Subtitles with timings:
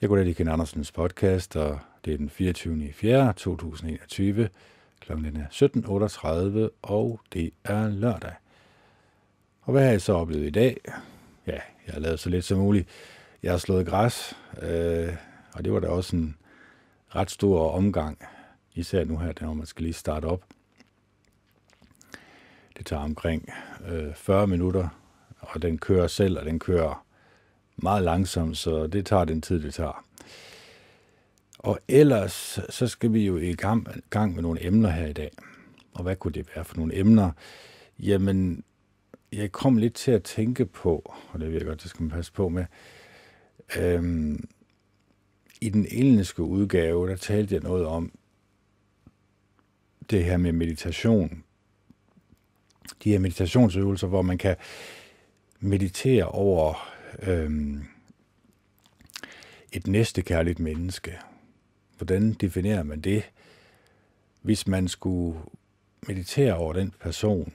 [0.00, 2.92] Jeg går lige Ken Andersens podcast, og det er den 24.
[2.92, 3.32] 4.
[3.32, 4.48] 2021.
[5.00, 5.46] Klokken er
[6.68, 8.32] 17.38, og det er lørdag.
[9.62, 10.76] Og hvad har jeg så oplevet i dag?
[11.46, 12.88] Ja, jeg har lavet så lidt som muligt.
[13.42, 15.16] Jeg har slået græs, øh,
[15.54, 16.36] og det var da også en
[17.08, 18.18] ret stor omgang,
[18.74, 20.44] især nu her, når man skal lige starte op.
[22.78, 23.48] Det tager omkring
[23.88, 24.88] øh, 40 minutter,
[25.38, 27.05] og den kører selv, og den kører
[27.76, 30.04] meget langsomt, så det tager den tid, det tager.
[31.58, 35.30] Og ellers, så skal vi jo i gang, gang med nogle emner her i dag.
[35.92, 37.30] Og hvad kunne det være for nogle emner?
[37.98, 38.64] Jamen,
[39.32, 42.32] jeg kom lidt til at tænke på, og det virker godt, det skal man passe
[42.32, 42.64] på med,
[43.76, 44.48] øhm,
[45.60, 48.12] i den engelske udgave, der talte jeg noget om
[50.10, 51.44] det her med meditation.
[53.04, 54.56] De her meditationsøvelser, hvor man kan
[55.60, 57.84] meditere over øhm,
[59.72, 61.18] et næstekærligt menneske.
[61.96, 63.30] Hvordan definerer man det?
[64.42, 65.40] Hvis man skulle
[66.08, 67.54] meditere over den person,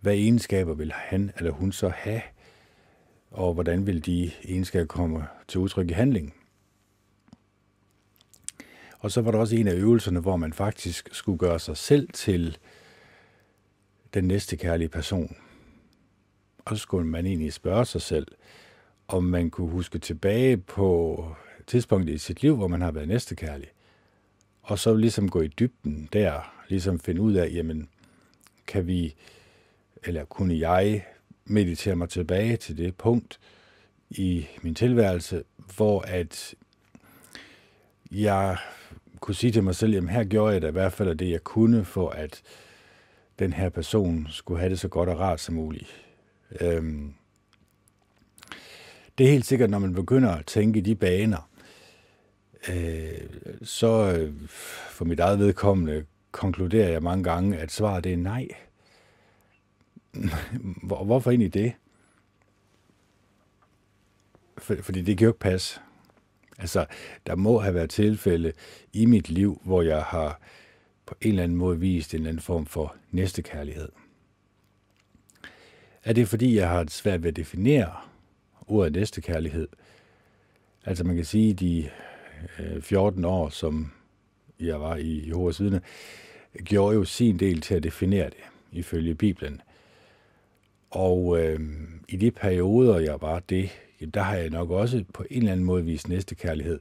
[0.00, 2.22] hvad egenskaber vil han eller hun så have,
[3.30, 6.34] og hvordan vil de egenskaber komme til udtryk i handling?
[8.98, 12.08] Og så var der også en af øvelserne, hvor man faktisk skulle gøre sig selv
[12.12, 12.58] til
[14.14, 15.36] den næste kærlige person.
[16.64, 18.26] Og så skulle man egentlig spørge sig selv,
[19.08, 21.24] om man kunne huske tilbage på
[21.66, 23.68] tidspunktet i sit liv, hvor man har været næstekærlig.
[24.62, 27.88] Og så ligesom gå i dybden der, ligesom finde ud af, jamen,
[28.66, 29.14] kan vi,
[30.04, 31.06] eller kunne jeg
[31.44, 33.40] meditere mig tilbage til det punkt
[34.10, 35.44] i min tilværelse,
[35.76, 36.54] hvor at
[38.10, 38.56] jeg
[39.20, 41.44] kunne sige til mig selv, jamen her gjorde jeg da i hvert fald det, jeg
[41.44, 42.42] kunne, for at
[43.38, 46.03] den her person skulle have det så godt og rart som muligt.
[46.60, 47.14] Øhm,
[49.18, 51.50] det er helt sikkert, når man begynder at tænke i de baner,
[52.68, 53.28] øh,
[53.62, 54.48] så øh,
[54.90, 58.48] for mit eget vedkommende konkluderer jeg mange gange, at svaret det er nej.
[60.86, 61.72] Hvor, hvorfor egentlig det?
[64.58, 65.80] For, fordi det kan jo ikke passe.
[66.58, 66.86] Altså,
[67.26, 68.52] der må have været tilfælde
[68.92, 70.40] i mit liv, hvor jeg har
[71.06, 73.88] på en eller anden måde vist en eller anden form for næstekærlighed.
[76.04, 77.92] Er det fordi, jeg har svært ved at definere
[78.66, 79.68] ordet næstekærlighed?
[80.84, 81.90] Altså man kan sige, de
[82.58, 83.92] øh, 14 år, som
[84.60, 85.80] jeg var i Jehovas vidne,
[86.64, 89.60] gjorde jo sin del til at definere det, ifølge Bibelen.
[90.90, 91.60] Og øh,
[92.08, 93.70] i de perioder, jeg var det,
[94.14, 96.80] der har jeg nok også på en eller anden måde vist næstekærlighed.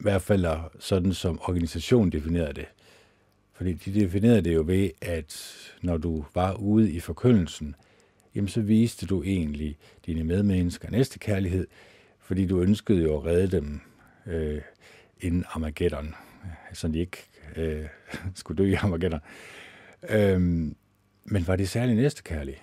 [0.00, 0.46] I hvert fald
[0.78, 2.66] sådan, som organisationen definerede det.
[3.52, 7.74] Fordi de definerede det jo ved, at når du var ude i forkyndelsen,
[8.36, 11.66] jamen så viste du egentlig dine medmennesker næstekærlighed,
[12.18, 13.80] fordi du ønskede jo at redde dem
[14.26, 14.62] øh,
[15.20, 16.14] inden Armageddon,
[16.72, 17.16] så de ikke
[17.56, 17.84] øh,
[18.34, 19.20] skulle dø i Armageddon.
[20.08, 20.76] Øhm,
[21.24, 22.62] men var det særlig næstekærlig?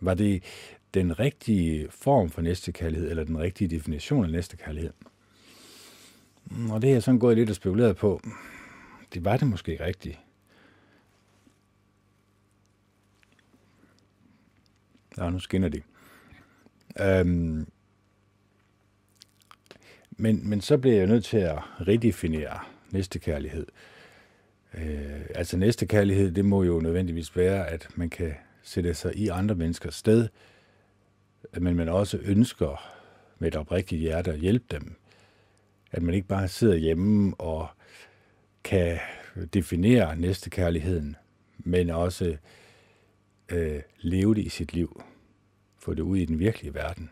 [0.00, 0.42] Var det
[0.94, 4.92] den rigtige form for næstekærlighed, eller den rigtige definition af næstekærlighed?
[6.44, 8.20] Mm, og det er jeg sådan gået lidt og spekuleret på.
[9.14, 10.18] Det var det måske ikke rigtigt.
[15.18, 15.82] Ja, nu skinner de.
[17.00, 17.66] Øhm,
[20.10, 22.58] men, men så bliver jeg nødt til at redefinere
[22.90, 23.66] næstekærlighed.
[24.74, 29.54] Øh, altså næstekærlighed, det må jo nødvendigvis være, at man kan sætte sig i andre
[29.54, 30.28] menneskers sted,
[31.58, 32.92] men man også ønsker
[33.38, 34.94] med et oprigtigt hjerte at hjælpe dem.
[35.92, 37.68] At man ikke bare sidder hjemme og
[38.64, 38.98] kan
[39.54, 41.16] definere næstekærligheden,
[41.58, 42.36] men også
[43.52, 45.02] øh, leve det i sit liv.
[45.78, 47.10] Få det ud i den virkelige verden.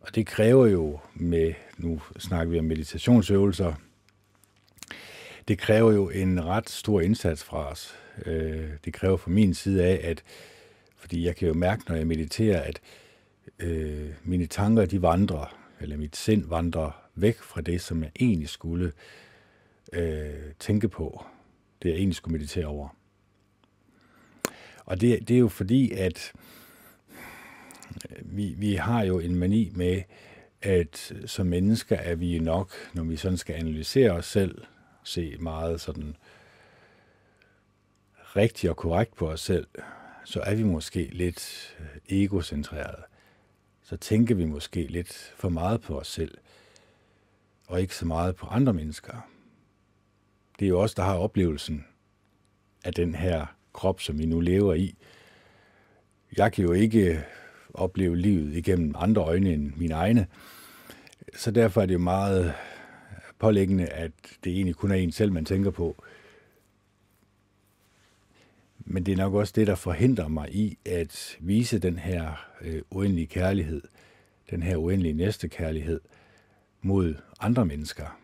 [0.00, 3.74] Og det kræver jo med, nu snakker vi om meditationsøvelser,
[5.48, 7.98] det kræver jo en ret stor indsats fra os.
[8.26, 10.22] Øh, det kræver fra min side af, at
[10.96, 12.80] fordi jeg kan jo mærke, når jeg mediterer, at
[13.58, 18.48] øh, mine tanker, de vandrer, eller mit sind vandrer væk fra det, som jeg egentlig
[18.48, 18.92] skulle
[19.92, 21.24] øh, tænke på.
[21.82, 22.88] Det jeg egentlig skulle meditere over.
[24.90, 26.32] Og det, det er jo fordi, at
[28.10, 30.02] øh, vi, vi har jo en mani med,
[30.62, 34.64] at som mennesker er vi nok, når vi sådan skal analysere os selv,
[35.04, 36.16] se meget sådan
[38.36, 39.66] rigtigt og korrekt på os selv,
[40.24, 43.02] så er vi måske lidt øh, egocentrerede.
[43.82, 46.38] Så tænker vi måske lidt for meget på os selv,
[47.66, 49.28] og ikke så meget på andre mennesker.
[50.58, 51.86] Det er jo os, der har oplevelsen
[52.84, 54.94] af den her krop, som vi nu lever i.
[56.36, 57.24] Jeg kan jo ikke
[57.74, 60.26] opleve livet igennem andre øjne end mine egne.
[61.34, 62.54] Så derfor er det jo meget
[63.38, 64.12] pålæggende, at
[64.44, 66.04] det egentlig kun er en selv, man tænker på.
[68.78, 72.82] Men det er nok også det, der forhindrer mig i at vise den her øh,
[72.90, 73.82] uendelige kærlighed,
[74.50, 76.00] den her uendelige næstekærlighed
[76.82, 78.18] mod andre mennesker.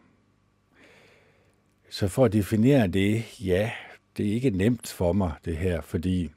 [1.90, 3.70] Så for at definere det, ja,
[4.16, 6.30] det er ikke nemt for mig, det her, fordi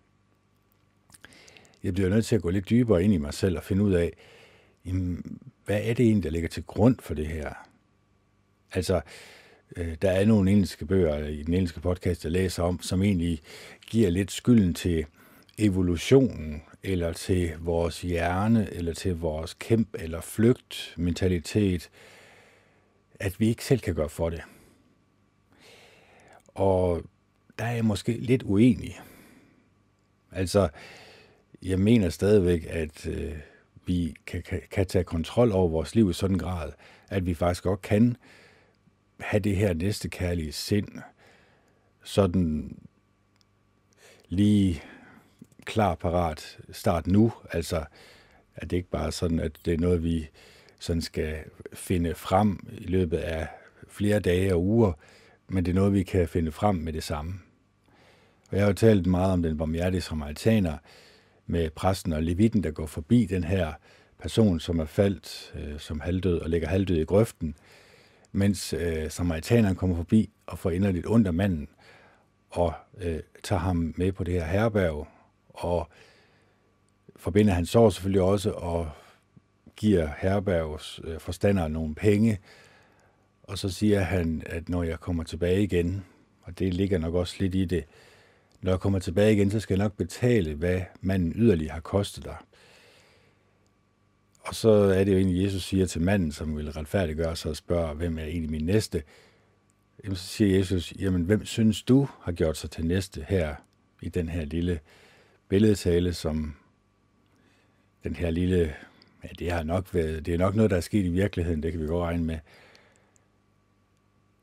[1.84, 3.94] jeg bliver nødt til at gå lidt dybere ind i mig selv og finde ud
[3.94, 4.14] af,
[4.86, 7.54] jamen, hvad er det egentlig, der ligger til grund for det her?
[8.72, 9.02] Altså,
[9.76, 13.42] øh, der er nogle engelske bøger i den engelske podcast, jeg læser om, som egentlig
[13.88, 15.06] giver lidt skylden til
[15.58, 21.90] evolutionen, eller til vores hjerne, eller til vores kæmp- eller flygt-mentalitet,
[23.20, 24.42] at vi ikke selv kan gøre for det.
[26.48, 27.04] Og
[27.60, 29.00] der er jeg måske lidt uenig.
[30.32, 30.70] Altså,
[31.62, 33.36] jeg mener stadigvæk, at øh,
[33.86, 36.72] vi kan, kan, kan tage kontrol over vores liv i sådan en grad,
[37.10, 38.18] at vi faktisk godt kan
[39.20, 40.88] have det her næste kærlige sind,
[42.04, 42.78] sådan
[44.30, 44.84] lige
[45.66, 47.86] klar parat start nu, altså
[48.56, 50.30] at det ikke bare sådan, at det er noget, vi
[50.80, 51.38] sådan skal
[51.74, 53.48] finde frem i løbet af
[53.88, 54.94] flere dage og uger,
[55.48, 57.40] men det er noget, vi kan finde frem med det samme.
[58.50, 60.78] Og jeg har jo talt meget om den barmhjertige samaritaner
[61.48, 63.74] med præsten og levitten, der går forbi den her
[64.19, 67.56] person, som er faldt øh, som halvdød og ligger halvdød i grøften,
[68.31, 71.68] mens øh, samaritaneren kommer forbi og får inderligt ondt af manden
[72.50, 75.07] og øh, tager ham med på det her herberg
[75.50, 75.90] og
[77.16, 78.90] forbinder hans sorg selvfølgelig også og
[79.75, 82.40] giver herbergs øh, forstander nogle penge,
[83.44, 86.06] og så siger han, at når jeg kommer tilbage igen,
[86.42, 87.84] og det ligger nok også lidt i det,
[88.62, 92.24] når jeg kommer tilbage igen, så skal jeg nok betale, hvad manden yderligere har kostet
[92.24, 92.38] dig.
[94.42, 97.58] Og så er det jo egentlig, Jesus siger til manden, som vil retfærdiggøre sig og
[97.58, 99.04] spørge, hvem er egentlig min næste?
[100.04, 103.56] Jamen, så siger Jesus, jamen hvem synes du har gjort sig til næste her
[104.02, 104.80] i den her lille
[105.48, 106.56] billedtale, som
[108.04, 108.76] den her lille,
[109.24, 111.72] ja, det har nok været, det er nok noget, der er sket i virkeligheden, det
[111.72, 112.40] kan vi godt regne med.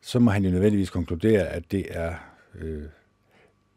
[0.00, 2.14] Så må han jo nødvendigvis konkludere, at det er
[2.54, 2.84] øh,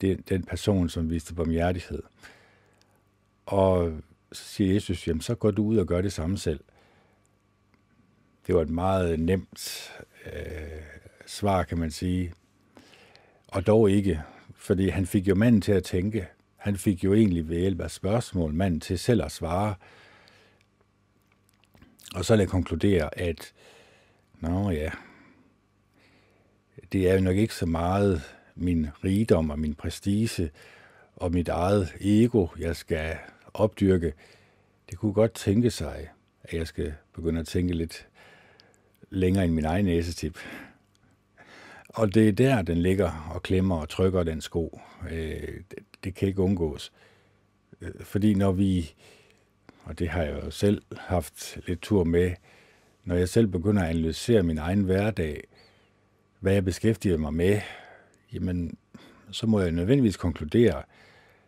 [0.01, 2.03] den, den person, som viste barmhjertighed.
[3.45, 4.01] Og
[4.31, 6.59] så siger Jesus, jamen så går du ud og gør det samme selv.
[8.47, 9.91] Det var et meget nemt
[10.25, 10.81] øh,
[11.25, 12.33] svar, kan man sige.
[13.47, 14.21] Og dog ikke,
[14.55, 16.27] fordi han fik jo manden til at tænke.
[16.55, 19.75] Han fik jo egentlig ved hjælp af spørgsmål manden til selv at svare.
[22.15, 23.53] Og så lad jeg konkludere, at
[24.39, 24.89] nå ja,
[26.91, 28.21] det er jo nok ikke så meget
[28.59, 30.51] min rigdom og min prestige
[31.15, 33.17] og mit eget ego, jeg skal
[33.53, 34.13] opdyrke.
[34.89, 36.09] Det kunne godt tænke sig,
[36.43, 38.07] at jeg skal begynde at tænke lidt
[39.09, 40.37] længere end min egen næsetip.
[41.89, 44.79] Og det er der, den ligger og klemmer og trykker den sko.
[45.11, 45.61] Øh,
[46.03, 46.91] det kan ikke undgås.
[47.81, 48.93] Øh, fordi når vi,
[49.83, 52.31] og det har jeg jo selv haft lidt tur med,
[53.03, 55.43] når jeg selv begynder at analysere min egen hverdag,
[56.39, 57.61] hvad jeg beskæftiger mig med,
[58.33, 58.77] jamen,
[59.31, 60.83] så må jeg nødvendigvis konkludere,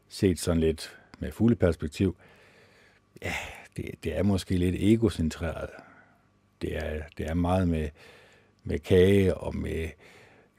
[0.10, 2.16] set sådan lidt med fugleperspektiv,
[3.22, 3.34] ja,
[3.78, 5.70] det, det er måske lidt egocentreret.
[6.62, 7.90] Det er, det er meget med,
[8.64, 9.90] med kage og med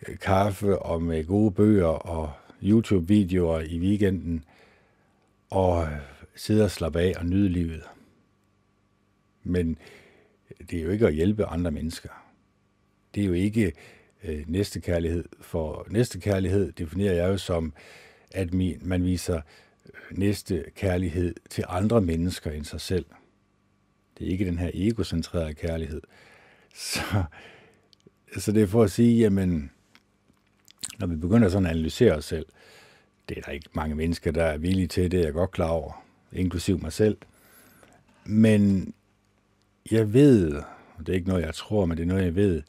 [0.09, 2.33] øh, kaffe og med gode bøger og
[2.63, 4.45] YouTube-videoer i weekenden
[5.51, 5.99] og øh,
[6.35, 7.83] sidde og slappe af og nyde livet.
[9.43, 9.79] Men
[10.71, 12.09] det er jo ikke at hjælpe andre mennesker.
[13.15, 13.73] Det er jo ikke
[14.25, 15.25] øh, næstekærlighed.
[15.41, 17.73] For næstekærlighed definerer jeg jo som,
[18.31, 19.41] at man viser
[20.11, 23.05] næste kærlighed til andre mennesker end sig selv.
[24.19, 26.01] Det er ikke den her egocentrerede kærlighed.
[26.75, 27.01] Så,
[28.39, 29.71] så det er for at sige, jamen,
[30.99, 32.47] når vi begynder sådan at analysere os selv,
[33.29, 35.69] det er der ikke mange mennesker, der er villige til, det er jeg godt klar
[35.69, 37.17] over, inklusiv mig selv.
[38.25, 38.95] Men
[39.91, 40.55] jeg ved,
[40.97, 42.63] og det er ikke noget, jeg tror, men det er noget, jeg ved,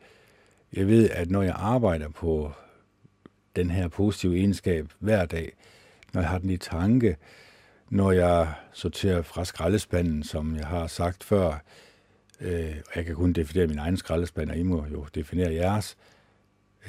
[0.74, 2.52] jeg ved, at når jeg arbejder på
[3.56, 5.54] den her positive egenskab hver dag,
[6.14, 7.18] når jeg har den i tanke,
[7.90, 11.64] når jeg sorterer fra skraldespanden, som jeg har sagt før,
[12.42, 15.98] øh, og jeg kan kun definere min egen skraldespand, og I må jo definere jeres,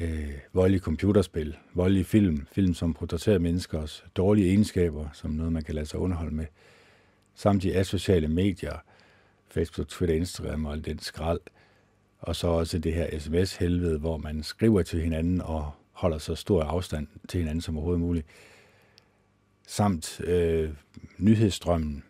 [0.00, 5.74] øh, voldelige computerspil, voldelige film, film som portrætterer menneskers dårlige egenskaber, som noget, man kan
[5.74, 6.46] lade sig underholde med,
[7.34, 8.76] samt de asociale medier,
[9.48, 11.40] Facebook, Twitter, Instagram og alt den skrald,
[12.26, 16.62] og så også det her sms-helvede, hvor man skriver til hinanden og holder så stor
[16.62, 18.26] afstand til hinanden som overhovedet muligt.
[19.66, 20.70] Samt øh,
[21.18, 22.04] nyhedsstrømmen,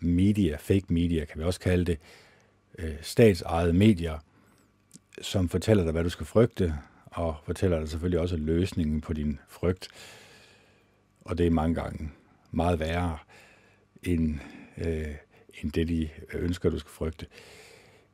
[0.00, 1.98] media, fake media kan vi også kalde det,
[2.78, 4.18] øh, statsejede medier,
[5.22, 6.74] som fortæller dig, hvad du skal frygte,
[7.06, 9.88] og fortæller dig selvfølgelig også løsningen på din frygt.
[11.20, 12.10] Og det er mange gange
[12.50, 13.18] meget værre
[14.02, 14.38] end,
[14.78, 15.14] øh,
[15.62, 17.26] end det, de ønsker, du skal frygte.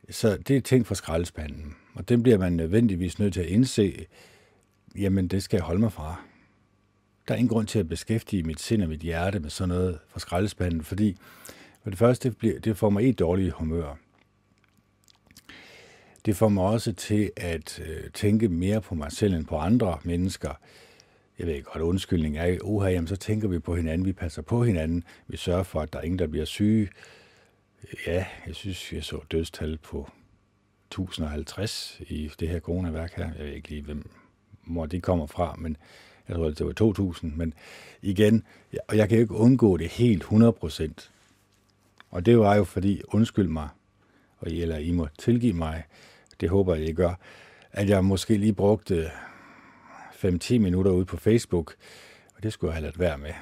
[0.09, 4.05] Så det er ting fra skraldespanden, og den bliver man nødvendigvis nødt til at indse,
[4.97, 6.21] jamen det skal jeg holde mig fra.
[7.27, 9.99] Der er ingen grund til at beskæftige mit sind og mit hjerte med sådan noget
[10.07, 11.17] fra skraldespanden, fordi
[11.83, 13.97] for det første, det, bliver, det får mig i et dårligt humør.
[16.25, 19.97] Det får mig også til at øh, tænke mere på mig selv end på andre
[20.03, 20.59] mennesker.
[21.39, 24.41] Jeg ved ikke godt, undskyldning er, oha, jamen, så tænker vi på hinanden, vi passer
[24.41, 26.89] på hinanden, vi sørger for, at der er ingen, der bliver syge.
[28.07, 30.11] Ja, jeg synes, jeg så dødstal på
[30.87, 33.31] 1050 i det her coronaværk her.
[33.37, 34.09] Jeg ved ikke lige, hvem,
[34.67, 35.77] hvor det kommer fra, men
[36.27, 37.35] jeg tror, det var 2000.
[37.35, 37.53] Men
[38.01, 38.43] igen,
[38.87, 41.11] og jeg kan jo ikke undgå det helt 100 procent.
[42.11, 43.69] Og det var jo fordi, undskyld mig,
[44.37, 45.83] og I, eller I må tilgive mig,
[46.41, 47.13] det håber jeg, I gør,
[47.71, 49.11] at jeg måske lige brugte
[50.11, 51.75] 5-10 minutter ude på Facebook,
[52.35, 53.33] og det skulle jeg have ladt være med.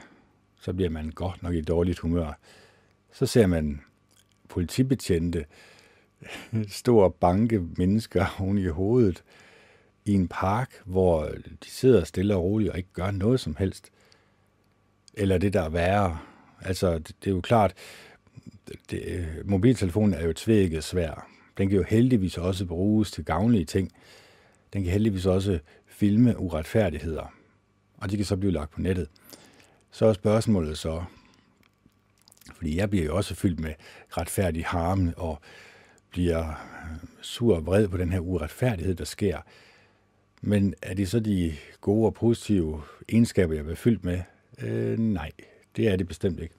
[0.59, 2.39] Så bliver man godt nok i dårligt humør.
[3.11, 3.81] Så ser man
[4.53, 5.45] politibetjente,
[6.67, 9.23] store banke mennesker oven i hovedet,
[10.05, 11.25] i en park, hvor
[11.63, 13.89] de sidder stille og roligt og ikke gør noget som helst.
[15.13, 16.17] Eller det, der er værre.
[16.61, 17.73] Altså, det, det er jo klart,
[18.91, 21.27] det, mobiltelefonen er jo tvækket svær.
[21.57, 23.91] Den kan jo heldigvis også bruges til gavnlige ting.
[24.73, 27.33] Den kan heldigvis også filme uretfærdigheder,
[27.97, 29.07] og de kan så blive lagt på nettet.
[29.91, 31.03] Så er spørgsmålet så,
[32.63, 33.73] fordi jeg bliver jo også fyldt med
[34.09, 35.41] retfærdig harme og
[36.09, 39.37] bliver øh, sur og vred på den her uretfærdighed, der sker.
[40.41, 44.21] Men er det så de gode og positive egenskaber, jeg bliver fyldt med?
[44.57, 45.31] Øh, nej,
[45.75, 46.55] det er det bestemt ikke.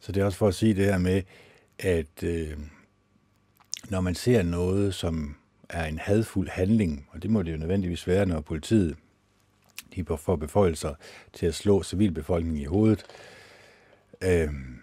[0.00, 1.22] Så det er også for at sige det her med,
[1.78, 2.58] at øh,
[3.88, 5.36] når man ser noget, som
[5.68, 8.96] er en hadfuld handling, og det må det jo nødvendigvis være, når politiet
[9.94, 10.94] de får beføjelser
[11.32, 13.04] til at slå civilbefolkningen i hovedet,
[14.24, 14.80] Øhm,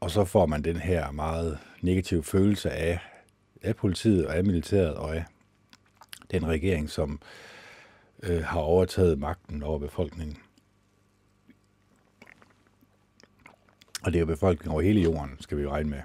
[0.00, 2.98] og så får man den her meget negative følelse af,
[3.62, 5.24] af politiet og af militæret og af
[6.30, 7.20] den regering, som
[8.22, 10.36] øh, har overtaget magten over befolkningen.
[14.02, 16.00] Og det er jo befolkningen over hele jorden, skal vi jo regne med.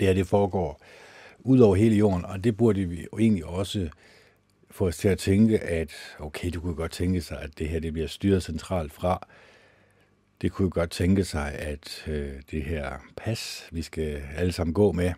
[0.00, 0.82] Det her, det foregår
[1.38, 3.90] ud over hele jorden, og det burde vi jo egentlig også
[4.72, 7.80] få os til at tænke, at okay, du kunne godt tænke sig, at det her
[7.80, 9.26] det bliver styret centralt fra.
[10.40, 14.92] Det kunne godt tænke sig, at øh, det her pas, vi skal alle sammen gå
[14.92, 15.12] med,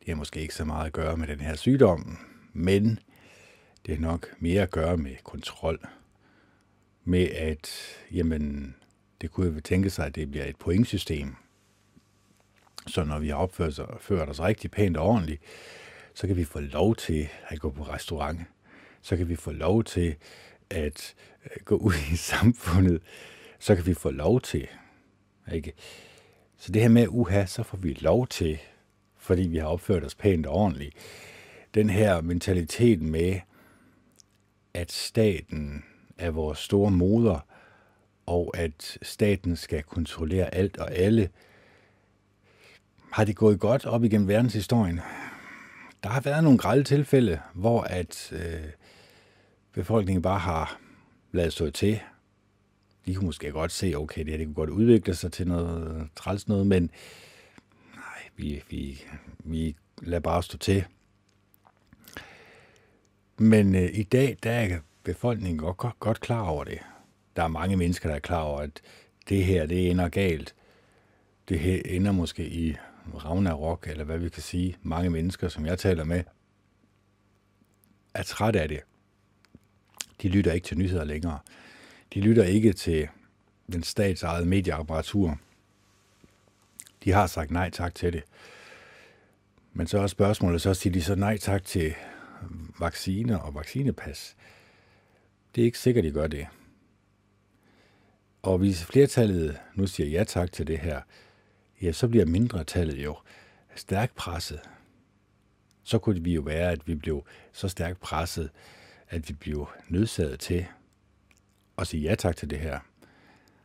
[0.00, 2.18] det har måske ikke så meget at gøre med den her sygdom,
[2.52, 2.98] men
[3.86, 5.80] det har nok mere at gøre med kontrol.
[7.04, 7.70] Med at,
[8.12, 8.74] jamen,
[9.20, 11.34] det kunne jo tænke sig, at det bliver et pointsystem.
[12.86, 15.42] Så når vi har opført, os, os rigtig pænt og ordentligt,
[16.20, 18.40] så kan vi få lov til at gå på restaurant.
[19.02, 20.16] Så kan vi få lov til
[20.70, 23.02] at øh, gå ud i samfundet.
[23.58, 24.68] Så kan vi få lov til.
[25.52, 25.72] Ikke?
[26.58, 28.58] Så det her med uha, så får vi lov til,
[29.18, 30.94] fordi vi har opført os pænt og ordentligt.
[31.74, 33.40] Den her mentalitet med,
[34.74, 35.84] at staten
[36.18, 37.46] er vores store moder,
[38.26, 41.30] og at staten skal kontrollere alt og alle.
[43.12, 45.00] Har det gået godt op igennem verdenshistorien?
[46.02, 48.70] Der har været nogle grælde tilfælde, hvor at øh,
[49.72, 50.80] befolkningen bare har
[51.32, 52.00] lavet stå til.
[53.06, 56.08] De kunne måske godt se, okay, det her det kunne godt udvikle sig til noget
[56.16, 56.90] træls noget, men
[57.94, 59.02] nej, vi, vi,
[59.38, 60.84] vi lader bare stå til.
[63.38, 66.78] Men øh, i dag, der er befolkningen godt, godt, godt klar over det
[67.36, 68.80] der er mange mennesker, der er klar over, at
[69.28, 70.54] det her, det ender galt.
[71.48, 72.76] Det her ender måske i
[73.14, 74.76] Ragnarok, eller hvad vi kan sige.
[74.82, 76.24] Mange mennesker, som jeg taler med,
[78.14, 78.80] er trætte af det.
[80.22, 81.38] De lytter ikke til nyheder længere.
[82.14, 83.08] De lytter ikke til
[83.72, 85.38] den statsejede medieapparatur.
[87.04, 88.22] De har sagt nej tak til det.
[89.72, 91.94] Men så er spørgsmålet, så siger de så nej tak til
[92.78, 94.36] vacciner og vaccinepas.
[95.54, 96.46] Det er ikke sikkert, de gør det.
[98.42, 101.00] Og hvis flertallet nu siger ja tak til det her,
[101.82, 103.16] ja, så bliver mindretallet jo
[103.74, 104.60] stærkt presset.
[105.82, 108.50] Så kunne vi jo være, at vi blev så stærkt presset,
[109.08, 110.66] at vi blev nødsaget til
[111.78, 112.78] at sige ja tak til det her.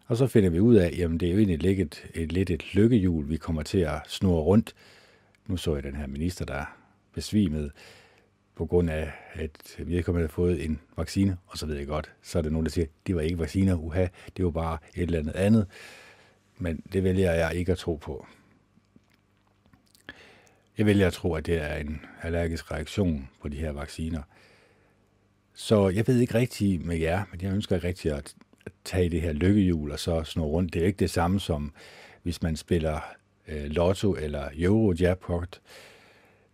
[0.07, 2.50] Og så finder vi ud af, jamen det er jo egentlig lidt et, et, lidt
[2.50, 4.75] et lykkehjul, vi kommer til at snurre rundt.
[5.48, 6.77] Nu så jeg den her minister, der
[7.13, 7.72] besvimede.
[8.55, 12.12] på grund af, at vi ikke har fået en vaccine, og så ved jeg godt,
[12.22, 14.07] så er der nogen, der siger, det var ikke vacciner, uha,
[14.38, 15.67] det var bare et eller andet andet.
[16.57, 18.25] Men det vælger jeg ikke at tro på.
[20.77, 24.21] Jeg vælger at tro, at det er en allergisk reaktion på de her vacciner.
[25.53, 28.35] Så jeg ved ikke rigtigt med jer, men jeg ønsker ikke rigtig at
[28.83, 30.74] tage det her lykkehjul og så snurre rundt.
[30.74, 31.74] Det er ikke det samme som,
[32.24, 33.00] hvis man spiller
[33.47, 35.62] øh, lotto eller Eurojackpot,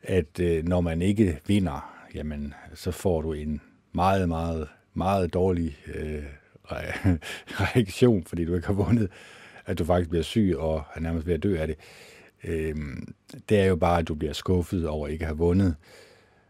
[0.04, 5.78] at øh, når man ikke vinder, jamen, så får du en meget, meget, meget dårlig
[5.96, 6.24] øh,
[7.62, 9.10] reaktion, fordi du ikke har vundet,
[9.66, 11.76] at du faktisk bliver syg og er nærmest ved at dø af det.
[12.44, 12.76] Øh,
[13.50, 15.76] det er jo bare, at du bliver skuffet over ikke at have vundet.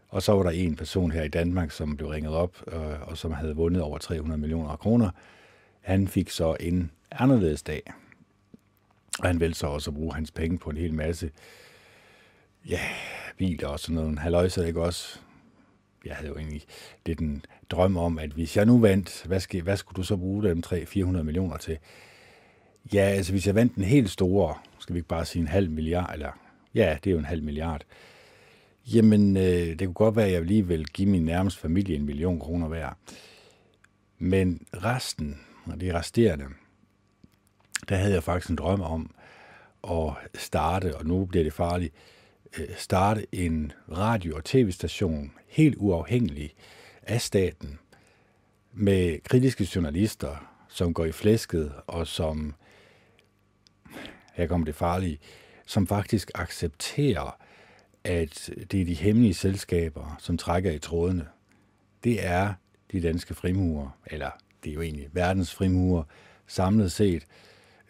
[0.08, 3.18] Og så var der en person her i Danmark, som blev ringet op, øh, og
[3.18, 5.10] som havde vundet over 300 millioner kroner.
[5.80, 7.82] Han fik så en anderledes dag.
[9.18, 11.30] Og han ville så også at bruge hans penge på en hel masse
[12.68, 12.80] ja,
[13.38, 14.18] biler og sådan noget.
[14.18, 15.18] Halløjse, ikke også?
[16.04, 16.62] Jeg havde jo egentlig
[17.06, 20.16] lidt en drøm om, at hvis jeg nu vandt, hvad, skal, hvad skulle du så
[20.16, 21.78] bruge dem 300-400 millioner til?
[22.94, 25.70] Ja, altså hvis jeg vandt en helt store, skal vi ikke bare sige en halv
[25.70, 26.38] milliard, eller
[26.74, 27.82] ja, det er jo en halv milliard,
[28.86, 32.06] jamen øh, det kunne godt være, at jeg lige vil give min nærmeste familie en
[32.06, 32.90] million kroner hver.
[34.18, 36.44] Men resten, og det resterende,
[37.88, 39.14] der havde jeg faktisk en drøm om
[39.90, 41.94] at starte, og nu bliver det farligt,
[42.58, 46.54] øh, starte en radio- og tv-station helt uafhængig
[47.02, 47.78] af staten,
[48.72, 52.54] med kritiske journalister, som går i flæsket, og som,
[54.32, 55.18] her kommer det farlige,
[55.66, 57.36] som faktisk accepterer,
[58.04, 61.26] at det er de hemmelige selskaber, som trækker i trådene.
[62.04, 62.54] Det er
[62.92, 64.30] de danske frimurer, eller
[64.64, 66.02] det er jo egentlig verdens frimurer
[66.46, 67.26] samlet set.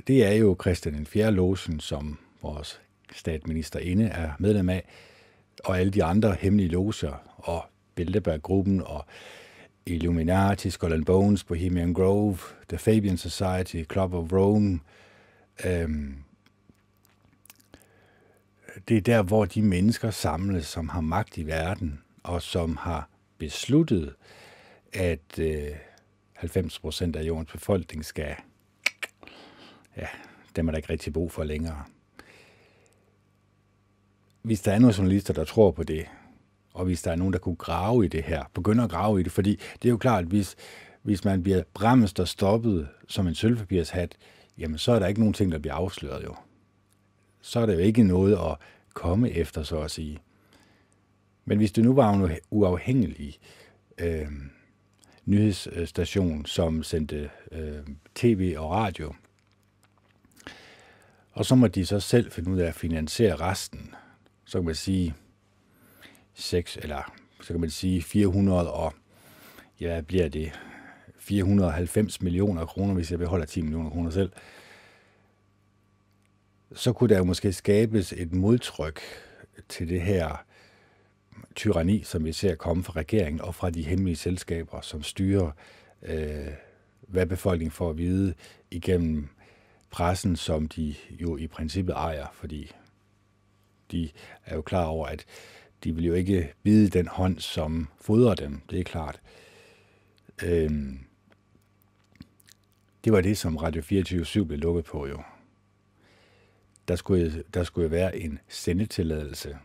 [0.06, 1.32] Det er jo Christian den 4.
[1.32, 2.80] Logen, som vores
[3.12, 4.84] statministerinde er medlem af,
[5.64, 9.04] og alle de andre hemmelige loger, og Bilderberg-gruppen, og
[9.86, 14.80] Illuminati, Skull and Bones, Bohemian Grove, The Fabian Society, Club of Rome.
[15.64, 16.16] Øhm,
[18.88, 23.08] det er der, hvor de mennesker samles, som har magt i verden, og som har
[23.38, 24.14] besluttet,
[24.92, 25.70] at øh,
[26.32, 28.34] 90 procent af jordens befolkning skal,
[29.96, 30.06] ja,
[30.56, 31.84] dem er der ikke rigtig brug for længere.
[34.42, 36.06] Hvis der er nogle journalister, der tror på det,
[36.74, 39.22] og hvis der er nogen, der kunne grave i det her, begynder at grave i
[39.22, 39.50] det, fordi
[39.82, 40.56] det er jo klart, at hvis,
[41.02, 44.16] hvis man bliver bremst og stoppet som en sølvpapirshat,
[44.58, 46.34] jamen så er der ikke nogen ting, der bliver afsløret jo.
[47.42, 48.56] Så er der jo ikke noget at
[48.94, 50.18] komme efter, så at sige.
[51.44, 53.38] Men hvis det nu var en uafhængig
[53.98, 54.26] øh,
[55.24, 57.80] nyhedsstation, som sendte øh,
[58.14, 59.14] tv og radio,
[61.32, 63.94] og så må de så selv finde ud af at finansiere resten,
[64.44, 65.14] så kan man sige
[66.34, 68.94] 6, eller så kan man sige 400 og,
[69.80, 70.52] ja, bliver det?
[71.18, 74.30] 490 millioner kroner, hvis jeg beholder 10 millioner kroner selv,
[76.74, 79.00] så kunne der jo måske skabes et modtryk
[79.68, 80.44] til det her
[81.54, 85.50] tyranni, som vi ser komme fra regeringen og fra de hemmelige selskaber, som styrer,
[86.02, 86.48] øh,
[87.00, 88.34] hvad befolkningen får at vide
[88.70, 89.28] igennem
[89.90, 92.72] pressen, som de jo i princippet ejer, fordi
[93.92, 94.10] de
[94.44, 95.24] er jo klar over, at
[95.84, 99.20] de vil jo ikke vide den hånd, som fodrer dem, det er klart.
[100.42, 100.98] Øhm,
[103.04, 105.22] det var det, som Radio 24 blev lukket på jo.
[106.88, 109.56] Der skulle, der skulle være en sendetilladelse.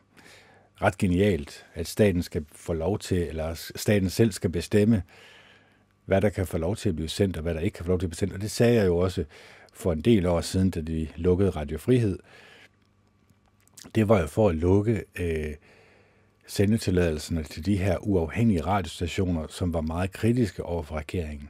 [0.81, 5.03] Ret genialt, at staten skal få lov til, eller staten selv skal bestemme,
[6.05, 7.91] hvad der kan få lov til at blive sendt, og hvad der ikke kan få
[7.91, 8.33] lov til at blive sendt.
[8.33, 9.25] Og det sagde jeg jo også
[9.73, 12.19] for en del år siden, da de lukkede Radio Frihed.
[13.95, 15.53] Det var jo for at lukke øh,
[16.47, 21.49] sendetilladelserne til de her uafhængige radiostationer, som var meget kritiske over for regeringen.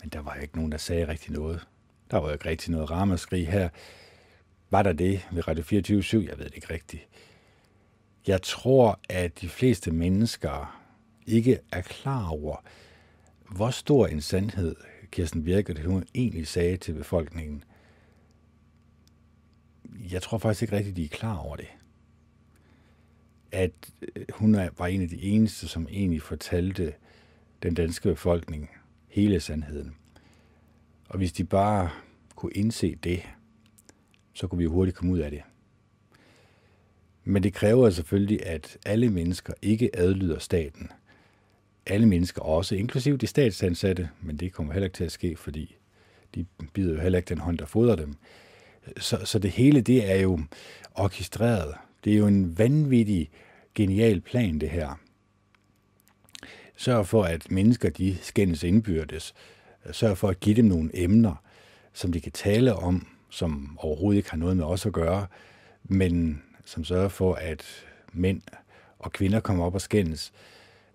[0.00, 1.66] Men der var jo ikke nogen, der sagde rigtig noget.
[2.10, 3.68] Der var jo ikke rigtig noget ramaskrig her.
[4.70, 6.28] Var der det ved Radio 24 /7?
[6.28, 7.08] Jeg ved det ikke rigtigt.
[8.26, 10.82] Jeg tror, at de fleste mennesker
[11.26, 12.56] ikke er klar over,
[13.50, 14.76] hvor stor en sandhed
[15.10, 17.64] Kirsten Birgit hun egentlig sagde til befolkningen.
[20.10, 21.68] Jeg tror faktisk ikke rigtigt, de er klar over det
[23.56, 23.72] at
[24.16, 26.94] øh, hun var en af de eneste, som egentlig fortalte
[27.62, 28.70] den danske befolkning
[29.08, 29.94] hele sandheden.
[31.08, 31.90] Og hvis de bare
[32.34, 33.22] kunne indse det,
[34.36, 35.42] så kunne vi jo hurtigt komme ud af det.
[37.24, 40.90] Men det kræver selvfølgelig, at alle mennesker ikke adlyder staten.
[41.86, 45.76] Alle mennesker også, inklusive de statsansatte, men det kommer heller ikke til at ske, fordi
[46.34, 48.14] de bider jo heller ikke den hånd, der fodrer dem.
[48.96, 50.40] Så, så det hele, det er jo
[50.94, 51.74] orkestreret.
[52.04, 53.30] Det er jo en vanvittig
[53.74, 55.00] genial plan, det her.
[56.76, 59.34] Sørg for, at mennesker de skændes indbyrdes.
[59.92, 61.44] Sørg for at give dem nogle emner,
[61.92, 65.26] som de kan tale om, som overhovedet ikke har noget med os at gøre,
[65.84, 67.64] men som sørger for, at
[68.12, 68.42] mænd
[68.98, 70.32] og kvinder kommer op og skændes,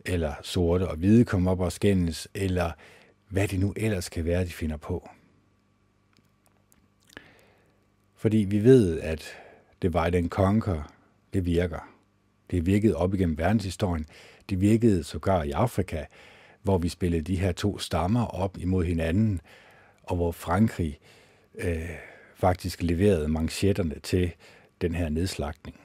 [0.06, 2.72] eller sorte og hvide kommer op og skændes, eller
[3.30, 5.10] hvad det nu ellers kan være, de finder på.
[8.16, 9.26] Fordi vi ved, at
[9.82, 10.94] det var den conquer,
[11.34, 11.90] det virker.
[12.52, 14.06] Det virkede op igennem verdenshistorien.
[14.50, 16.06] Det virkede sågar i Afrika,
[16.64, 19.42] hvor vi spillede de her to stammer op imod hinanden,
[20.04, 21.00] og hvor Frankrig
[21.56, 21.90] øh,
[22.42, 24.32] faktisk leverede manchetterne til
[24.82, 25.80] den her nedslagning.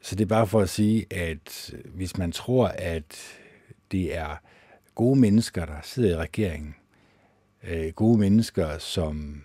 [0.00, 3.18] Så det er bare for at sige, at hvis man tror, at
[3.92, 4.36] det er
[4.94, 6.74] gode mennesker, der sidder i regeringen,
[7.62, 9.42] øh, gode mennesker som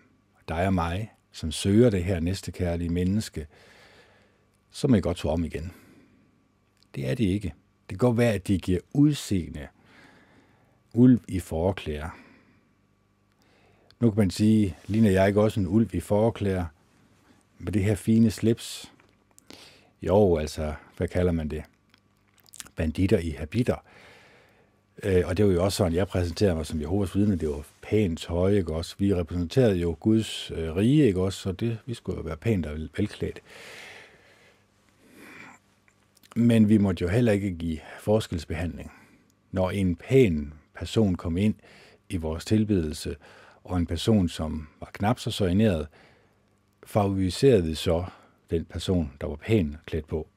[0.48, 3.48] dig og mig, som søger det her næste kærlige menneske,
[4.72, 5.72] så må I godt tro om igen.
[6.96, 7.54] Det er det ikke.
[7.90, 9.68] Det kan godt være, at de giver udseende
[10.94, 12.29] ulv i forklæder.
[14.00, 16.66] Nu kan man sige, ligner jeg ikke også en ulv i forklæder
[17.58, 18.92] med det her fine slips?
[20.02, 21.64] Jo, altså, hvad kalder man det?
[22.76, 23.76] Banditter i habiter.
[25.04, 27.36] Øh, og det var jo også sådan, jeg præsenterede mig som Jehovas vidne.
[27.36, 28.96] Det var pænt tøj, ikke også?
[28.98, 31.40] Vi repræsenterede jo Guds øh, rige, ikke også?
[31.40, 33.42] Så det, vi skulle jo være pænt og velklædt.
[36.36, 38.92] Men vi måtte jo heller ikke give forskelsbehandling.
[39.52, 41.56] Når en pæn person kom ind
[42.10, 43.16] i vores tilbedelse,
[43.70, 45.88] og en person, som var knap så soigneret,
[46.86, 48.06] favoriserede så
[48.50, 50.28] den person, der var pæn klædt på.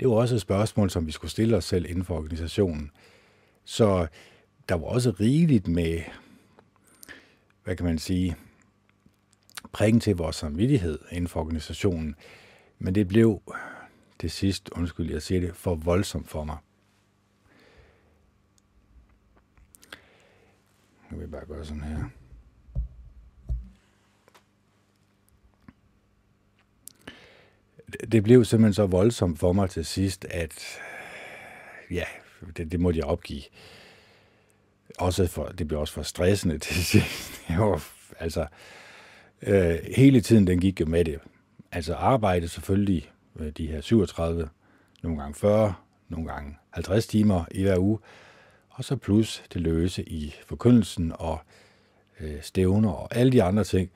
[0.00, 2.90] Det var også et spørgsmål, som vi skulle stille os selv inden for organisationen.
[3.64, 4.06] Så
[4.68, 6.00] der var også rigeligt med,
[7.64, 8.36] hvad kan man sige,
[9.72, 12.14] prikken til vores samvittighed inden for organisationen.
[12.78, 13.42] Men det blev
[14.20, 16.56] det sidste, undskyld, jeg siger det, for voldsomt for mig.
[21.10, 22.04] Nu vil jeg bare gøre sådan her.
[28.12, 30.64] Det blev simpelthen så voldsomt for mig til sidst, at
[31.90, 32.04] ja,
[32.56, 33.42] det, det måtte jeg opgive.
[34.98, 37.42] Også for, det blev også for stressende til sidst.
[37.48, 37.84] Jeg var,
[38.18, 38.46] altså,
[39.42, 41.18] øh, hele tiden den gik jo med det.
[41.72, 44.48] Altså arbejde selvfølgelig øh, de her 37,
[45.02, 45.74] nogle gange 40,
[46.08, 47.98] nogle gange 50 timer i hver uge,
[48.70, 51.38] og så plus det løse i forkyndelsen og
[52.20, 53.90] øh, stævner og alle de andre ting.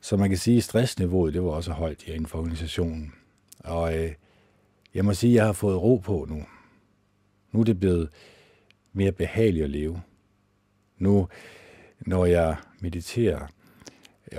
[0.00, 3.14] Så man kan sige, at stressniveauet det var også højt inden for organisationen.
[3.58, 4.12] Og øh,
[4.94, 6.44] jeg må sige, at jeg har fået ro på nu.
[7.52, 8.08] Nu er det blevet
[8.92, 10.02] mere behageligt at leve.
[10.98, 11.28] Nu,
[12.00, 13.46] når jeg mediterer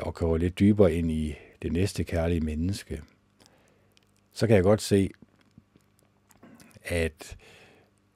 [0.02, 3.02] og går lidt dybere ind i det næste kærlige menneske,
[4.34, 5.10] så kan jeg godt se,
[6.84, 7.38] at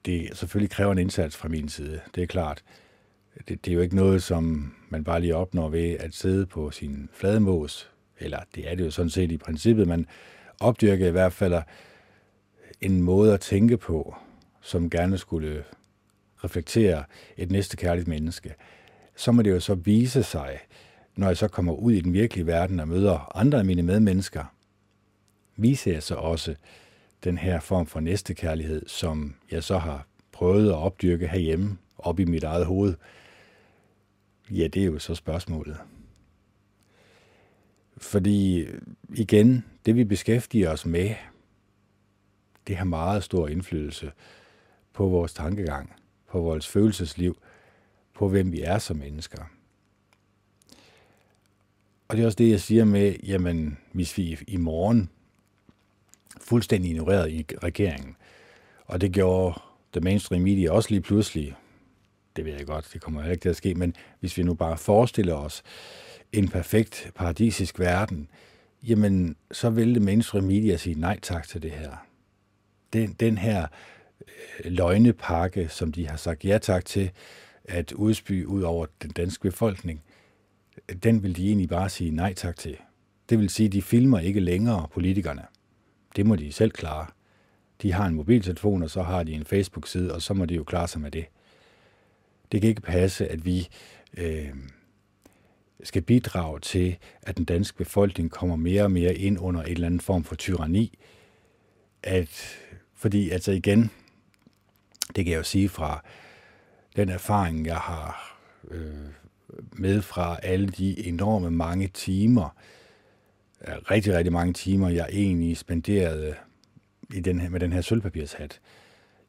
[0.06, 2.00] det selvfølgelig kræver en indsats fra min side.
[2.14, 2.62] Det er klart.
[3.48, 6.70] Det, det er jo ikke noget, som man bare lige opnår ved at sidde på
[6.70, 10.06] sin flademås, eller det er det jo sådan set i princippet, man
[10.60, 11.62] opdyrker i hvert fald
[12.80, 14.16] en måde at tænke på,
[14.60, 15.64] som gerne skulle
[16.44, 17.04] reflektere
[17.36, 18.54] et næste kærligt menneske.
[19.16, 20.58] Så må det jo så vise sig,
[21.16, 24.44] når jeg så kommer ud i den virkelige verden og møder andre af mine medmennesker,
[25.56, 26.54] viser jeg så også
[27.24, 32.24] den her form for næstekærlighed, som jeg så har prøvet at opdyrke herhjemme, op i
[32.24, 32.94] mit eget hoved.
[34.50, 35.78] Ja, det er jo så spørgsmålet.
[37.96, 38.66] Fordi
[39.14, 41.14] igen, det vi beskæftiger os med,
[42.66, 44.12] det har meget stor indflydelse
[44.92, 45.92] på vores tankegang,
[46.28, 47.42] på vores følelsesliv,
[48.14, 49.44] på hvem vi er som mennesker.
[52.08, 55.10] Og det er også det, jeg siger med, jamen, hvis vi i morgen
[56.40, 58.16] fuldstændig ignoreret i regeringen,
[58.86, 59.60] og det gjorde
[59.92, 61.54] the mainstream media også lige pludselig,
[62.36, 64.78] det ved jeg godt, det kommer ikke til at ske, men hvis vi nu bare
[64.78, 65.62] forestiller os
[66.32, 68.28] en perfekt paradisisk verden,
[68.82, 72.06] jamen så vil det mainstream media sige nej tak til det her.
[72.92, 73.66] Den, den her
[74.64, 77.10] øh, løgnepakke, som de har sagt ja tak til
[77.64, 80.02] at udspy ud over den danske befolkning,
[81.02, 82.76] den vil de egentlig bare sige nej tak til.
[83.28, 85.42] Det vil sige, at de filmer ikke længere politikerne.
[86.16, 87.06] Det må de selv klare.
[87.82, 90.64] De har en mobiltelefon, og så har de en Facebook-side, og så må de jo
[90.64, 91.24] klare sig med det.
[92.52, 93.68] Det kan ikke passe, at vi
[94.16, 94.54] øh,
[95.82, 99.86] skal bidrage til, at den danske befolkning kommer mere og mere ind under en eller
[99.86, 100.98] anden form for tyranni.
[102.02, 102.58] At,
[102.94, 103.90] fordi altså igen,
[105.16, 106.04] det kan jeg jo sige fra
[106.96, 108.38] den erfaring, jeg har
[108.70, 109.08] øh,
[109.72, 112.56] med fra alle de enorme mange timer,
[113.68, 116.34] rigtig, rigtig mange timer, jeg egentlig spenderede
[117.14, 118.60] i den her, med den her sølvpapirshat.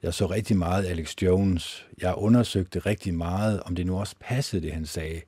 [0.03, 1.87] Jeg så rigtig meget Alex Jones.
[2.01, 5.21] Jeg undersøgte rigtig meget, om det nu også passede, det han sagde.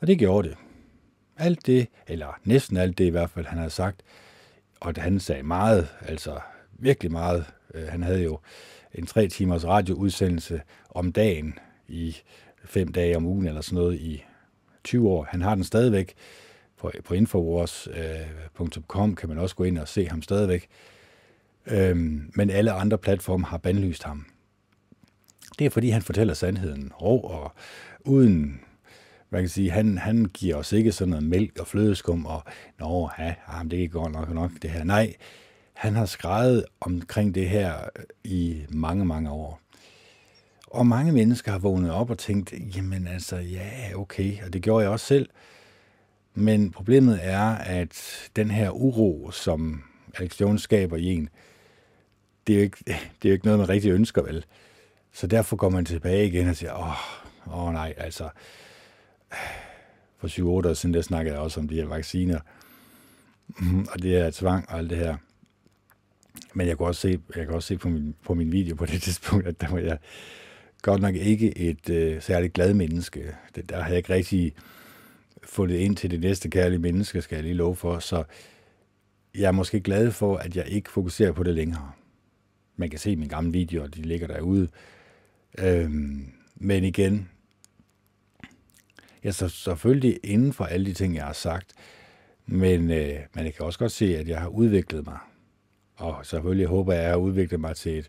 [0.00, 0.56] Og det gjorde det.
[1.38, 4.02] Alt det, eller næsten alt det i hvert fald, han havde sagt,
[4.80, 6.40] og han sagde meget, altså
[6.72, 7.44] virkelig meget.
[7.74, 8.38] Øh, han havde jo
[8.94, 12.16] en tre timers radioudsendelse om dagen i
[12.64, 14.24] fem dage om ugen eller sådan noget i
[14.84, 15.24] 20 år.
[15.30, 16.14] Han har den stadigvæk
[16.78, 20.68] på, på infowars.com, øh, kan man også gå ind og se ham stadigvæk.
[21.66, 24.26] Øhm, men alle andre platforme har bandlyst ham.
[25.58, 27.52] Det er fordi, han fortæller sandheden rå og
[28.00, 28.60] uden
[29.30, 32.42] man kan sige, han, han giver os ikke sådan noget mælk og flødeskum, og
[32.78, 34.84] nå, ja, jamen, ah, det går nok nok det her.
[34.84, 35.14] Nej,
[35.72, 37.74] han har skrevet omkring det her
[38.24, 39.60] i mange, mange år.
[40.66, 44.82] Og mange mennesker har vågnet op og tænkt, jamen altså, ja, okay, og det gjorde
[44.82, 45.28] jeg også selv.
[46.38, 49.82] Men problemet er, at den her uro, som
[50.14, 51.28] Alex Jones skaber i en,
[52.46, 54.44] det er jo ikke, det er jo ikke noget, man rigtig ønsker, vel?
[55.12, 58.28] Så derfor går man tilbage igen og siger, åh, åh nej, altså,
[60.18, 62.40] for 7-8 år siden, der snakkede jeg også om de her vacciner,
[63.92, 65.16] og det her tvang og alt det her.
[66.54, 68.86] Men jeg kunne også se, jeg kunne også se på min, på min video på
[68.86, 69.98] det tidspunkt, at der var jeg
[70.82, 73.34] godt nok ikke et øh, særligt glad menneske.
[73.54, 74.54] Det, der havde jeg ikke rigtig
[75.46, 77.98] fundet ind til det næste kærlige menneske, skal jeg lige love for.
[77.98, 78.24] Så
[79.34, 81.92] jeg er måske glad for, at jeg ikke fokuserer på det længere.
[82.76, 84.68] Man kan se mine gamle videoer, de ligger derude.
[85.58, 87.28] Øhm, men igen,
[89.24, 91.72] jeg så selvfølgelig inden for alle de ting, jeg har sagt,
[92.46, 95.18] men, øh, men jeg kan også godt se, at jeg har udviklet mig.
[95.96, 98.08] Og selvfølgelig håber jeg, at jeg har udviklet mig til et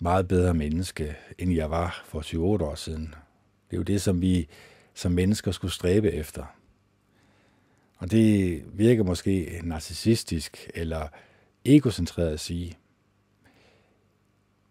[0.00, 3.06] meget bedre menneske, end jeg var for 7-8 år siden.
[3.70, 4.48] Det er jo det, som vi
[4.96, 6.44] som mennesker skulle stræbe efter.
[7.98, 11.08] Og det virker måske narcissistisk eller
[11.64, 12.78] egocentreret at sige.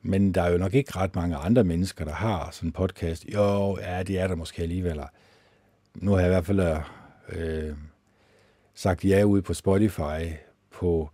[0.01, 3.25] Men der er jo nok ikke ret mange andre mennesker, der har sådan en podcast.
[3.33, 5.01] Jo, ja, det er der måske alligevel.
[5.95, 6.81] Nu har jeg i hvert fald
[7.29, 7.77] øh,
[8.73, 10.33] sagt ja ude på Spotify
[10.71, 11.09] på,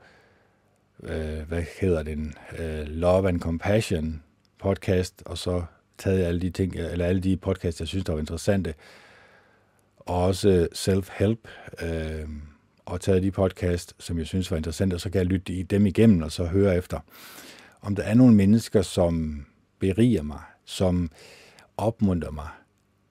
[1.04, 4.24] øh, hvad hedder den, øh, Love and Compassion
[4.60, 5.64] podcast, og så
[6.02, 8.74] taget alle de ting, eller alle de podcasts, jeg synes, der var interessante,
[9.98, 11.48] og også øh, self-help,
[11.82, 12.30] øh,
[12.86, 15.86] og taget de podcast, som jeg synes var interessante, og så kan jeg lytte dem
[15.86, 17.00] igennem, og så høre efter,
[17.82, 19.46] om der er nogle mennesker, som
[19.80, 21.12] beriger mig, som
[21.78, 22.48] opmunter mig,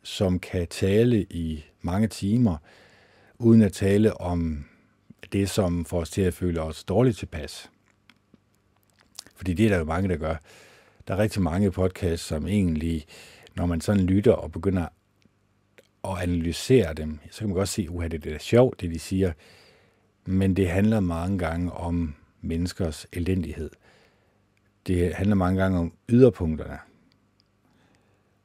[0.02, 2.56] som kan tale i mange timer,
[3.38, 4.64] uden at tale om
[5.32, 7.70] det, som får os til at føle os dårligt tilpas.
[9.34, 10.36] Fordi det er der jo mange, der gør.
[11.10, 13.06] Der er rigtig mange podcasts, som egentlig,
[13.56, 14.86] når man sådan lytter og begynder
[16.04, 19.32] at analysere dem, så kan man godt se, at det er sjovt, det de siger.
[20.24, 23.70] Men det handler mange gange om menneskers elendighed.
[24.86, 26.78] Det handler mange gange om yderpunkterne.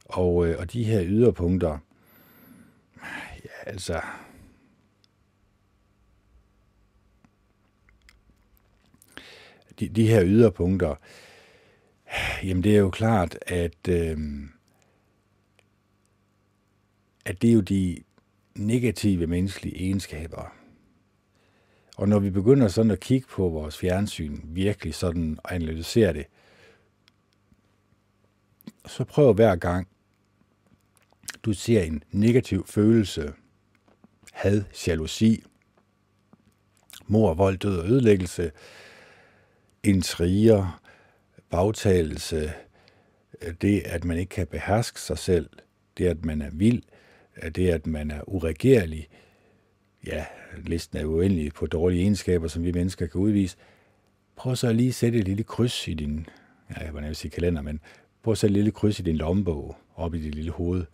[0.06, 1.78] Og, øh, og de her yderpunkter,
[3.44, 4.02] ja, altså,
[9.80, 10.96] de, de her yderpunkter,
[12.44, 14.18] jamen det er jo klart, at, øh,
[17.26, 18.04] at det er jo de
[18.56, 20.54] negative menneskelige egenskaber.
[21.98, 26.26] Og når vi begynder sådan at kigge på vores fjernsyn, virkelig sådan og analysere det,
[28.86, 29.88] så prøv hver gang
[31.44, 33.34] du ser en negativ følelse,
[34.34, 35.44] had, jalousi,
[37.08, 38.52] mor, vold, død og ødelæggelse,
[39.84, 40.82] intriger,
[41.50, 42.54] bagtagelse,
[43.42, 45.50] øh, det at man ikke kan beherske sig selv,
[45.98, 46.82] det at man er vild,
[47.44, 49.08] øh, det at man er uregerlig,
[50.06, 50.26] ja,
[50.58, 53.58] listen er uendelig på dårlige egenskaber, som vi mennesker kan udvise.
[54.36, 56.28] Prøv så lige at sætte et lille kryds i din,
[56.70, 57.80] ja, jeg vil sige kalender, men
[58.24, 60.86] prøv at sætte et lille kryds i din lommebog, op i dit lille hoved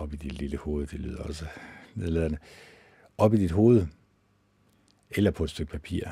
[0.00, 1.46] op i dit lille hoved, det lyder også
[1.94, 2.38] nedladende,
[3.18, 3.86] op i dit hoved,
[5.10, 6.08] eller på et stykke papir.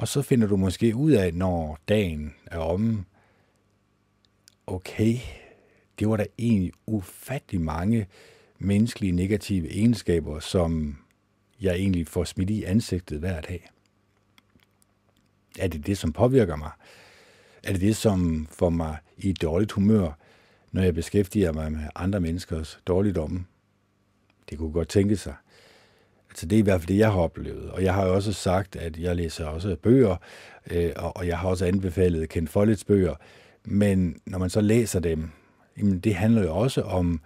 [0.00, 3.04] Og så finder du måske ud af, når dagen er omme,
[4.66, 5.16] okay,
[5.98, 8.06] det var der egentlig ufattelig mange
[8.58, 10.98] menneskelige negative egenskaber, som
[11.60, 13.70] jeg egentlig får smidt i ansigtet hver dag.
[15.58, 16.70] Er det det, som påvirker mig?
[17.62, 20.12] Er det det, som får mig i et dårligt humør?
[20.72, 23.44] når jeg beskæftiger mig med andre menneskers dårligdomme.
[24.50, 25.34] Det kunne godt tænke sig.
[26.30, 27.70] Altså det er i hvert fald det, jeg har oplevet.
[27.70, 30.16] Og jeg har også sagt, at jeg læser også bøger,
[30.70, 33.14] øh, og jeg har også anbefalet Ken Follets bøger.
[33.64, 35.30] Men når man så læser dem,
[35.78, 37.20] jamen det handler jo også om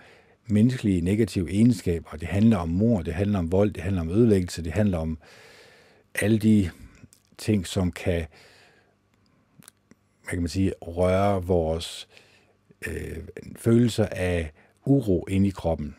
[0.47, 2.11] menneskelige negative egenskaber.
[2.11, 5.19] Det handler om mor, det handler om vold, det handler om ødelæggelse, det handler om
[6.15, 6.71] alle de
[7.39, 8.27] ting, som kan
[10.25, 12.09] hvad kan man sige, røre vores
[12.87, 13.19] øh,
[13.57, 14.53] følelser af
[14.85, 15.97] uro inde i kroppen.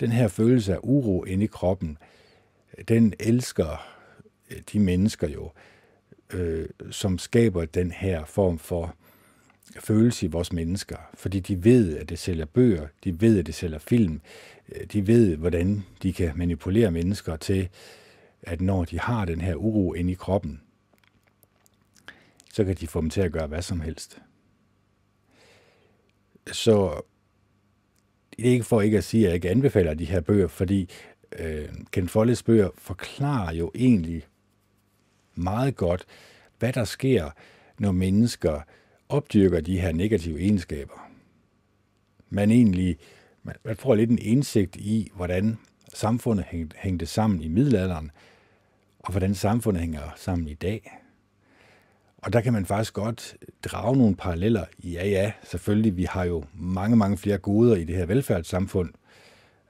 [0.00, 1.98] Den her følelse af uro inde i kroppen,
[2.88, 3.86] den elsker
[4.50, 5.50] øh, de mennesker jo,
[6.32, 8.94] øh, som skaber den her form for
[9.80, 13.54] følelse i vores mennesker, fordi de ved, at det sælger bøger, de ved, at det
[13.54, 14.20] sælger film,
[14.68, 17.68] øh, de ved, hvordan de kan manipulere mennesker til,
[18.42, 20.60] at når de har den her uro inde i kroppen,
[22.52, 24.22] så kan de få dem til at gøre hvad som helst.
[26.52, 27.02] Så
[28.36, 30.90] det er ikke for ikke at sige, at jeg ikke anbefaler de her bøger, fordi
[31.38, 34.26] øh, Ken Folles bøger forklarer jo egentlig
[35.34, 36.04] meget godt,
[36.58, 37.30] hvad der sker,
[37.78, 38.60] når mennesker
[39.08, 41.10] opdyrker de her negative egenskaber.
[42.30, 42.98] Man egentlig
[43.42, 45.58] man, man får lidt en indsigt i, hvordan
[45.94, 48.10] samfundet hængte sammen i middelalderen,
[48.98, 50.99] og hvordan samfundet hænger sammen i dag.
[52.22, 54.64] Og der kan man faktisk godt drage nogle paralleller.
[54.84, 58.90] Ja, ja, selvfølgelig, vi har jo mange, mange flere goder i det her velfærdssamfund.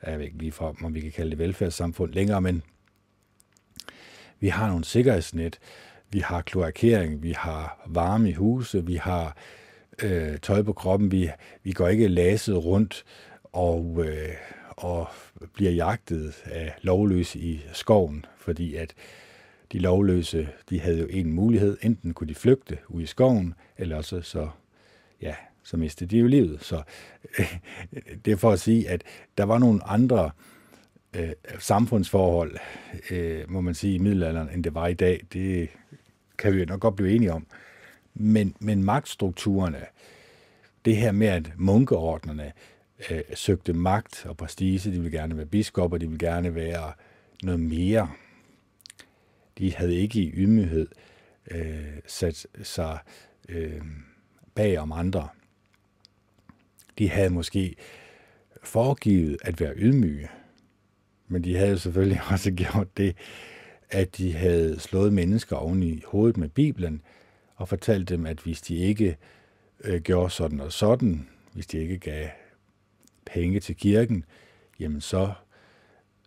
[0.06, 2.62] Jeg ved ikke lige fra, om vi kan kalde det velfærdssamfund længere, men
[4.40, 5.58] vi har nogle sikkerhedsnet,
[6.10, 9.36] vi har kloakering, vi har varme i huse, vi har
[10.02, 11.30] øh, tøj på kroppen, vi,
[11.62, 13.04] vi går ikke laset rundt
[13.44, 14.34] og, øh,
[14.70, 15.08] og
[15.54, 18.94] bliver jagtet af lovløse i skoven, fordi at
[19.72, 23.96] de lovløse, de havde jo en mulighed, enten kunne de flygte ud i skoven, eller
[23.96, 24.48] også så,
[25.22, 26.64] ja, så mistede de jo livet.
[26.64, 26.82] Så
[28.24, 29.02] det er for at sige, at
[29.38, 30.30] der var nogle andre
[31.16, 32.56] øh, samfundsforhold,
[33.10, 35.20] øh, må man sige, i middelalderen, end det var i dag.
[35.32, 35.68] Det
[36.38, 37.46] kan vi jo nok godt blive enige om.
[38.14, 39.80] Men, men magtstrukturerne,
[40.84, 42.52] det her med, at munkeordnerne
[43.10, 46.92] øh, søgte magt og prestige, de ville gerne være biskopper, de ville gerne være
[47.42, 48.08] noget mere.
[49.60, 50.88] De havde ikke i ydmyghed
[51.50, 52.98] øh, sat sig
[53.48, 53.82] øh,
[54.54, 55.28] bag om andre.
[56.98, 57.76] De havde måske
[58.62, 60.28] foregivet at være ydmyge,
[61.28, 63.16] men de havde selvfølgelig også gjort det,
[63.90, 67.02] at de havde slået mennesker oven i hovedet med Bibelen
[67.56, 69.16] og fortalt dem, at hvis de ikke
[69.80, 72.28] øh, gjorde sådan og sådan, hvis de ikke gav
[73.26, 74.24] penge til kirken,
[74.80, 75.32] jamen så,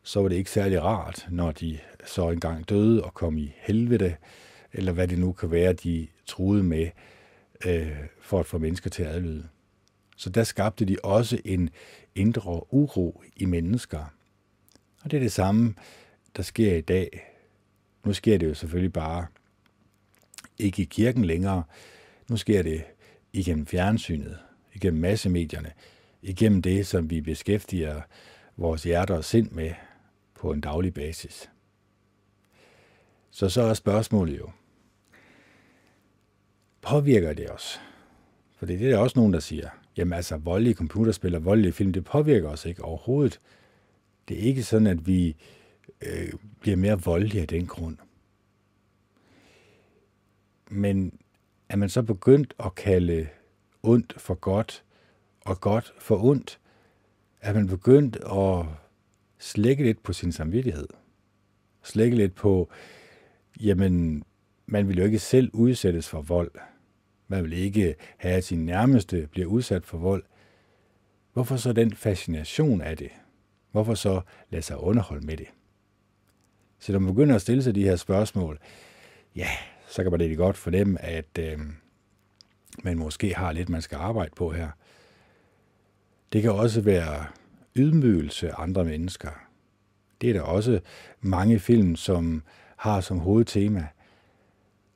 [0.04, 4.16] så var det ikke særlig rart, når de så engang døde og kom i helvede,
[4.74, 6.89] eller hvad det nu kan være, de troede med,
[7.66, 9.48] øh, for at få mennesker til at adlyde.
[10.18, 11.70] Så der skabte de også en
[12.16, 14.13] indre uro i mennesker.
[15.04, 15.76] Og det er det samme,
[16.38, 17.34] der sker i dag.
[18.06, 19.26] Nu sker det jo selvfølgelig bare
[20.58, 21.63] ikke i kirken længere.
[22.30, 22.84] Nu sker det
[23.34, 24.38] igennem fjernsynet,
[24.74, 25.72] igennem massemedierne,
[26.22, 28.02] igennem det, som vi beskæftiger
[28.58, 29.72] vores hjerter og sind med
[30.44, 31.50] på en daglig basis.
[33.32, 34.50] Så så er spørgsmålet jo,
[36.82, 37.82] påvirker det os?
[38.56, 41.94] For det er der også nogen, der siger, jamen altså voldelige computerspil og voldelige film,
[41.94, 43.40] det påvirker os ikke overhovedet.
[44.28, 45.36] Det er ikke sådan, at vi
[46.02, 47.98] øh, bliver mere voldelige af den grund.
[50.70, 51.20] Men
[51.70, 53.28] er man så begyndt at kalde
[53.84, 54.84] ondt for godt,
[55.42, 56.60] og godt for ondt,
[57.42, 58.83] er man begyndt at
[59.44, 60.88] slække lidt på sin samvittighed.
[61.84, 62.70] Slække lidt på,
[63.60, 64.24] jamen,
[64.66, 66.52] man vil jo ikke selv udsættes for vold.
[67.28, 70.24] Man vil ikke have, at sin nærmeste bliver udsat for vold.
[71.34, 73.10] Hvorfor så den fascination af det?
[73.72, 75.48] Hvorfor så lade sig underholde med det?
[76.80, 78.60] Så når man begynder at stille sig de her spørgsmål,
[79.36, 79.48] ja,
[79.88, 81.60] så kan man lidt godt fornemme, at øh,
[82.84, 84.70] man måske har lidt, man skal arbejde på her.
[86.34, 87.26] Det kan også være
[87.76, 89.30] ydmygelse af andre mennesker.
[90.22, 90.80] Det er der også
[91.22, 92.44] mange film, som
[92.76, 93.88] har som hovedtema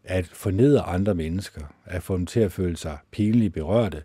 [0.04, 4.04] at fornedre andre mennesker, at få dem til at føle sig pinligt berørte.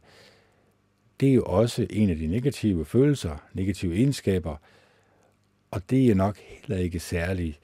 [1.21, 4.57] Det er jo også en af de negative følelser, negative egenskaber,
[5.71, 7.59] og det er nok heller ikke særlig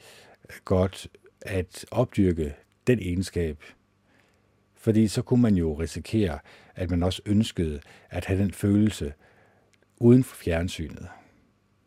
[0.64, 1.08] godt
[1.40, 2.54] at opdyrke
[2.86, 3.62] den egenskab.
[4.74, 6.38] Fordi så kunne man jo risikere,
[6.74, 7.80] at man også ønskede
[8.10, 9.12] at have den følelse
[10.00, 11.08] uden for fjernsynet,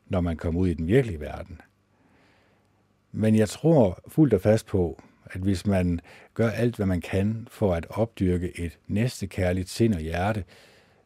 [0.08, 1.62] når man kommer ud i den virkelige verden.
[3.12, 6.00] Men jeg tror fuldt og fast på, at hvis man
[6.34, 10.44] gør alt, hvad man kan for at opdyrke et næstekærligt sind og hjerte,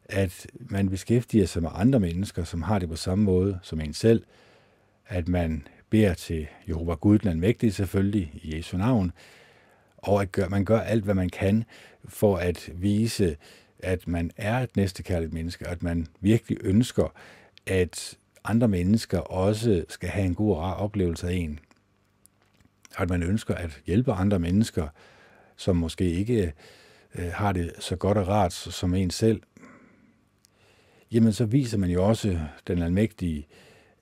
[0.04, 3.92] at man beskæftiger sig med andre mennesker, som har det på samme måde som en
[3.92, 4.24] selv,
[5.06, 9.12] at man beder til Jehova Gud, den mægtige selvfølgelig, i Jesu navn,
[9.96, 11.64] og at gør, man gør alt, hvad man kan
[12.04, 13.36] for at vise,
[13.86, 17.12] at man er et næstekærligt menneske, og at man virkelig ønsker,
[17.66, 21.58] at andre mennesker også skal have en god og rar oplevelse af en.
[22.98, 24.88] At man ønsker at hjælpe andre mennesker,
[25.56, 26.52] som måske ikke
[27.14, 29.42] øh, har det så godt og rart som en selv,
[31.12, 33.46] jamen så viser man jo også den almægtige,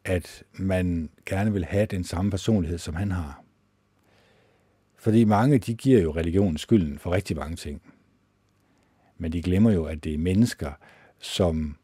[0.04, 3.42] at man gerne vil have den samme personlighed, som han har.
[4.96, 7.93] Fordi mange, de giver jo religionen skylden for rigtig mange ting.
[9.18, 10.72] Men de glemmer jo, at det er mennesker,
[11.18, 11.76] som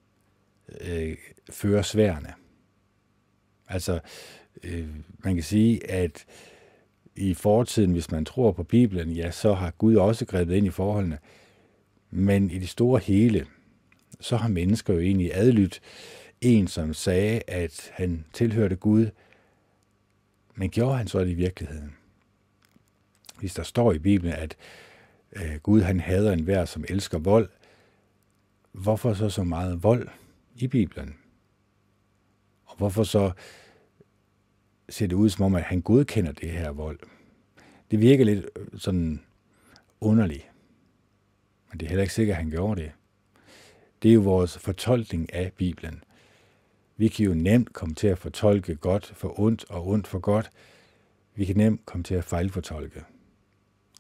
[0.81, 1.17] øh,
[1.51, 2.35] fører sværene.
[3.69, 4.01] Altså,
[4.63, 6.27] øh, man kan sige, at
[7.17, 10.71] i fortiden, hvis man tror på Bibelen, ja, så har Gud også grebet ind i
[10.71, 11.19] forholdene.
[12.11, 13.47] Men i det store hele,
[14.21, 15.81] så har mennesker jo egentlig adlydt
[16.41, 19.07] en, som sagde, at han tilhørte Gud,
[20.55, 21.95] men gjorde han så det i virkeligheden?
[23.39, 24.57] Hvis der står i Bibelen, at
[25.33, 27.49] øh, Gud han hader enhver, som elsker vold,
[28.73, 30.09] hvorfor så så meget vold
[30.57, 31.17] i Bibelen?
[32.65, 33.33] Og hvorfor så
[34.89, 36.99] ser det ud som om, at han godkender det her vold?
[37.91, 39.23] Det virker lidt øh, sådan
[40.01, 40.51] underligt.
[41.71, 42.93] Men det er heller ikke sikkert, at han gjorde det.
[44.03, 46.05] Det er jo vores fortolkning af Bibelen.
[46.97, 50.51] Vi kan jo nemt komme til at fortolke godt for ondt og ondt for godt.
[51.35, 53.05] Vi kan nemt komme til at fejlfortolke.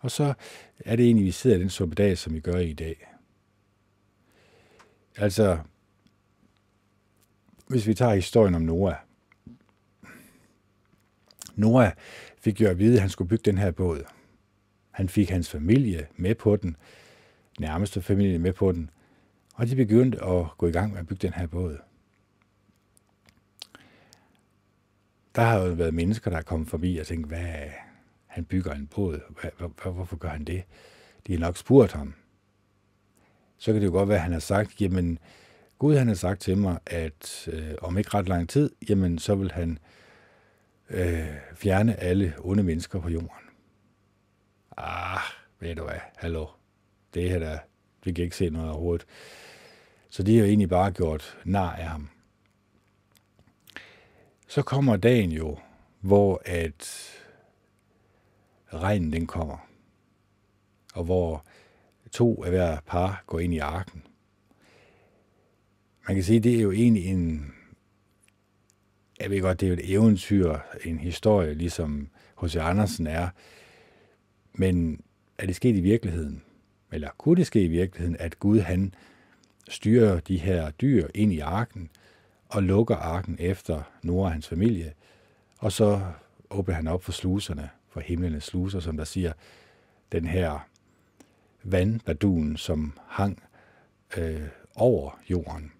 [0.01, 0.35] Og så
[0.79, 3.07] er det egentlig, vi sidder i den suppedag, som vi gør i dag.
[5.17, 5.59] Altså,
[7.69, 8.95] hvis vi tager historien om Noah.
[11.55, 11.93] Noah
[12.39, 14.05] fik jo at vide, at han skulle bygge den her båd.
[14.91, 16.77] Han fik hans familie med på den,
[17.61, 18.91] nærmeste familie med på den,
[19.55, 21.79] og de begyndte at gå i gang med at bygge den her båd.
[25.35, 27.69] Der har jo været mennesker, der er kommet forbi og tænkt, hvad,
[28.31, 29.21] han bygger en båd.
[29.93, 30.63] Hvorfor gør han det?
[31.27, 32.15] De har nok spurgt ham.
[33.59, 35.19] Så kan det jo godt være, at han har sagt, jamen,
[35.79, 39.35] Gud han har sagt til mig, at øh, om ikke ret lang tid, jamen, så
[39.35, 39.79] vil han
[40.91, 43.31] øh, fjerne alle onde mennesker på jorden.
[44.77, 45.21] Ah,
[45.61, 46.47] ved du hvad, hallo.
[47.15, 47.59] Det her der,
[48.05, 49.07] vi kan ikke se noget overhovedet.
[50.11, 52.09] Så de har jo egentlig bare gjort nar af ham.
[54.49, 55.59] Så kommer dagen jo,
[56.01, 57.11] hvor at
[58.75, 59.69] regnen den kommer,
[60.95, 61.45] og hvor
[62.11, 64.03] to af hver par går ind i arken.
[66.09, 67.55] Man kan sige, det er jo egentlig en,
[69.21, 72.09] jeg ved godt, det er jo et eventyr, en historie, ligesom
[72.43, 72.57] H.C.
[72.57, 73.29] Andersen er,
[74.53, 75.01] men
[75.39, 76.43] er det sket i virkeligheden?
[76.93, 78.95] Eller kunne det ske i virkeligheden, at Gud han
[79.69, 81.91] styrer de her dyr ind i arken,
[82.49, 84.93] og lukker arken efter Nora og hans familie,
[85.59, 86.01] og så
[86.51, 89.33] åbner han op for sluserne, for himlenes sluser, som der siger,
[90.13, 90.69] den her
[91.63, 93.43] vandbadun, som hang
[94.17, 95.73] øh, over jorden.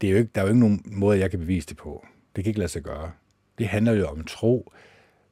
[0.00, 2.06] Det er jo ikke, der er jo ikke nogen måde, jeg kan bevise det på.
[2.36, 3.12] Det kan ikke lade sig gøre.
[3.58, 4.72] Det handler jo om tro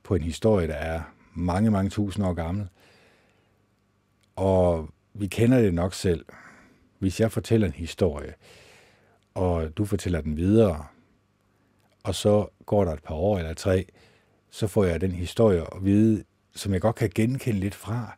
[0.02, 1.02] på en historie, der er
[1.34, 2.68] mange, mange tusind år gammel.
[4.36, 6.26] Og vi kender det nok selv.
[6.98, 8.34] Hvis jeg fortæller en historie,
[9.34, 10.86] og du fortæller den videre,
[12.08, 13.86] og så går der et par år eller tre,
[14.50, 18.16] så får jeg den historie at vide, som jeg godt kan genkende lidt fra.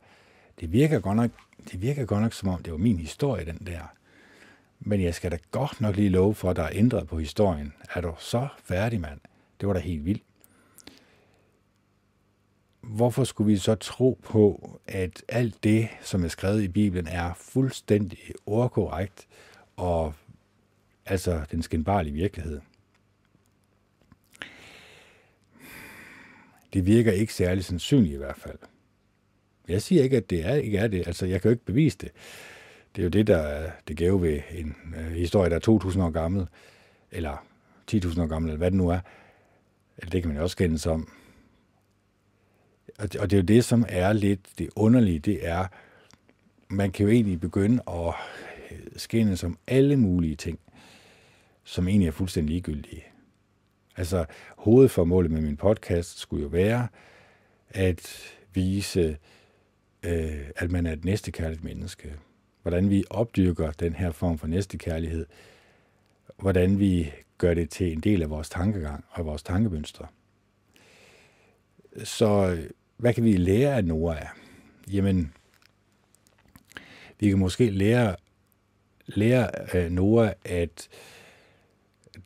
[0.61, 1.31] Det virker godt nok,
[1.73, 3.81] det virker godt nok som om, det var min historie, den der.
[4.81, 7.73] Men jeg skal da godt nok lige love for, at der er ændret på historien.
[7.95, 9.21] Er du så færdig, mand?
[9.61, 10.23] Det var da helt vildt.
[12.81, 17.33] Hvorfor skulle vi så tro på, at alt det, som er skrevet i Bibelen, er
[17.37, 19.27] fuldstændig ordkorrekt
[19.77, 20.15] og
[21.07, 22.61] altså den skinbarlige virkelighed?
[26.73, 28.59] Det virker ikke særlig sandsynligt i hvert fald.
[29.69, 31.07] Jeg siger ikke, at det er, ikke er det.
[31.07, 32.11] Altså, jeg kan jo ikke bevise det.
[32.97, 36.03] Det er jo det, der er det gave ved en øh, historie, der er 2.000
[36.03, 36.47] år gammel,
[37.11, 37.47] eller
[37.93, 39.01] 10.000 år gammel, eller hvad det nu er.
[39.99, 41.13] Eller Det kan man jo også kende som.
[42.99, 45.67] Og det, og det er jo det, som er lidt det underlige, det er,
[46.69, 48.15] man kan jo egentlig begynde at
[48.71, 50.59] øh, skænde som alle mulige ting,
[51.65, 53.05] som egentlig er fuldstændig ligegyldige.
[54.01, 54.25] Altså,
[54.57, 56.89] hovedformålet med min podcast skulle jo være
[57.69, 58.23] at
[58.55, 59.19] vise,
[60.03, 62.15] øh, at man er et næstekærligt menneske.
[62.63, 65.27] Hvordan vi opdyrker den her form for næstekærlighed.
[66.39, 70.07] Hvordan vi gør det til en del af vores tankegang og vores tankemønstre.
[72.05, 74.27] Så øh, hvad kan vi lære af Noah?
[74.93, 75.33] Jamen,
[77.19, 78.17] vi kan måske lære,
[79.07, 80.89] lære af Noah, at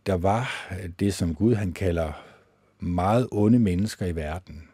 [0.06, 2.12] der var det, som Gud han kalder
[2.78, 4.68] meget onde mennesker i verden,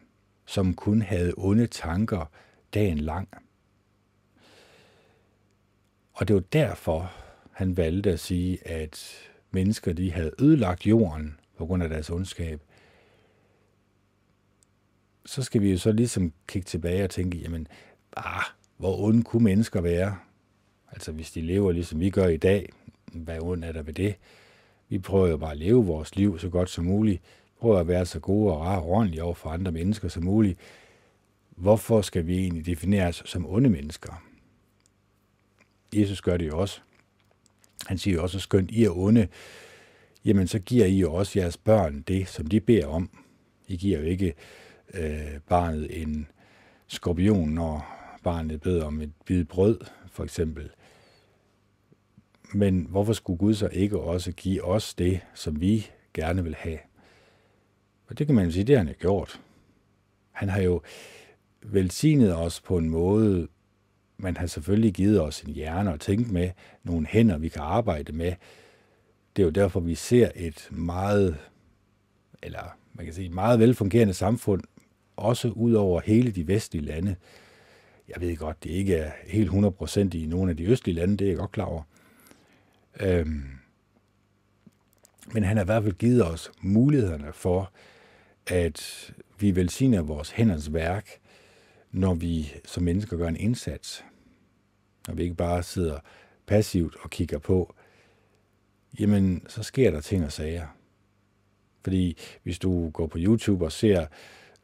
[0.45, 2.31] som kun havde onde tanker
[2.73, 3.29] dagen lang.
[6.13, 7.13] Og det var derfor,
[7.51, 9.11] han valgte at sige, at
[9.51, 12.61] mennesker de havde ødelagt jorden på grund af deres ondskab.
[15.25, 17.67] Så skal vi jo så ligesom kigge tilbage og tænke, jamen,
[18.17, 18.43] ah,
[18.77, 20.17] hvor onde kunne mennesker være?
[20.91, 22.69] Altså hvis de lever ligesom vi gør i dag,
[23.05, 24.15] hvad ondt er der ved det?
[24.91, 27.21] Vi prøver jo bare at leve vores liv så godt som muligt.
[27.59, 30.59] Prøver at være så gode og rare og ordentlige over for andre mennesker som muligt.
[31.49, 34.23] Hvorfor skal vi egentlig defineres som onde mennesker?
[35.95, 36.81] Jesus gør det jo også.
[37.87, 39.27] Han siger jo også, at skønt I er onde,
[40.25, 43.09] jamen så giver I jo også jeres børn det, som de beder om.
[43.67, 44.33] I giver jo ikke
[44.93, 46.27] øh, barnet en
[46.87, 49.79] skorpion, når barnet beder om et bid brød,
[50.11, 50.69] for eksempel.
[52.53, 56.79] Men hvorfor skulle Gud så ikke også give os det, som vi gerne vil have?
[58.07, 59.41] Og det kan man sige, det har han gjort.
[60.31, 60.81] Han har jo
[61.61, 63.47] velsignet os på en måde,
[64.17, 66.49] man har selvfølgelig givet os en hjerne at tænke med,
[66.83, 68.33] nogle hænder, vi kan arbejde med.
[69.35, 71.37] Det er jo derfor, vi ser et meget,
[72.43, 74.61] eller man kan sige, meget velfungerende samfund,
[75.15, 77.15] også ud over hele de vestlige lande.
[78.09, 81.25] Jeg ved godt, det ikke er helt 100% i nogle af de østlige lande, det
[81.25, 81.83] er jeg godt klar over.
[82.99, 83.43] Øhm,
[85.33, 87.71] men han har i hvert fald givet os mulighederne for,
[88.47, 91.09] at vi velsigner vores hænders værk,
[91.91, 94.05] når vi som mennesker gør en indsats.
[95.07, 95.99] Når vi ikke bare sidder
[96.45, 97.75] passivt og kigger på,
[98.99, 100.67] jamen så sker der ting og sager.
[101.83, 104.05] Fordi hvis du går på YouTube og ser,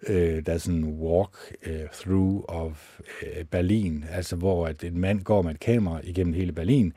[0.07, 4.99] øh, der er sådan en walk uh, through of øh, Berlin, altså hvor at en
[4.99, 6.93] mand går med et kamera igennem hele Berlin,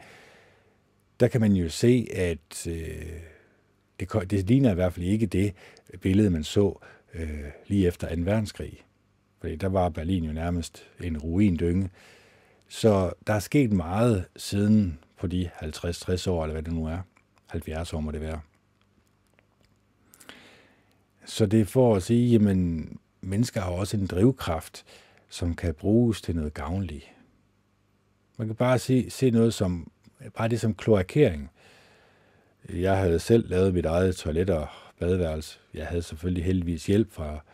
[1.21, 3.21] der kan man jo se, at øh,
[4.01, 5.55] det, det ligner i hvert fald ikke det
[6.01, 6.79] billede, man så
[7.15, 8.23] øh, lige efter 2.
[8.23, 8.85] verdenskrig.
[9.41, 11.91] Fordi der var Berlin jo nærmest en ruindynge.
[12.69, 16.99] Så der er sket meget siden på de 50-60 år, eller hvad det nu er.
[17.47, 18.41] 70 år må det være.
[21.25, 22.89] Så det er for at sige, jamen,
[23.21, 24.85] mennesker har også en drivkraft,
[25.29, 27.05] som kan bruges til noget gavnligt.
[28.39, 29.91] Man kan bare se, se noget som,
[30.37, 31.51] bare det som kloakering.
[32.69, 34.69] Jeg havde selv lavet mit eget toilet og
[34.99, 35.59] badeværelse.
[35.75, 37.45] Jeg havde selvfølgelig heldigvis hjælp fra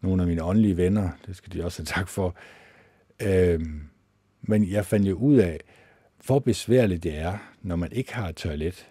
[0.00, 1.10] nogle af mine åndelige venner.
[1.26, 2.36] Det skal de også have tak for.
[3.22, 3.82] Øhm,
[4.42, 5.60] men jeg fandt jo ud af,
[6.26, 8.88] hvor besværligt det er, når man ikke har et toilet.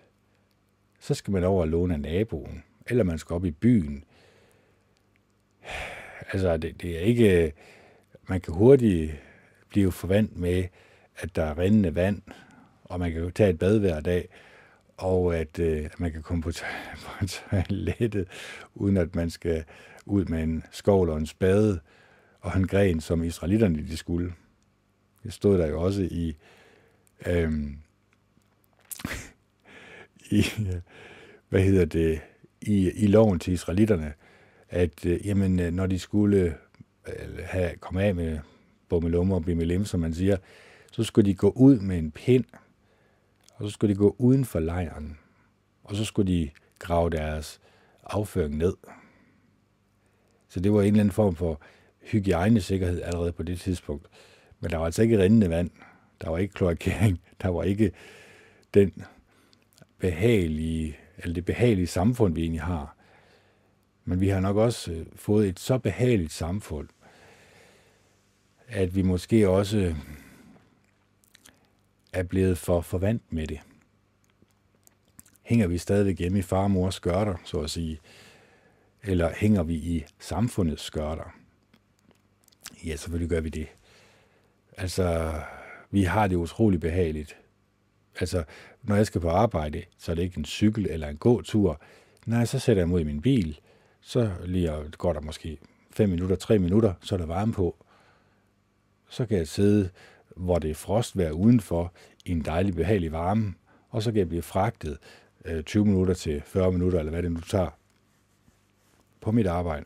[1.00, 4.04] Så skal man over og låne af naboen, eller man skal op i byen.
[6.32, 7.54] Altså, det, det er ikke...
[8.30, 9.12] Man kan hurtigt
[9.70, 10.64] blive forvandt med,
[11.18, 12.22] at der er rindende vand,
[12.90, 14.30] og man kan jo tage et bad hver dag,
[14.98, 16.52] og at øh, man kan komme på,
[17.04, 18.28] på toilettet,
[18.76, 19.64] uden at man skal
[20.06, 21.80] ud med en skovl og en spade
[22.42, 24.34] og en gren, som israelitterne de skulle.
[25.24, 26.38] Det stod der jo også i,
[27.26, 27.54] øh,
[30.40, 30.46] i
[31.50, 32.22] hvad hedder det,
[32.62, 34.14] i, i loven til israelitterne,
[34.70, 36.58] at øh, jamen, øh, når de skulle
[37.08, 38.40] øh, have, komme af med
[38.90, 40.38] bummelummer og bimmelim, som man siger,
[40.92, 42.46] så skulle de gå ud med en pind,
[43.58, 45.18] og så skulle de gå uden for lejren,
[45.84, 46.50] og så skulle de
[46.80, 47.60] grave deres
[48.04, 48.74] afføring ned.
[50.50, 51.62] Så det var en eller anden form for
[52.02, 54.08] hygiejnesikkerhed allerede på det tidspunkt.
[54.60, 55.70] Men der var altså ikke rindende vand.
[56.22, 57.22] Der var ikke kloakering.
[57.42, 57.92] Der var ikke
[58.74, 59.04] den
[60.00, 62.96] behagelige, eller det behagelige samfund, vi egentlig har.
[64.06, 66.88] Men vi har nok også øh, fået et så behageligt samfund,
[68.68, 69.96] at vi måske også
[72.14, 73.60] er blevet for forvandt med det.
[75.42, 78.00] Hænger vi stadigvæk hjemme i far og mors skørter, så at sige,
[79.04, 81.36] eller hænger vi i samfundets skørter?
[82.86, 83.68] Ja, selvfølgelig gør vi det.
[84.78, 85.34] Altså,
[85.92, 87.38] vi har det utrolig behageligt.
[88.20, 88.44] Altså,
[88.84, 91.82] når jeg skal på arbejde, så er det ikke en cykel eller en gåtur.
[92.26, 93.60] Nej, så sætter jeg mod i min bil,
[94.02, 95.58] så lige går der måske
[95.92, 97.86] 5 minutter, 3 minutter, så er der varme på.
[99.10, 99.90] Så kan jeg sidde,
[100.38, 101.94] hvor det er frostvejr udenfor,
[102.26, 103.54] i en dejlig behagelig varme,
[103.90, 104.98] og så kan jeg blive fragtet
[105.46, 107.70] øh, 20 minutter til 40 minutter, eller hvad det nu tager,
[109.22, 109.86] på mit arbejde.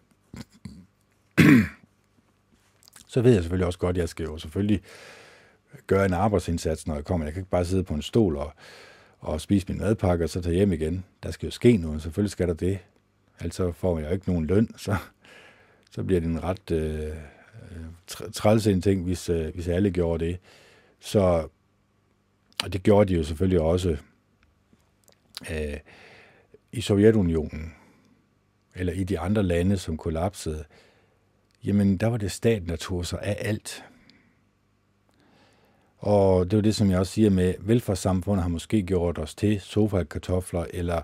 [3.07, 4.81] så ved jeg selvfølgelig også godt, at jeg skal jo selvfølgelig
[5.87, 7.25] gøre en arbejdsindsats, når jeg kommer.
[7.25, 8.53] Jeg kan ikke bare sidde på en stol og,
[9.19, 11.05] og spise min madpakke, og så tage hjem igen.
[11.23, 12.79] Der skal jo ske noget, selvfølgelig skal der det.
[13.39, 14.95] Altså får jeg jo ikke nogen løn, så,
[15.91, 17.15] så bliver det en ret øh,
[17.71, 20.39] Øh, træls en ting, hvis, øh, hvis alle gjorde det.
[20.99, 21.47] Så
[22.63, 23.97] og det gjorde de jo selvfølgelig også
[25.51, 25.77] øh,
[26.71, 27.73] i Sovjetunionen,
[28.75, 30.63] eller i de andre lande, som kollapsede.
[31.63, 33.83] Jamen, der var det staten, der tog sig af alt.
[35.97, 39.61] Og det er det, som jeg også siger med, velfærdssamfundet har måske gjort os til
[39.61, 41.01] sofa-kartofler eller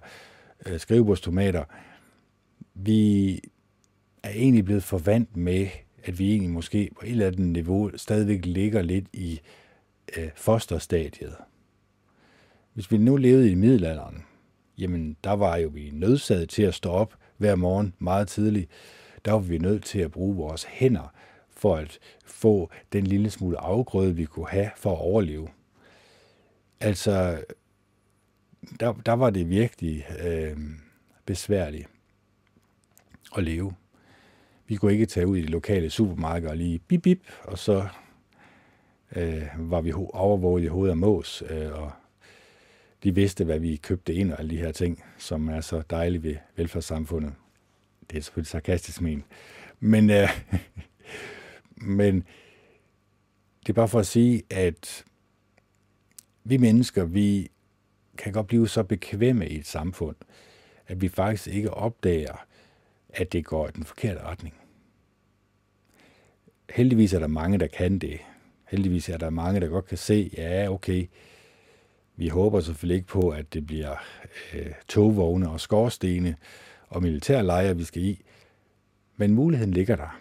[0.65, 1.63] øh, skrivebordstomater.
[2.74, 3.34] Vi
[4.24, 5.68] er egentlig blevet forvandt med,
[6.08, 9.39] at vi egentlig måske på et eller andet niveau stadigvæk ligger lidt i
[10.18, 11.36] øh, fosterstadiet.
[12.74, 14.24] Hvis vi nu levede i middelalderen,
[14.78, 18.72] jamen der var jo vi nødsaget til at stå op hver morgen meget tidligt.
[19.26, 21.14] Der var vi nødt til at bruge vores hænder
[21.49, 25.47] for at få den lille smule afgrøde, vi kunne have for at overleve.
[26.80, 27.43] Altså,
[28.80, 30.58] der, der var det virkelig øh,
[31.26, 31.88] besværligt
[33.38, 33.74] at leve.
[34.68, 37.88] Vi kunne ikke tage ud i det lokale supermarked og lige bip bip, og så
[39.15, 41.91] øh, var vi overvåget i hovedet af mås, øh, og
[43.03, 46.24] de vidste, hvad vi købte ind og alle de her ting, som er så dejlige
[46.24, 47.34] ved velfærdssamfundet.
[48.09, 49.24] Det er selvfølgelig sarkastisk men.
[49.80, 50.30] Men, øh,
[51.97, 52.15] men
[53.59, 55.05] det er bare for at sige, at
[56.43, 57.51] vi mennesker, vi
[58.18, 60.15] kan godt blive så bekvemme i et samfund,
[60.88, 62.45] at vi faktisk ikke opdager,
[63.18, 64.55] at det går i den forkerte retning.
[66.70, 68.20] Heldigvis er der mange, der kan det.
[68.68, 71.07] Heldigvis er der mange, der godt kan se, ja, okay,
[72.15, 73.95] vi håber selvfølgelig ikke på, at det bliver
[74.53, 76.36] øh, togvogne og skorstene
[76.89, 78.22] og militærlejre, vi skal i.
[79.18, 80.20] Men muligheden ligger der.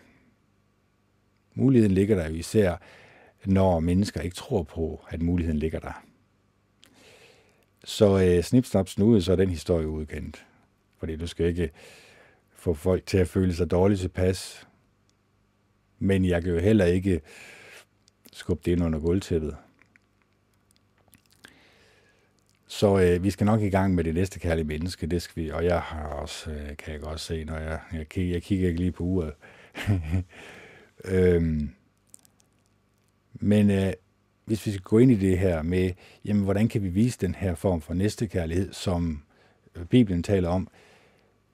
[1.54, 2.76] Muligheden ligger der især,
[3.44, 6.04] når mennesker ikke tror på, at muligheden ligger der.
[7.84, 10.46] Så øh, snip, snap, snude, så er den historie udkendt.
[10.98, 11.70] Fordi du skal ikke
[12.66, 14.68] få folk til at føle sig dårligt tilpas.
[15.98, 17.20] Men jeg kan jo heller ikke
[18.32, 19.56] skubbe det ind under gulvtæppet.
[22.66, 25.50] Så øh, vi skal nok i gang med det næste kærlige menneske, det skal vi,
[25.50, 28.68] og jeg har også, øh, kan jeg godt se, når jeg, jeg, kigger, jeg kigger
[28.68, 29.32] ikke lige på uret.
[31.14, 31.70] øhm,
[33.34, 33.92] men øh,
[34.44, 35.90] hvis vi skal gå ind i det her med,
[36.24, 39.22] jamen, hvordan kan vi vise den her form for næstekærlighed, som
[39.90, 40.68] Bibelen taler om,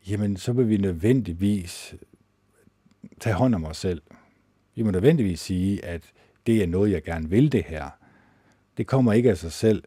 [0.08, 1.94] jamen, så vil vi nødvendigvis
[3.20, 4.02] tage hånd om os selv.
[4.74, 6.02] Vi må nødvendigvis sige, at
[6.46, 7.90] det er noget, jeg gerne vil det her.
[8.76, 9.82] Det kommer ikke af sig selv.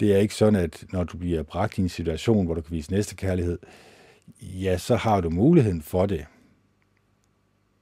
[0.00, 2.76] Det er ikke sådan, at når du bliver bragt i en situation, hvor du kan
[2.76, 3.58] vise næstekærlighed,
[4.42, 6.26] ja, så har du muligheden for det.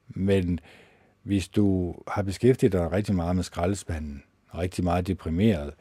[0.09, 0.61] Men
[1.23, 4.23] hvis du har beskæftiget dig rigtig meget med skraldespanden,
[4.55, 5.75] rigtig meget deprimeret,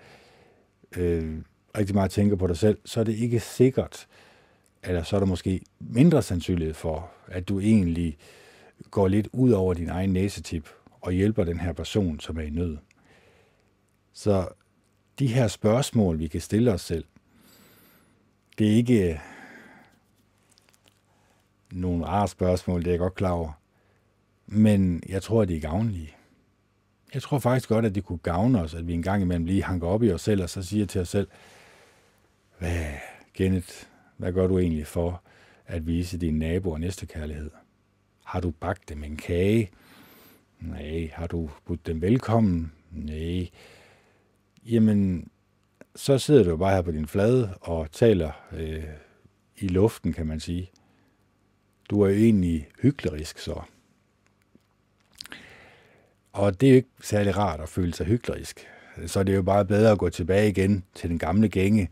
[0.97, 1.38] øh,
[1.78, 4.07] rigtig meget tænker på dig selv, så er det ikke sikkert,
[4.84, 8.17] eller så er der måske mindre sandsynlighed for, at du egentlig
[8.91, 10.69] går lidt ud over din egen næsetip
[11.01, 12.78] og hjælper den her person, som er i nød.
[14.13, 14.47] Så
[15.19, 17.05] de her spørgsmål, vi kan stille os selv,
[18.57, 19.19] det er ikke øh,
[21.71, 23.51] nogle rare spørgsmål, det er jeg godt klar over.
[24.47, 26.15] Men jeg tror, at de er gavnlige.
[27.13, 29.63] Jeg tror faktisk godt, at det kunne gavne os, at vi en gang imellem lige
[29.63, 31.28] hanker op i os selv, og så siger til os selv,
[32.59, 32.86] hvad,
[33.34, 33.86] Kenneth,
[34.18, 35.24] hvad gør du egentlig for
[35.65, 37.51] at vise dine naboer næste kærlighed?
[38.24, 39.70] Har du bagt dem en kage?
[40.59, 41.09] Nej.
[41.13, 42.72] Har du budt dem velkommen?
[42.91, 43.49] Nej.
[44.65, 45.30] Jamen,
[45.95, 48.84] så sidder du bare her på din flade og taler øh,
[49.57, 50.72] i luften, kan man sige.
[51.89, 53.61] Du er jo egentlig hyklerisk så.
[56.34, 58.68] Og det er jo ikke særlig rart at føle sig hyklerisk.
[59.05, 61.89] Så det er jo bare bedre at gå tilbage igen til den gamle gænge,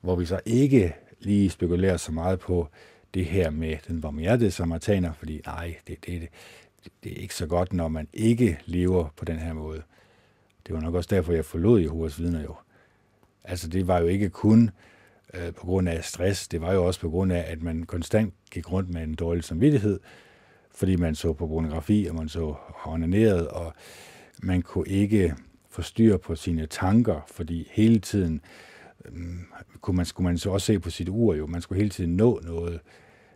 [0.00, 2.68] hvor vi så ikke lige spekulere så meget på
[3.14, 6.28] det her med den barmhjertede samaritaner, fordi nej, det, det, det,
[7.04, 9.82] det er ikke så godt, når man ikke lever på den her måde.
[10.66, 12.54] Det var nok også derfor, jeg forlod Jehovas vidner jo.
[13.44, 14.70] Altså det var jo ikke kun
[15.34, 18.34] øh, på grund af stress, det var jo også på grund af, at man konstant
[18.50, 20.00] gik rundt med en dårlig samvittighed,
[20.74, 22.54] fordi man så på pornografi, og man så
[22.84, 23.72] onaneret, og
[24.42, 25.34] man kunne ikke
[25.70, 28.67] få styr på sine tanker, fordi hele tiden øh,
[29.12, 29.24] Øh,
[29.80, 32.16] kunne man, skulle man så også se på sit ur jo, man skulle hele tiden
[32.16, 32.80] nå noget.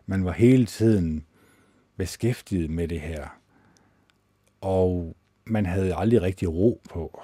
[0.07, 1.27] Man var hele tiden
[1.97, 3.41] beskæftiget med det her.
[4.61, 7.23] Og man havde aldrig rigtig ro på.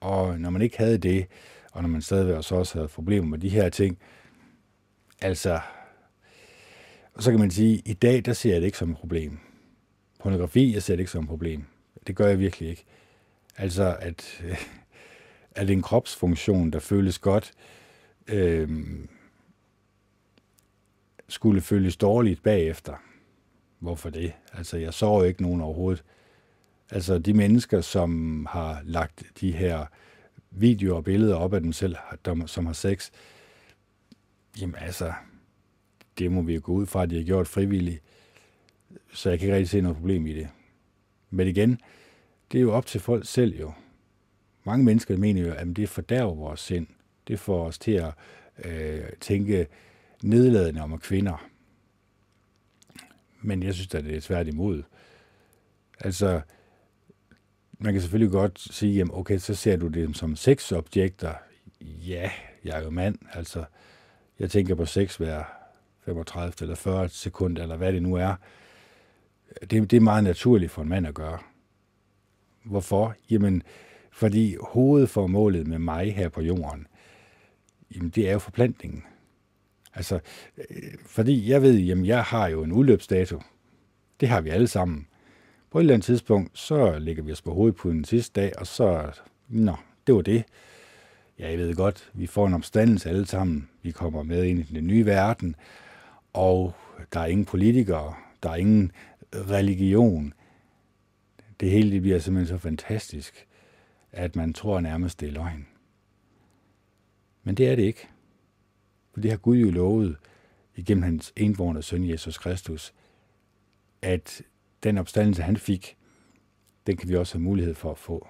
[0.00, 1.26] Og når man ikke havde det,
[1.72, 3.98] og når man stadigvæk også havde problemer med de her ting,
[5.20, 5.60] altså,
[7.14, 8.96] og så kan man sige, at i dag, der ser jeg det ikke som et
[8.96, 9.38] problem.
[10.18, 11.64] Pornografi, jeg ser det ikke som et problem.
[12.06, 12.84] Det gør jeg virkelig ikke.
[13.56, 14.44] Altså, at,
[15.50, 17.52] at en kropsfunktion, der føles godt,
[18.28, 18.68] øh,
[21.28, 22.94] skulle føles dårligt bagefter.
[23.78, 24.32] Hvorfor det?
[24.52, 26.04] Altså, jeg så jo ikke nogen overhovedet.
[26.90, 29.86] Altså, de mennesker, som har lagt de her
[30.50, 31.96] videoer og billeder op af dem selv,
[32.46, 33.10] som har sex,
[34.60, 35.12] jamen altså,
[36.18, 38.02] det må vi jo gå ud fra, at de har gjort frivilligt.
[39.12, 40.48] Så jeg kan ikke rigtig se noget problem i det.
[41.30, 41.80] Men igen,
[42.52, 43.72] det er jo op til folk selv jo.
[44.68, 46.86] Mange mennesker mener jo, at det fordærver vores sind.
[47.28, 48.14] Det får os til at
[48.64, 49.66] øh, tænke
[50.22, 51.48] nedladende om kvinder.
[53.42, 54.82] Men jeg synes at det er svært imod.
[56.00, 56.40] Altså,
[57.78, 61.34] man kan selvfølgelig godt sige, jamen okay, så ser du det som sexobjekter.
[61.80, 62.30] Ja,
[62.64, 63.64] jeg er jo mand, altså.
[64.38, 65.44] Jeg tænker på sex hver
[66.04, 68.34] 35 eller 40 sekunder, eller hvad det nu er.
[69.60, 71.38] Det, det er meget naturligt for en mand at gøre.
[72.64, 73.14] Hvorfor?
[73.30, 73.62] Jamen,
[74.18, 76.86] fordi hovedformålet med mig her på jorden,
[77.94, 79.02] jamen det er jo forplantningen.
[79.94, 80.20] Altså,
[80.58, 83.42] øh, fordi jeg ved, jamen jeg har jo en udløbsdato.
[84.20, 85.06] Det har vi alle sammen.
[85.70, 88.52] På et eller andet tidspunkt, så ligger vi os på hovedet på den sidste dag,
[88.58, 89.10] og så,
[89.48, 89.74] nå,
[90.06, 90.44] det var det.
[91.38, 93.68] Ja, jeg ved godt, vi får en omstandelse alle sammen.
[93.82, 95.56] Vi kommer med ind i den nye verden,
[96.32, 96.72] og
[97.12, 98.92] der er ingen politikere, der er ingen
[99.34, 100.32] religion.
[101.60, 103.47] Det hele det bliver simpelthen så fantastisk,
[104.18, 105.66] at man tror nærmest, det er løgn.
[107.42, 108.08] Men det er det ikke.
[109.12, 110.16] For det har Gud jo lovet
[110.76, 112.94] igennem hans enborne søn Jesus Kristus,
[114.02, 114.42] at
[114.82, 115.96] den opstandelse, han fik,
[116.86, 118.28] den kan vi også have mulighed for at få.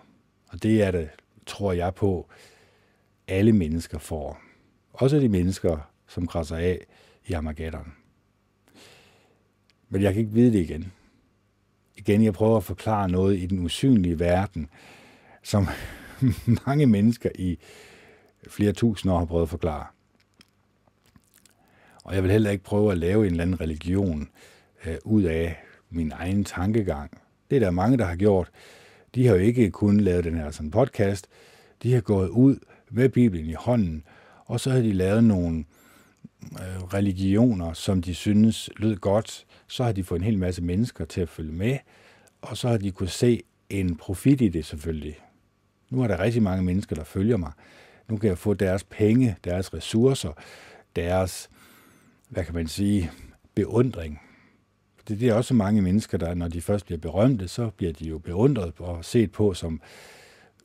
[0.49, 1.11] Og det er det,
[1.47, 2.29] tror jeg på,
[3.29, 4.41] alle mennesker får.
[4.93, 6.87] Også de mennesker, som krasser af
[7.27, 7.93] i Armageddon.
[9.89, 10.93] Men jeg kan ikke vide det igen.
[11.97, 14.69] Igen, jeg prøver at forklare noget i den usynlige verden,
[15.49, 15.69] som
[16.67, 17.59] mange mennesker i
[18.49, 19.87] flere tusind år har prøvet at forklare.
[22.05, 24.29] Og jeg vil heller ikke prøve at lave en eller anden religion
[24.87, 25.57] øh, ud af
[25.91, 27.21] min egen tankegang.
[27.51, 28.51] Det er der mange, der har gjort.
[29.15, 31.27] De har jo ikke kun lavet den her sådan podcast.
[31.83, 32.57] De har gået ud
[32.91, 34.05] med Bibelen i hånden,
[34.45, 35.65] og så har de lavet nogle
[36.53, 39.47] øh, religioner, som de synes lød godt.
[39.67, 41.79] Så har de fået en hel masse mennesker til at følge med,
[42.43, 45.19] og så har de kunne se en profit i det selvfølgelig.
[45.91, 47.53] Nu er der rigtig mange mennesker, der følger mig.
[48.09, 50.33] Nu kan jeg få deres penge, deres ressourcer,
[50.97, 51.51] deres,
[52.29, 53.11] hvad kan man sige,
[53.55, 54.21] beundring.
[55.09, 58.09] Det, det er også mange mennesker, der når de først bliver berømte, så bliver de
[58.09, 59.81] jo beundret og set på som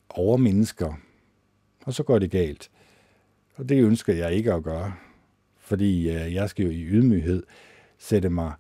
[0.10, 0.94] overmennesker.
[1.86, 2.72] Og så går det galt.
[3.56, 4.94] Og det ønsker jeg ikke at gøre,
[5.60, 7.44] fordi øh, jeg skal jo i ydmyghed
[7.98, 8.54] sætte mig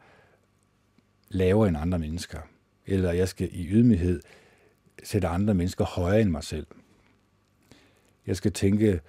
[1.29, 2.39] lavere end andre mennesker.
[2.85, 4.21] Eller jeg skal i ydmyghed
[5.03, 6.67] sætte andre mennesker højere end mig selv.
[8.27, 9.01] Jeg skal tænke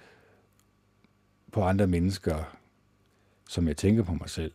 [1.51, 2.57] på andre mennesker,
[3.49, 4.51] som jeg tænker på mig selv.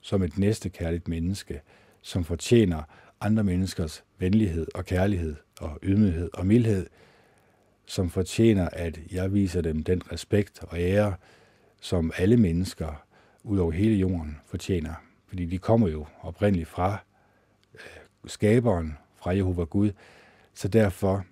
[0.00, 1.60] Som et næste kærligt menneske,
[2.02, 2.82] som fortjener
[3.20, 6.86] andre menneskers venlighed og kærlighed og ydmyghed og mildhed,
[7.86, 11.14] som fortjener, at jeg viser dem den respekt og ære,
[11.80, 13.04] som alle mennesker
[13.42, 14.94] ud over hele jorden fortjener.
[15.26, 16.98] Fordi de kommer jo oprindeligt fra
[17.74, 17.80] øh,
[18.26, 19.90] skaberen, fra Jehova Gud.
[20.54, 21.24] Så derfor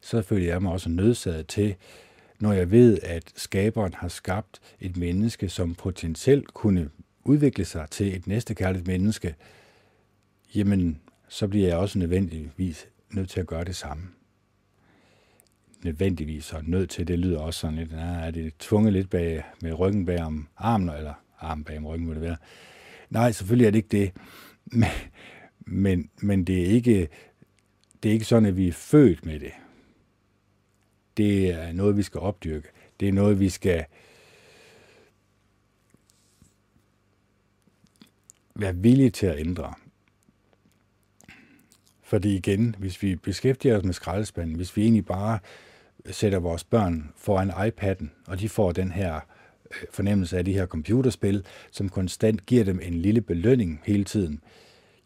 [0.00, 1.74] så føler jeg mig også nødsaget til,
[2.38, 6.90] når jeg ved, at skaberen har skabt et menneske, som potentielt kunne
[7.24, 9.34] udvikle sig til et næstekærligt menneske,
[10.54, 14.08] jamen, så bliver jeg også nødvendigvis nødt til at gøre det samme.
[15.82, 19.42] Nødvendigvis og nødt til, det lyder også sådan lidt, nej, er det tvunget lidt bag,
[19.62, 22.36] med ryggen bag om armen, eller armen bag om ryggen må det være.
[23.10, 24.12] Nej, selvfølgelig er det ikke det.
[24.64, 24.88] Men,
[25.70, 27.08] men, men det, er ikke,
[28.02, 29.52] det er ikke sådan, at vi er født med det.
[31.16, 32.68] Det er noget, vi skal opdyrke.
[33.00, 33.84] Det er noget, vi skal
[38.54, 39.74] være villige til at ændre.
[42.02, 45.38] Fordi igen, hvis vi beskæftiger os med skraldespanden, hvis vi egentlig bare
[46.10, 50.66] sætter vores børn foran iPad'en, og de får den her øh, fornemmelse af de her
[50.66, 54.42] computerspil, som konstant giver dem en lille belønning hele tiden,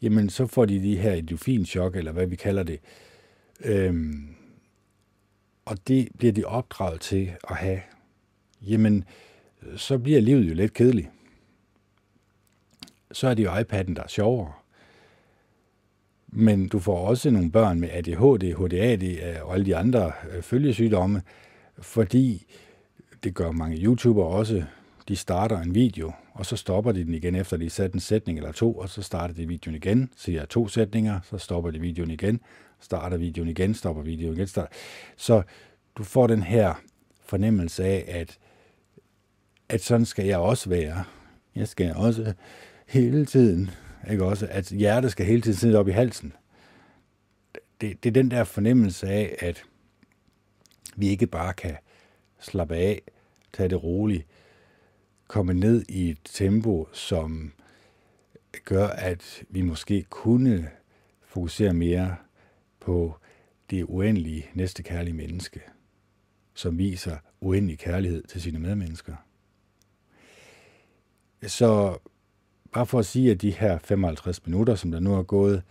[0.01, 2.79] jamen så får de de her chok eller hvad vi kalder det.
[3.63, 4.35] Øhm,
[5.65, 7.81] og det bliver de opdraget til at have.
[8.61, 9.03] Jamen,
[9.75, 11.09] så bliver livet jo lidt kedeligt.
[13.11, 14.51] Så er det jo iPad'en, der er sjovere.
[16.27, 21.21] Men du får også nogle børn med ADHD, HDAD og alle de andre øh, følgesygdomme,
[21.79, 22.45] fordi
[23.23, 24.65] det gør mange YouTubere også.
[25.07, 27.99] De starter en video, og så stopper de den igen, efter de har sat en
[27.99, 31.79] sætning eller to, og så starter de videoen igen, siger to sætninger, så stopper de
[31.79, 32.41] videoen igen,
[32.79, 34.47] starter videoen igen, stopper videoen igen.
[34.47, 34.69] Starter.
[35.15, 35.43] Så
[35.95, 36.73] du får den her
[37.25, 38.37] fornemmelse af, at,
[39.69, 41.03] at sådan skal jeg også være.
[41.55, 42.33] Jeg skal også
[42.87, 43.69] hele tiden,
[44.11, 46.33] ikke også, at hjertet skal hele tiden sidde op i halsen.
[47.81, 49.63] Det, det er den der fornemmelse af, at
[50.95, 51.75] vi ikke bare kan
[52.39, 53.01] slappe af,
[53.53, 54.27] tage det roligt,
[55.27, 57.53] komme ned i et tempo, som
[58.65, 60.69] gør, at vi måske kunne
[61.27, 62.15] fokusere mere
[62.79, 63.17] på
[63.69, 65.61] det uendelige næste kærlige menneske,
[66.53, 69.15] som viser uendelig kærlighed til sine medmennesker.
[71.47, 71.97] Så
[72.71, 75.63] bare for at sige, at de her 55 minutter, som der nu er gået,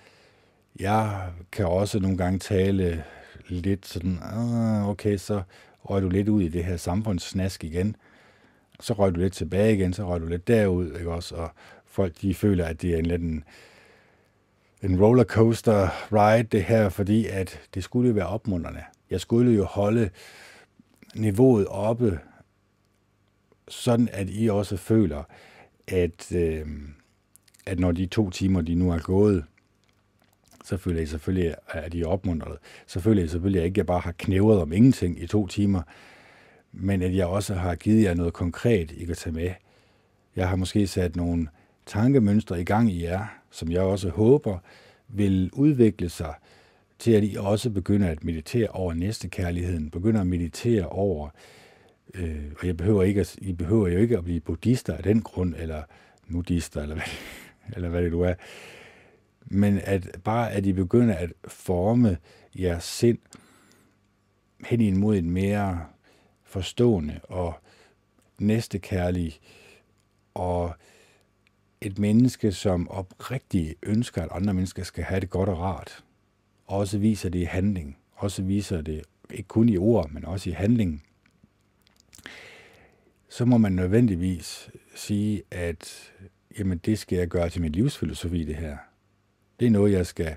[0.81, 3.05] jeg kan også nogle gange tale
[3.49, 5.43] lidt sådan, ah, okay, så
[5.79, 7.97] røg du lidt ud i det her samfundssnask igen.
[8.85, 11.35] Så røg du lidt tilbage igen, så røg du lidt derud, ikke også?
[11.35, 11.51] Og
[11.85, 13.45] folk, de føler, at det er en lidt en,
[14.83, 18.83] en rollercoaster ride, det her, fordi at det skulle jo være opmunderende.
[19.11, 20.11] Jeg skulle jo holde
[21.15, 22.19] niveauet oppe,
[23.69, 25.23] sådan at I også føler,
[25.89, 26.67] at, øh,
[27.67, 29.45] at når de to timer, de nu er gået,
[30.65, 32.59] så føler I selvfølgelig, at I er opmuntret.
[32.87, 35.83] Så føler I selvfølgelig, at jeg ikke bare har knævet om ingenting i to timer,
[36.77, 39.51] men at jeg også har givet jer noget konkret, I kan tage med.
[40.37, 41.49] Jeg har måske sat nogle
[41.87, 44.59] tankemønstre i gang i jer, som jeg også håber
[45.09, 46.35] vil udvikle sig
[46.99, 51.29] til, at I også begynder at meditere over næstekærligheden, begynder at meditere over,
[52.15, 55.23] øh, og jeg behøver ikke at, I behøver jo ikke at blive buddhister af den
[55.23, 55.83] grund, eller
[56.29, 57.05] nudister, eller hvad,
[57.75, 58.35] eller hvad det nu er,
[59.47, 62.17] men at bare at I begynder at forme
[62.59, 63.19] jeres sind
[64.65, 65.81] hen imod en mere
[66.55, 67.55] forstående og
[68.39, 69.41] næstekærlig
[70.35, 70.75] og
[71.81, 76.05] et menneske, som oprigtigt ønsker, at andre mennesker skal have det godt og rart,
[76.67, 80.53] også viser det i handling, også viser det ikke kun i ord, men også i
[80.53, 81.05] handling,
[83.29, 86.13] så må man nødvendigvis sige, at
[86.59, 88.77] jamen, det skal jeg gøre til min livsfilosofi, det her.
[89.61, 90.37] Det er noget, jeg skal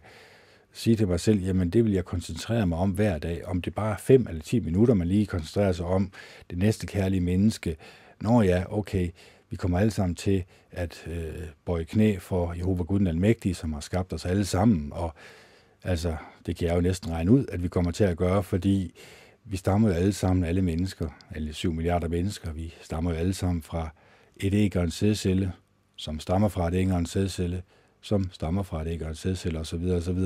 [0.77, 3.45] sige til mig selv, jamen det vil jeg koncentrere mig om hver dag.
[3.45, 6.11] Om det bare er 5 eller 10 minutter, man lige koncentrerer sig om
[6.49, 7.77] det næste kærlige menneske.
[8.21, 9.09] Nå ja, okay,
[9.49, 13.73] vi kommer alle sammen til at øh, bøje knæ for Jehova Gud den Almægtige, som
[13.73, 14.93] har skabt os alle sammen.
[14.93, 15.13] Og
[15.83, 16.15] altså,
[16.45, 18.95] det kan jeg jo næsten regne ud, at vi kommer til at gøre, fordi
[19.45, 23.33] vi stammer jo alle sammen, alle mennesker, alle 7 milliarder mennesker, vi stammer jo alle
[23.33, 23.89] sammen fra
[24.35, 25.51] et æg og en sædcelle,
[25.95, 27.63] som stammer fra et æg og en sædcelle,
[28.01, 29.85] som stammer fra et æg og en sædcelle osv.
[29.85, 30.19] osv.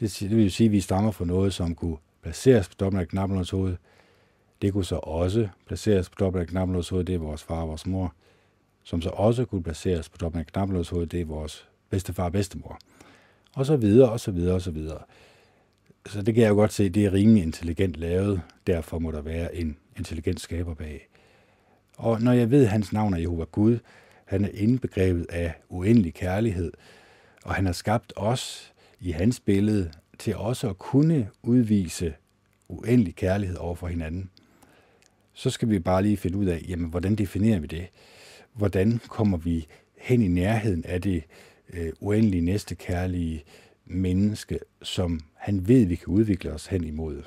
[0.00, 3.08] Det, det vil sige, at vi stammer fra noget, som kunne placeres på toppen af
[3.08, 3.76] knappernes hoved.
[4.62, 7.68] Det kunne så også placeres på toppen af knappernes hoved, det er vores far og
[7.68, 8.14] vores mor.
[8.82, 12.32] Som så også kunne placeres på toppen af knappernes hoved, det er vores bedstefar og
[12.32, 12.78] bedstemor.
[13.54, 14.98] Og så videre, og så videre, og så videre.
[16.06, 18.40] Så det kan jeg jo godt se, det er rimelig intelligent lavet.
[18.66, 21.08] Derfor må der være en intelligent skaber bag.
[21.96, 23.78] Og når jeg ved, at hans navn er Jehova Gud,
[24.24, 26.72] han er indbegrebet af uendelig kærlighed,
[27.44, 32.14] og han har skabt os i hans billede til også at kunne udvise
[32.68, 34.30] uendelig kærlighed over for hinanden.
[35.32, 37.86] Så skal vi bare lige finde ud af, jamen, hvordan definerer vi det?
[38.52, 39.66] Hvordan kommer vi
[39.98, 41.24] hen i nærheden af det
[41.72, 43.44] øh, uendelige næstekærlige
[43.84, 47.22] menneske, som han ved, vi kan udvikle os hen imod?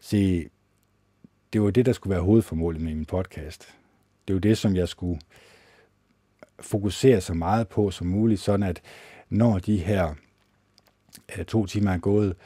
[0.00, 0.48] Se,
[1.52, 3.68] det var det, der skulle være hovedformålet med min podcast.
[4.28, 5.20] Det er det, som jeg skulle
[6.60, 8.82] fokusere så meget på som muligt, sådan at
[9.34, 10.14] når de her
[11.38, 12.36] øh, to timer er gået,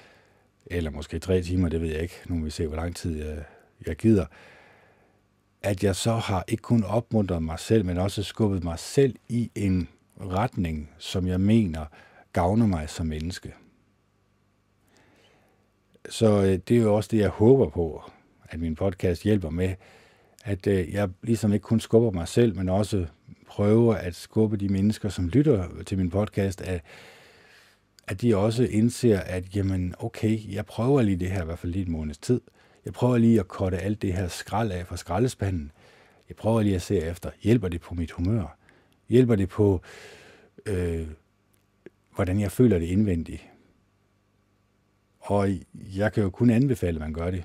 [0.66, 3.24] eller måske tre timer, det ved jeg ikke, nu må vi se, hvor lang tid
[3.24, 3.45] jeg,
[3.86, 4.26] jeg gider,
[5.62, 9.51] at jeg så har ikke kun opmuntret mig selv, men også skubbet mig selv i
[9.55, 9.89] en
[10.20, 11.86] retning, som jeg mener
[12.32, 13.55] gavner mig som menneske.
[16.09, 18.03] Så øh, det er jo også det, jeg håber på,
[18.45, 19.74] at min podcast hjælper med,
[20.45, 23.07] at øh, jeg ligesom ikke kun skubber mig selv, men også
[23.59, 26.83] prøver at skubbe de mennesker, som lytter til min podcast, at,
[28.09, 31.73] at de også indser, at jamen, okay, jeg prøver lige det her, i hvert fald
[31.73, 32.41] lige en måneds tid.
[32.85, 35.73] Jeg prøver lige at korte alt det her skrald af fra skraldespanden.
[36.29, 38.57] Jeg prøver lige at se efter, hjælper det på mit humør?
[39.09, 39.83] Hjælper det på,
[40.67, 41.07] øh,
[42.15, 43.47] hvordan jeg føler det indvendigt?
[45.19, 47.45] Og jeg kan jo kun anbefale, at man gør det.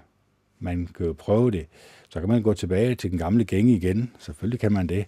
[0.60, 1.68] Man kan jo prøve det.
[2.10, 4.12] Så kan man gå tilbage til den gamle gænge igen.
[4.20, 5.06] Selvfølgelig kan man det.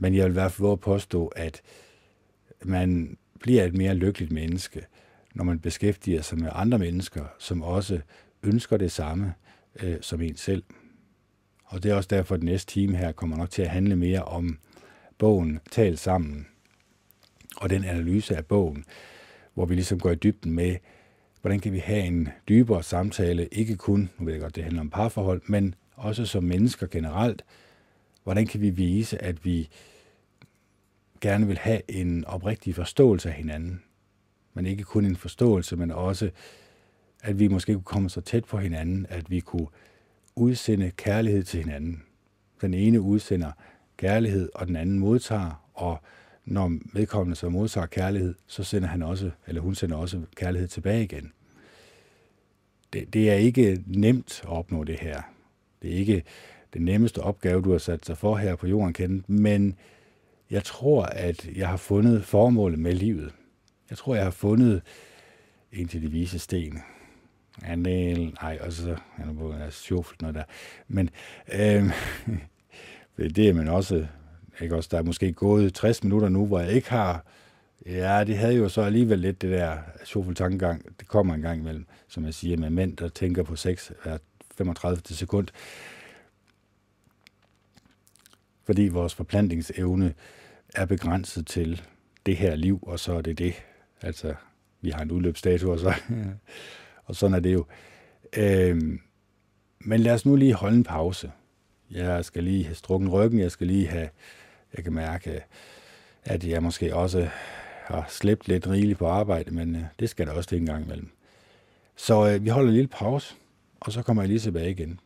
[0.00, 1.62] Men jeg vil i hvert fald påstå, at
[2.64, 4.86] man bliver et mere lykkeligt menneske,
[5.34, 8.00] når man beskæftiger sig med andre mennesker, som også
[8.42, 9.34] ønsker det samme
[9.82, 10.62] øh, som en selv.
[11.64, 13.96] Og det er også derfor, at den næste time her kommer nok til at handle
[13.96, 14.58] mere om
[15.18, 16.46] bogen Tal sammen,
[17.56, 18.84] og den analyse af bogen,
[19.54, 20.76] hvor vi ligesom går i dybden med,
[21.40, 24.80] hvordan kan vi have en dybere samtale, ikke kun, nu ved jeg godt, det handler
[24.80, 27.44] om parforhold, men også som mennesker generelt.
[28.28, 29.68] Hvordan kan vi vise, at vi
[31.20, 33.82] gerne vil have en oprigtig forståelse af hinanden,
[34.54, 36.30] men ikke kun en forståelse, men også,
[37.22, 39.66] at vi måske kunne komme så tæt på hinanden, at vi kunne
[40.36, 42.02] udsende kærlighed til hinanden.
[42.60, 43.52] Den ene udsender
[43.96, 46.00] kærlighed, og den anden modtager, og
[46.44, 51.04] når vedkommende så modtager kærlighed, så sender han også, eller hun sender også kærlighed tilbage
[51.04, 51.32] igen.
[52.92, 55.22] Det, det er ikke nemt at opnå det her.
[55.82, 56.24] Det er ikke
[56.74, 59.78] den nemmeste opgave, du har sat sig for her på jorden, kendt, men
[60.50, 63.32] jeg tror, at jeg har fundet formålet med livet.
[63.90, 64.82] Jeg tror, jeg har fundet
[65.72, 66.78] en til de vise sten.
[67.62, 70.44] Andel, nej, og så er på sjovt noget der.
[70.88, 71.10] Men
[71.54, 71.90] øh,
[73.18, 74.06] det er man også,
[74.60, 77.24] ikke også, der er måske gået 60 minutter nu, hvor jeg ikke har,
[77.86, 81.60] ja, det havde jo så alligevel lidt det der sjovt tankegang, det kommer en gang
[81.60, 83.92] imellem, som jeg siger, med mænd, der tænker på 6,
[84.56, 85.48] 35 sekund.
[88.68, 90.14] Fordi vores forplantningsevne
[90.74, 91.82] er begrænset til
[92.26, 93.54] det her liv, og så er det det.
[94.02, 94.34] Altså,
[94.80, 95.94] vi har en udløbsdato, og, så,
[97.06, 97.66] og sådan er det jo.
[98.36, 99.00] Øhm,
[99.78, 101.30] men lad os nu lige holde en pause.
[101.90, 104.08] Jeg skal lige have strukken ryggen, jeg skal lige have,
[104.76, 105.42] jeg kan mærke,
[106.24, 107.28] at jeg måske også
[107.84, 110.84] har slæbt lidt rigeligt på arbejde, men øh, det skal der også til en gang
[110.84, 111.10] imellem.
[111.96, 113.34] Så øh, vi holder en lille pause,
[113.80, 115.00] og så kommer jeg lige tilbage igen.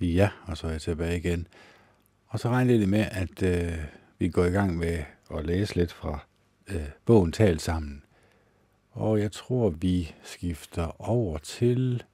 [0.00, 1.46] Ja, og så er jeg tilbage igen.
[2.26, 3.78] Og så regner det med, at øh,
[4.18, 6.26] vi går i gang med at læse lidt fra
[6.68, 8.02] øh, bogen Tal sammen.
[8.90, 12.04] Og jeg tror, vi skifter over til...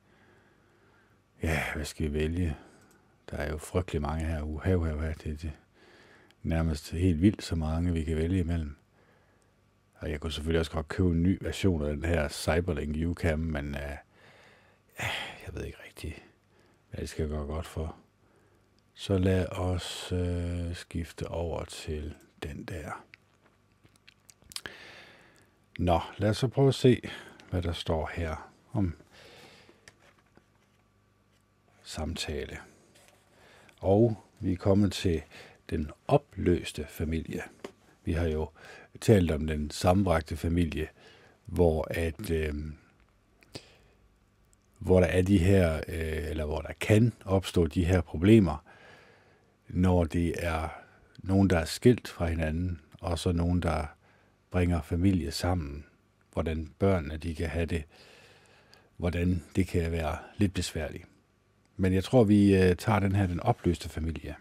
[1.43, 2.57] Ja, hvad skal vi vælge?
[3.31, 4.43] Der er jo frygtelig mange her.
[4.43, 5.13] Uha, uha, uha.
[5.25, 5.53] Det, det
[6.43, 8.77] nærmest helt vildt så mange, vi kan vælge imellem.
[9.95, 13.39] Og jeg kunne selvfølgelig også godt købe en ny version af den her Cyberlink UCAM,
[13.39, 13.97] men øh,
[15.47, 16.23] jeg ved ikke rigtigt,
[16.95, 17.97] at det skal gå godt for.
[18.95, 23.05] Så lad os øh, skifte over til den der.
[25.79, 27.11] Nå, lad os så prøve at se,
[27.51, 28.95] hvad der står her om
[31.83, 32.59] samtale.
[33.81, 35.23] Og vi er kommet til
[35.71, 37.43] den opløste familie.
[38.05, 38.51] Vi har jo
[39.01, 40.89] talt om den sambragte familie,
[41.45, 42.55] hvor at øh,
[44.79, 48.65] hvor der er de her, øh, eller hvor der kan opstå de her problemer,
[49.69, 50.69] når det er
[51.19, 53.87] nogen, der er skilt fra hinanden, og så nogen, der
[54.51, 55.85] bringer familie sammen,
[56.33, 57.85] hvordan børnene de kan have det,
[58.97, 61.05] hvordan det kan være lidt besværligt.
[61.77, 64.35] Men jeg tror, vi øh, tager den her, den opløste familie.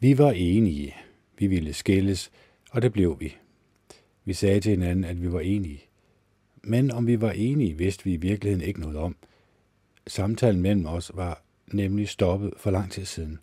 [0.00, 0.96] Vi var enige.
[1.38, 2.30] Vi ville skilles,
[2.70, 3.36] og det blev vi.
[4.24, 5.82] Vi sagde til hinanden, at vi var enige.
[6.62, 9.16] Men om vi var enige, vidste vi i virkeligheden ikke noget om.
[10.06, 13.38] Samtalen mellem os var nemlig stoppet for lang tid siden.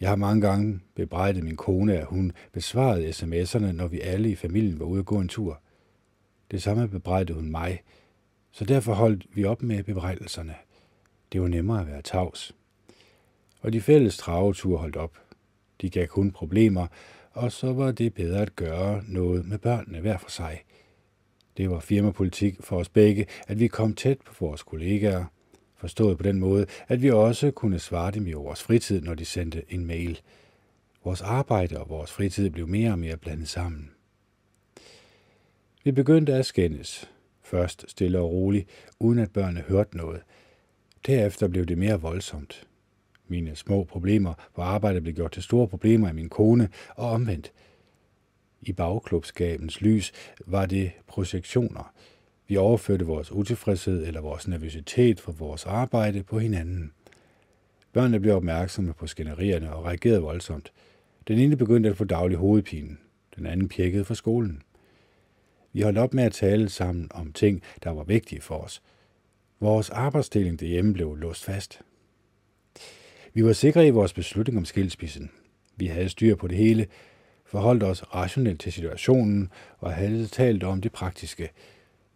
[0.00, 4.34] Jeg har mange gange bebrejdet min kone, at hun besvarede sms'erne, når vi alle i
[4.34, 5.60] familien var ude at gå en tur.
[6.50, 7.82] Det samme bebrejdede hun mig,
[8.52, 10.54] så derfor holdt vi op med bebrejdelserne.
[11.32, 12.54] Det var nemmere at være tavs.
[13.60, 15.23] Og de fælles traveture holdt op.
[15.80, 16.86] De gav kun problemer,
[17.32, 20.64] og så var det bedre at gøre noget med børnene hver for sig.
[21.56, 25.24] Det var firmapolitik for os begge, at vi kom tæt på vores kollegaer,
[25.76, 29.24] forstået på den måde, at vi også kunne svare dem i vores fritid, når de
[29.24, 30.20] sendte en mail.
[31.04, 33.90] Vores arbejde og vores fritid blev mere og mere blandet sammen.
[35.84, 37.10] Vi begyndte at skændes.
[37.42, 38.68] Først stille og roligt,
[39.00, 40.22] uden at børnene hørte noget.
[41.06, 42.66] Derefter blev det mere voldsomt.
[43.28, 47.52] Mine små problemer på arbejdet blev gjort til store problemer af min kone, og omvendt.
[48.62, 50.12] I bagklubskabens lys
[50.46, 51.92] var det projektioner.
[52.48, 56.92] Vi overførte vores utilfredshed eller vores nervøsitet for vores arbejde på hinanden.
[57.92, 60.72] Børnene blev opmærksomme på skænderierne og reagerede voldsomt.
[61.28, 62.96] Den ene begyndte at få daglig hovedpine.
[63.36, 64.62] Den anden pjekkede fra skolen.
[65.72, 68.82] Vi holdt op med at tale sammen om ting, der var vigtige for os.
[69.60, 71.80] Vores arbejdsdeling derhjemme blev låst fast.
[73.36, 75.30] Vi var sikre i vores beslutning om skilsmissen.
[75.76, 76.86] Vi havde styr på det hele,
[77.46, 81.50] forholdt os rationelt til situationen og havde talt om det praktiske,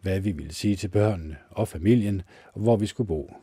[0.01, 3.35] hvad vi ville sige til børnene og familien, og hvor vi skulle bo.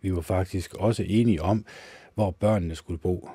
[0.00, 1.66] Vi var faktisk også enige om,
[2.14, 3.28] hvor børnene skulle bo.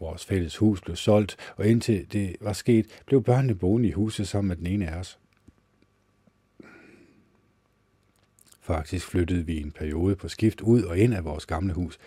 [0.00, 4.28] Vores fælles hus blev solgt, og indtil det var sket, blev børnene boende i huset
[4.28, 5.18] sammen med den ene af os.
[8.68, 11.98] Faktisk flyttede vi en periode på skift ud og ind af vores gamle hus.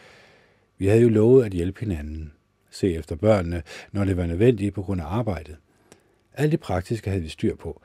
[0.77, 2.33] Vi havde jo lovet at hjælpe hinanden,
[2.69, 5.57] se efter børnene, når det var nødvendigt på grund af arbejdet.
[6.33, 7.81] Alt det praktiske havde vi styr på.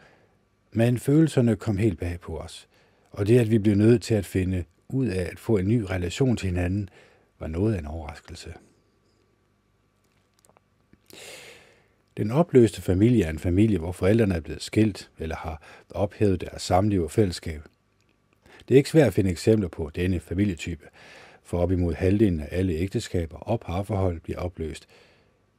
[0.72, 2.68] Men følelserne kom helt bag på os.
[3.10, 5.82] Og det, at vi blev nødt til at finde ud af at få en ny
[5.82, 6.88] relation til hinanden,
[7.38, 8.54] var noget af en overraskelse.
[12.16, 16.62] Den opløste familie er en familie, hvor forældrene er blevet skilt eller har ophævet deres
[16.62, 17.62] samliv og fællesskab.
[18.68, 20.84] Det er ikke svært at finde eksempler på denne familietype,
[21.44, 24.86] for op imod halvdelen af alle ægteskaber og parforhold bliver opløst.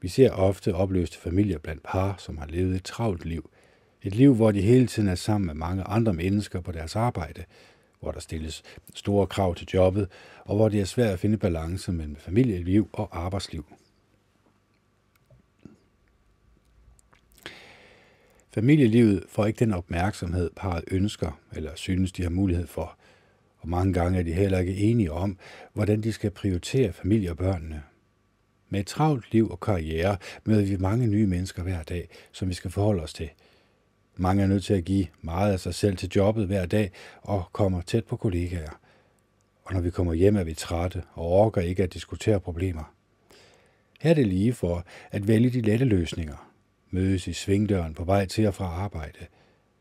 [0.01, 3.49] Vi ser ofte opløste familier blandt par, som har levet et travlt liv.
[4.03, 7.43] Et liv, hvor de hele tiden er sammen med mange andre mennesker på deres arbejde,
[7.99, 8.63] hvor der stilles
[8.95, 10.07] store krav til jobbet,
[10.45, 13.65] og hvor det er svært at finde balance mellem familieliv og arbejdsliv.
[18.57, 22.97] Familielivet får ikke den opmærksomhed, parret ønsker eller synes, de har mulighed for.
[23.57, 25.37] Og mange gange er de heller ikke enige om,
[25.73, 27.83] hvordan de skal prioritere familie og børnene.
[28.69, 32.53] Med et travlt liv og karriere møder vi mange nye mennesker hver dag, som vi
[32.53, 33.29] skal forholde os til.
[34.15, 36.91] Mange er nødt til at give meget af sig selv til jobbet hver dag
[37.21, 38.79] og kommer tæt på kollegaer.
[39.63, 42.93] Og når vi kommer hjem, er vi trætte og orker ikke at diskutere problemer.
[43.99, 46.46] Her er det lige for at vælge de lette løsninger.
[46.91, 49.25] Mødes i svingdøren på vej til og fra arbejde.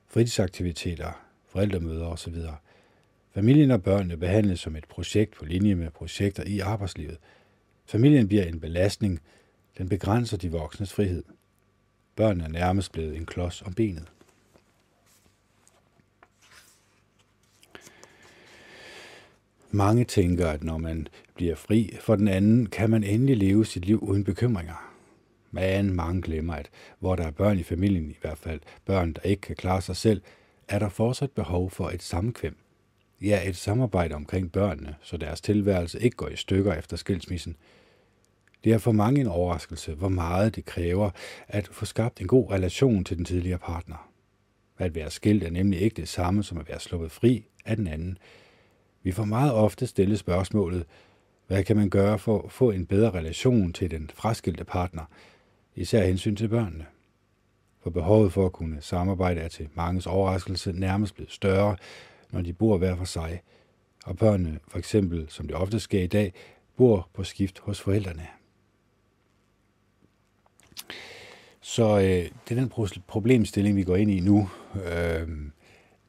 [0.07, 2.35] Fritidsaktiviteter, forældremøder osv.
[3.35, 7.19] Familien og børnene behandles som et projekt på linje med projekter i arbejdslivet.
[7.87, 9.21] Familien bliver en belastning.
[9.79, 11.23] Den begrænser de voksnes frihed.
[12.17, 14.13] Børnene er nærmest blevet en klods om benet.
[19.71, 23.85] Mange tænker, at når man bliver fri for den anden, kan man endelig leve sit
[23.85, 24.96] liv uden bekymringer.
[25.51, 29.21] Men mange glemmer, at hvor der er børn i familien, i hvert fald børn, der
[29.23, 30.23] ikke kan klare sig selv,
[30.69, 32.57] er der fortsat behov for et sammenkvem.
[33.23, 37.57] Ja, et samarbejde omkring børnene, så deres tilværelse ikke går i stykker efter skilsmissen.
[38.65, 41.11] Det er for mange en overraskelse, hvor meget det kræver
[41.49, 44.11] at få skabt en god relation til den tidligere partner.
[44.79, 47.87] At være skilt er nemlig ikke det samme som at være sluppet fri af den
[47.87, 48.19] anden.
[49.03, 50.85] Vi får meget ofte stillet spørgsmålet,
[51.47, 55.05] hvad kan man gøre for at få en bedre relation til den fraskilte partner,
[55.77, 56.87] især hensyn til børnene?
[57.83, 61.77] For behovet for at kunne samarbejde er til manges overraskelse nærmest blevet større,
[62.31, 63.43] når de bor hver for sig,
[64.05, 66.33] og børnene, for eksempel, som det ofte sker i dag,
[66.77, 68.27] bor på skift hos forældrene.
[71.61, 72.73] Så øh, det er den
[73.07, 74.49] problemstilling, vi går ind i nu.
[74.75, 75.29] Øh,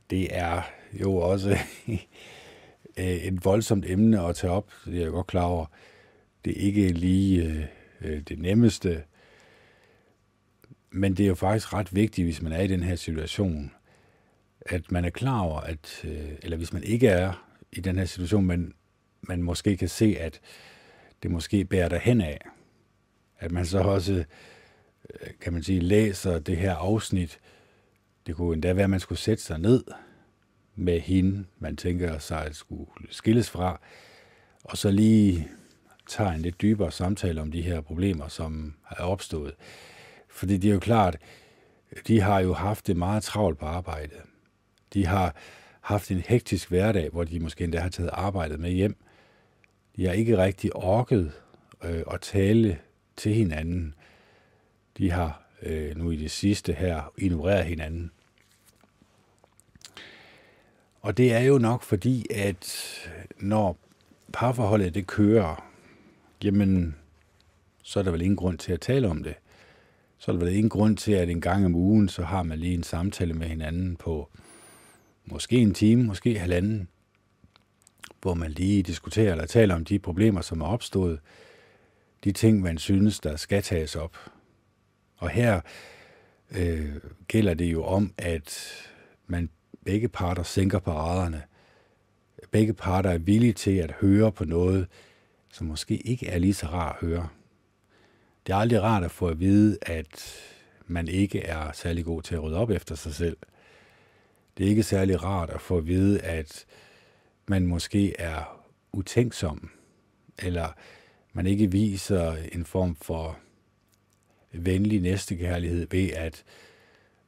[0.10, 0.62] det er
[0.94, 1.50] jo også
[3.00, 5.66] øh, et voldsomt emne at tage op, det er jeg godt klar over.
[6.46, 7.64] Det er ikke lige øh,
[8.02, 9.04] øh, det nemmeste,
[10.98, 13.72] men det er jo faktisk ret vigtigt, hvis man er i den her situation,
[14.62, 18.06] at man er klar over, at, øh, eller hvis man ikke er i den her
[18.06, 18.74] situation, men
[19.22, 20.40] man måske kan se, at
[21.24, 22.42] det måske bærer hen af,
[23.40, 27.40] at man så også, øh, kan man sige, læser det her afsnit.
[28.28, 29.84] Det kunne endda være, at man skulle sætte sig ned
[30.76, 33.82] med hende, man tænker sig at skulle skilles fra,
[34.64, 35.48] og så lige
[36.08, 39.54] tager en lidt dybere samtale om de her problemer, som er opstået.
[40.38, 41.18] Fordi det er jo klart,
[42.08, 44.18] de har jo haft det meget travlt på arbejdet.
[44.94, 45.36] De har
[45.82, 48.96] haft en hektisk hverdag, hvor de måske endda har taget arbejdet med hjem.
[49.96, 51.32] De har ikke rigtig orket
[51.84, 52.80] øh, at tale
[53.16, 53.96] til hinanden.
[54.98, 58.12] De har øh, nu i det sidste her ignoreret hinanden.
[61.02, 62.84] Og det er jo nok fordi, at
[63.40, 63.78] når
[64.34, 65.72] parforholdet det kører,
[66.44, 66.96] jamen,
[67.84, 69.36] så er der vel ingen grund til at tale om det.
[70.18, 72.60] Så er der vel ingen grund til, at en gang om ugen, så har man
[72.60, 74.30] lige en samtale med hinanden på
[75.26, 76.88] måske en time, måske halvanden,
[78.22, 81.20] hvor man lige diskuterer eller taler om de problemer, som er opstået,
[82.24, 84.18] de ting, man synes, der skal tages op.
[85.18, 85.62] Og her
[86.52, 86.96] øh,
[87.28, 88.72] gælder det jo om, at
[89.28, 89.50] man
[89.86, 91.44] begge parter sænker paraderne.
[92.52, 94.88] Begge parter er villige til at høre på noget,
[95.54, 97.28] som måske ikke er lige så rart at høre.
[98.48, 100.42] Det er aldrig rart at få at vide, at
[100.86, 103.38] man ikke er særlig god til at rydde op efter sig selv.
[104.58, 106.66] Det er ikke særlig rart at få at vide, at
[107.48, 109.70] man måske er utænksom,
[110.40, 110.68] eller
[111.34, 113.40] man ikke viser en form for
[114.52, 116.44] venlig næstekærlighed ved at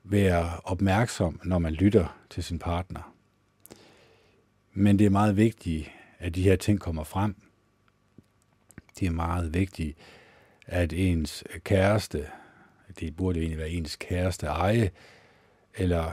[0.03, 3.15] være opmærksom, når man lytter til sin partner.
[4.73, 7.35] Men det er meget vigtigt, at de her ting kommer frem.
[8.99, 9.97] Det er meget vigtigt,
[10.71, 12.27] at ens kæreste,
[12.99, 14.91] det burde egentlig være ens kæreste eje,
[15.75, 16.11] eller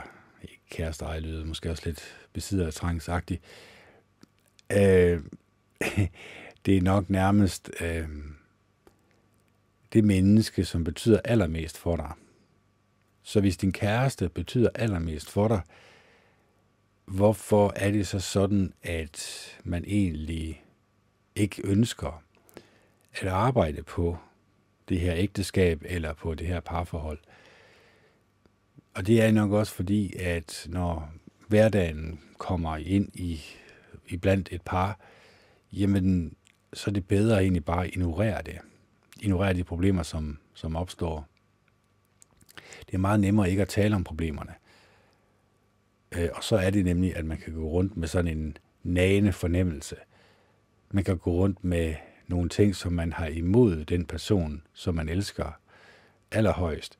[0.69, 3.41] kæreste eje lyder måske også lidt besidder trangsagtigt.
[4.71, 5.21] Øh,
[6.65, 8.07] det er nok nærmest øh,
[9.93, 12.11] det menneske, som betyder allermest for dig.
[13.23, 15.61] Så hvis din kæreste betyder allermest for dig,
[17.05, 20.63] hvorfor er det så sådan, at man egentlig
[21.35, 22.23] ikke ønsker
[23.13, 24.17] at arbejde på
[24.89, 27.19] det her ægteskab eller på det her parforhold?
[28.93, 31.11] Og det er nok også fordi, at når
[31.47, 33.41] hverdagen kommer ind i,
[34.07, 34.99] i blandt et par,
[35.71, 36.35] jamen
[36.73, 38.57] så er det bedre egentlig bare at ignorere det.
[39.21, 41.27] Ignorere de problemer, som, som opstår.
[42.85, 44.53] Det er meget nemmere ikke at tale om problemerne.
[46.11, 49.33] Øh, og så er det nemlig, at man kan gå rundt med sådan en nagende
[49.33, 49.95] fornemmelse.
[50.91, 51.95] Man kan gå rundt med
[52.27, 55.59] nogle ting, som man har imod den person, som man elsker
[56.31, 56.97] allerhøjst.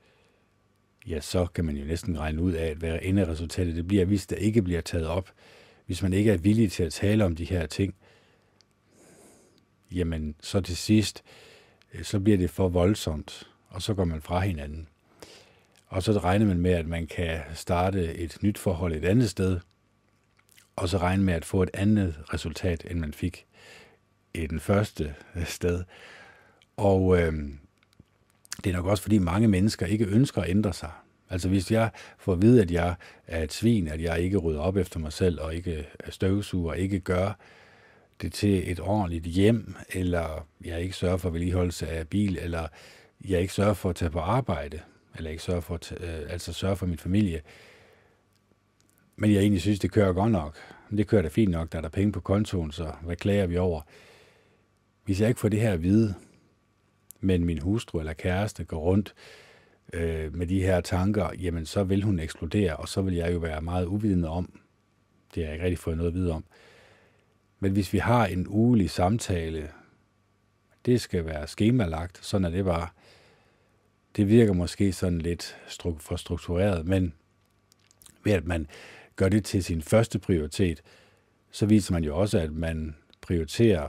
[1.07, 4.27] Ja, så kan man jo næsten regne ud af, at hvad enderesultatet det bliver, hvis
[4.27, 5.31] der ikke bliver taget op.
[5.85, 7.95] Hvis man ikke er villig til at tale om de her ting,
[9.91, 11.23] jamen så til sidst,
[11.93, 14.87] øh, så bliver det for voldsomt, og så går man fra hinanden.
[15.87, 19.59] Og så regner man med, at man kan starte et nyt forhold et andet sted,
[20.75, 23.45] og så regne med at få et andet resultat, end man fik
[24.43, 25.83] i den første øh, sted.
[26.77, 27.33] Og øh,
[28.63, 30.91] det er nok også, fordi mange mennesker ikke ønsker at ændre sig.
[31.29, 32.95] Altså hvis jeg får at vide, at jeg
[33.27, 36.77] er et svin, at jeg ikke rydder op efter mig selv, og ikke støvsuger, og
[36.77, 37.31] ikke gør
[38.21, 42.67] det til et ordentligt hjem, eller jeg ikke sørger for vedligeholdelse af bil, eller
[43.25, 44.79] jeg ikke sørger for at tage på arbejde,
[45.17, 47.41] eller ikke sørger for at tage, øh, altså sørger for min familie.
[49.15, 50.57] Men jeg egentlig synes, det kører godt nok.
[50.91, 53.57] Det kører da fint nok, der er der penge på kontoen, så hvad klager vi
[53.57, 53.81] over?
[55.07, 56.15] Hvis jeg ikke får det her at vide,
[57.19, 59.13] men min hustru eller kæreste går rundt
[59.93, 63.37] øh, med de her tanker, jamen så vil hun eksplodere, og så vil jeg jo
[63.37, 64.59] være meget uvidende om.
[65.35, 66.43] Det har jeg ikke rigtig fået noget at vide om.
[67.59, 69.69] Men hvis vi har en ugelig samtale,
[70.85, 72.87] det skal være skemalagt, sådan er det bare.
[74.15, 75.57] Det virker måske sådan lidt
[75.99, 77.13] for struktureret, men
[78.23, 78.67] ved at man
[79.15, 80.81] gør det til sin første prioritet,
[81.51, 83.87] så viser man jo også, at man prioriterer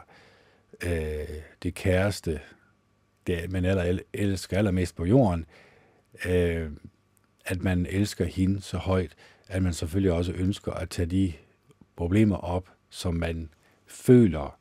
[0.85, 1.29] øh,
[1.63, 2.41] det kæreste,
[3.27, 5.47] det man aller, elsker allermest på jorden,
[6.27, 6.71] øh,
[7.45, 9.15] at man elsker hende så højt,
[9.49, 11.33] at man selvfølgelig også ønsker at tage de
[11.97, 13.51] problemer op, som man
[13.87, 14.59] føler,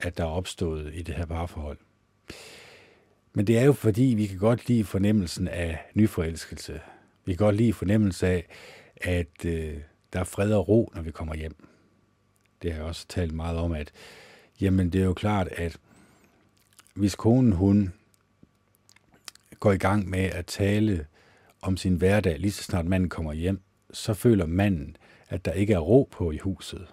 [0.00, 1.78] at der er opstået i det her parforhold.
[3.32, 6.80] Men det er jo fordi, vi kan godt lide fornemmelsen af nyforelskelse.
[7.24, 8.46] Vi kan godt lide fornemmelsen af,
[8.96, 9.76] at øh,
[10.12, 11.66] der er fred og ro, når vi kommer hjem.
[12.62, 13.92] Det har jeg også talt meget om, at
[14.60, 15.78] jamen, det er jo klart, at
[16.94, 17.92] hvis konen hun
[19.60, 21.06] går i gang med at tale
[21.62, 23.60] om sin hverdag, lige så snart manden kommer hjem,
[23.92, 24.96] så føler manden,
[25.28, 26.86] at der ikke er ro på i huset.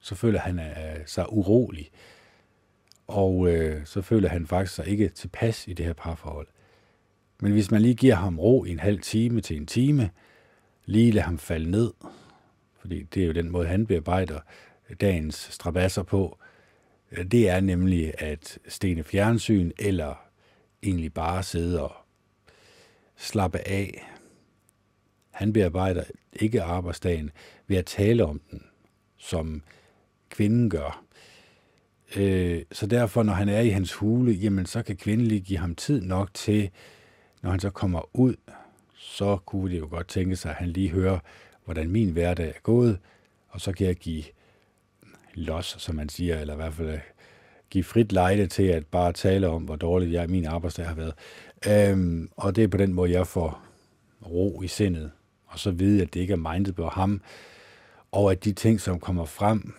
[0.00, 1.90] Så føler han øh, sig urolig.
[3.06, 6.46] Og øh, så føler han faktisk sig ikke tilpas i det her parforhold.
[7.40, 10.10] Men hvis man lige giver ham ro i en halv time til en time,
[10.84, 11.92] lige lader ham falde ned,
[12.80, 14.40] fordi det er jo den måde, han bearbejder
[15.00, 16.38] dagens strabasser på,
[17.10, 20.14] det er nemlig at stene fjernsyn, eller
[20.82, 21.92] egentlig bare sidde og
[23.16, 24.06] slappe af.
[25.30, 27.30] Han bearbejder ikke arbejdsdagen
[27.66, 28.62] ved at tale om den,
[29.16, 29.62] som
[30.28, 31.04] kvinden gør.
[32.16, 35.58] Øh, så derfor, når han er i hans hule, jamen så kan kvinden lige give
[35.58, 36.70] ham tid nok til,
[37.42, 38.34] når han så kommer ud,
[38.94, 41.18] så kunne det jo godt tænke sig, at han lige hører,
[41.64, 42.98] hvordan min hverdag er gået,
[43.48, 44.24] og så kan jeg give
[45.36, 46.98] los, som man siger, eller i hvert fald øh,
[47.70, 51.14] give frit lejde til at bare tale om, hvor dårligt jeg min arbejdsdag har været.
[51.68, 53.62] Øhm, og det er på den måde, jeg får
[54.30, 55.10] ro i sindet,
[55.46, 57.20] og så vide, at det ikke er mindet på ham,
[58.12, 59.74] og at de ting, som kommer frem,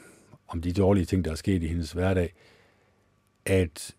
[0.47, 2.33] om de dårlige ting, der er sket i hendes hverdag,
[3.45, 3.95] at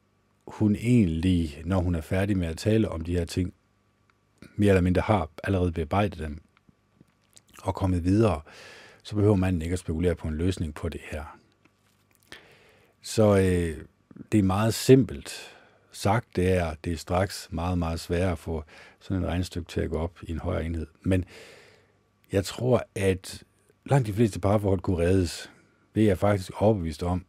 [0.47, 3.55] hun egentlig, når hun er færdig med at tale om de her ting,
[4.56, 6.43] mere eller mindre har allerede bearbejdet dem
[7.62, 8.40] og kommet videre,
[9.02, 11.38] så behøver man ikke at spekulere på en løsning på det her.
[13.02, 13.84] Så øh,
[14.32, 15.54] det er meget simpelt
[15.92, 18.64] sagt, det er, det er straks meget, meget sværere at få
[19.00, 20.86] sådan et regnestykke til at gå op i en højere enhed.
[21.02, 21.24] Men
[22.32, 23.42] jeg tror, at
[23.84, 25.50] langt de fleste parforhold kunne reddes.
[25.94, 27.24] Det er jeg faktisk overbevist om.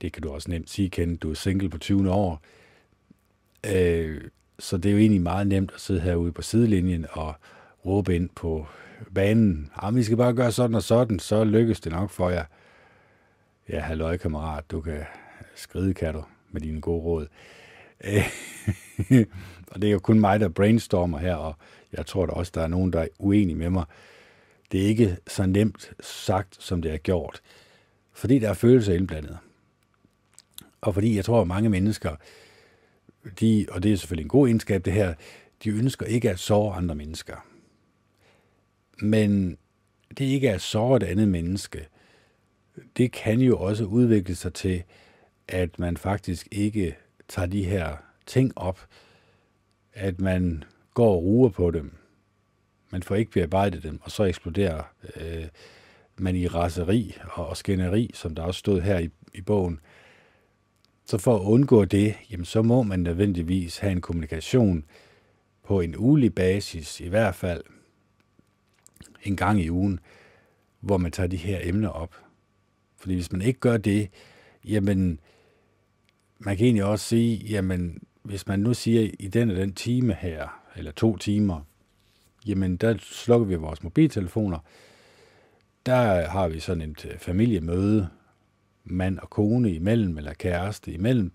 [0.00, 1.16] Det kan du også nemt sige, Ken.
[1.16, 2.42] Du er single på 20 år.
[3.66, 4.20] Øh,
[4.58, 7.34] så det er jo egentlig meget nemt at sidde herude på sidelinjen og
[7.86, 8.66] råbe ind på
[9.14, 9.70] banen.
[9.82, 12.44] Jamen, vi skal bare gøre sådan og sådan, så lykkes det nok for jer.
[13.68, 15.04] Ja, halløj kammerat, du kan
[15.54, 17.26] skride, kan du, med dine gode råd.
[19.70, 21.54] og det er jo kun mig, der brainstormer her, og
[21.92, 23.84] jeg tror da også, der er nogen, der er uenige med mig.
[24.72, 27.40] Det er ikke så nemt sagt, som det er gjort.
[28.12, 29.38] Fordi der er følelser indblandet.
[30.80, 32.16] Og fordi jeg tror, at mange mennesker,
[33.40, 35.14] de, og det er selvfølgelig en god egenskab det her,
[35.64, 37.46] de ønsker ikke at såre andre mennesker.
[39.02, 39.58] Men
[40.18, 41.88] det ikke er at såre et andet menneske,
[42.96, 44.82] det kan jo også udvikle sig til,
[45.48, 46.96] at man faktisk ikke
[47.28, 47.96] tager de her
[48.26, 48.80] ting op,
[49.92, 50.64] at man
[50.94, 51.96] går og ruer på dem.
[52.90, 54.82] Man får ikke bearbejdet dem, og så eksploderer
[55.16, 55.48] øh,
[56.16, 59.80] man i raseri og, og skænderi, som der også stod her i, i bogen.
[61.04, 64.84] Så for at undgå det, jamen så må man nødvendigvis have en kommunikation
[65.62, 67.62] på en ulig basis, i hvert fald
[69.22, 70.00] en gang i ugen,
[70.80, 72.27] hvor man tager de her emner op.
[72.98, 74.08] Fordi hvis man ikke gør det,
[74.64, 75.20] jamen,
[76.38, 80.14] man kan egentlig også sige, jamen, hvis man nu siger, i den og den time
[80.14, 81.60] her, eller to timer,
[82.46, 84.58] jamen, der slukker vi vores mobiltelefoner.
[85.86, 88.08] Der har vi sådan et øh, familiemøde,
[88.84, 91.32] mand og kone imellem, eller kæreste imellem.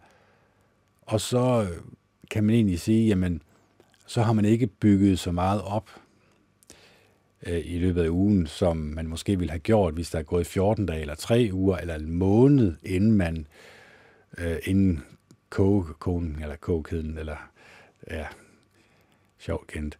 [1.01, 1.81] Og så øh,
[2.31, 3.41] kan man egentlig sige, jamen,
[4.07, 5.89] så har man ikke bygget så meget op
[7.47, 10.47] øh, i løbet af ugen, som man måske ville have gjort, hvis der er gået
[10.47, 13.47] 14 dage, eller 3 uger, eller en måned, inden man,
[14.37, 15.03] øh, inden
[15.49, 17.37] kogekonen, eller kogekæden, eller
[18.11, 18.25] ja,
[19.39, 19.99] sjovt kendt,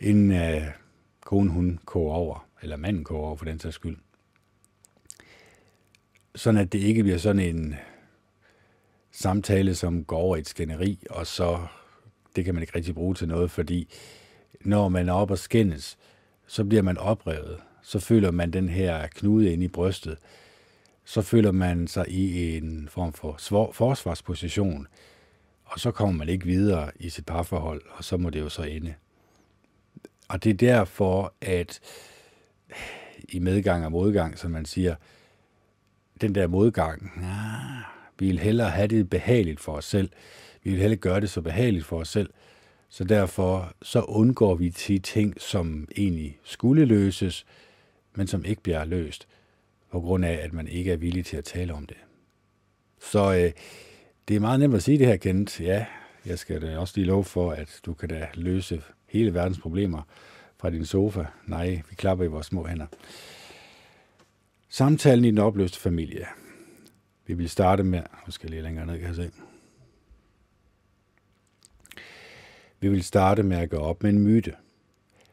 [0.00, 0.62] inden øh,
[1.20, 3.96] konen hun koger over, eller manden koger over for den sags skyld.
[6.34, 7.74] Sådan at det ikke bliver sådan en
[9.10, 11.66] samtale, som går over i et skænderi, og så
[12.36, 13.88] det kan man ikke rigtig bruge til noget, fordi
[14.60, 15.98] når man er oppe og skændes,
[16.52, 17.60] så bliver man oprevet.
[17.82, 20.18] Så føler man den her knude ind i brystet.
[21.04, 23.36] Så føler man sig i en form for
[23.72, 24.86] forsvarsposition,
[25.64, 28.62] og så kommer man ikke videre i sit parforhold, og så må det jo så
[28.62, 28.94] ende.
[30.28, 31.80] Og det er derfor, at
[33.28, 34.94] i medgang og modgang, som man siger,
[36.20, 37.84] den der modgang, ah,
[38.18, 40.10] vi vil hellere have det behageligt for os selv.
[40.62, 42.30] Vi vil hellere gøre det så behageligt for os selv.
[42.92, 47.46] Så derfor så undgår vi de ting, som egentlig skulle løses,
[48.14, 49.28] men som ikke bliver løst,
[49.90, 51.96] på grund af, at man ikke er villig til at tale om det.
[53.00, 53.52] Så øh,
[54.28, 55.60] det er meget nemt at sige det her, Kent.
[55.60, 55.86] Ja,
[56.26, 60.02] jeg skal da også lige love for, at du kan da løse hele verdens problemer
[60.58, 61.24] fra din sofa.
[61.46, 62.86] Nej, vi klapper i vores små hænder.
[64.68, 66.26] Samtalen i den opløste familie.
[67.26, 69.30] Vi vil starte med, nu skal jeg lige længere ned, kan jeg se.
[72.82, 74.54] Vi vil starte med at gå op med en myte.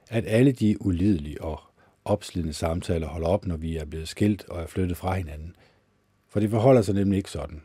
[0.10, 1.62] At alle de ulidelige og
[2.06, 5.56] opslidende samtaler holder op, når vi er blevet skilt og er flyttet fra hinanden.
[6.28, 7.62] For det forholder sig nemlig ikke sådan.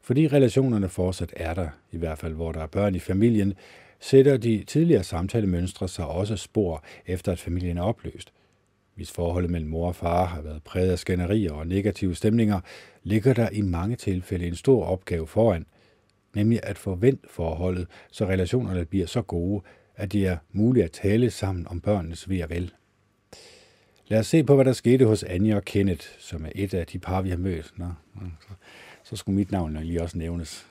[0.00, 3.54] Fordi relationerne fortsat er der, i hvert fald hvor der er børn i familien,
[4.00, 8.32] sætter de tidligere samtalemønstre sig også spor efter, at familien er opløst.
[8.94, 12.60] Hvis forholdet mellem mor og far har været præget af skænderier og negative stemninger,
[13.02, 15.66] ligger der i mange tilfælde en stor opgave foran,
[16.34, 19.62] nemlig at forvente forholdet, så relationerne bliver så gode,
[19.96, 22.72] at det er muligt at tale sammen om børnenes ved og vel.
[24.08, 26.86] Lad os se på, hvad der skete hos Anja og Kenneth, som er et af
[26.86, 27.72] de par, vi har mødt.
[27.76, 27.86] Nå,
[28.40, 28.48] så,
[29.04, 30.66] så skulle mit navn lige også nævnes.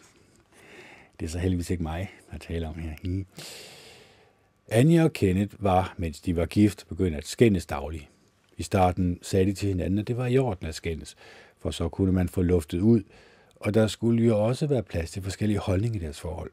[1.19, 3.23] Det er så heldigvis ikke mig, der taler om her.
[4.67, 8.09] Anja og Kenneth var, mens de var gift, begyndt at skændes dagligt.
[8.57, 11.15] I starten sagde de til hinanden, at det var i orden at skændes,
[11.57, 13.03] for så kunne man få luftet ud,
[13.59, 16.51] og der skulle jo også være plads til forskellige holdninger i deres forhold.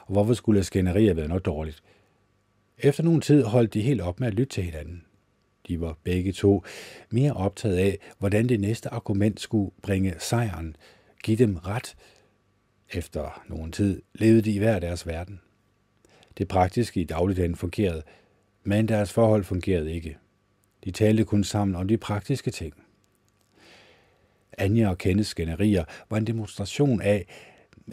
[0.00, 1.82] Og hvorfor skulle skænderier være noget dårligt?
[2.78, 5.04] Efter nogen tid holdt de helt op med at lytte til hinanden.
[5.68, 6.64] De var begge to
[7.10, 10.76] mere optaget af, hvordan det næste argument skulle bringe sejren,
[11.22, 11.96] give dem ret.
[12.90, 15.40] Efter nogen tid levede de i hver deres verden.
[16.38, 18.02] Det praktiske i dagligdagen fungerede,
[18.64, 20.16] men deres forhold fungerede ikke.
[20.84, 22.74] De talte kun sammen om de praktiske ting.
[24.60, 27.26] Anja og Kenneths skænderier var en demonstration af,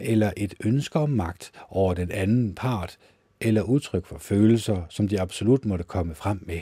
[0.00, 2.98] eller et ønske om magt over den anden part,
[3.40, 6.60] eller udtryk for følelser, som de absolut måtte komme frem med.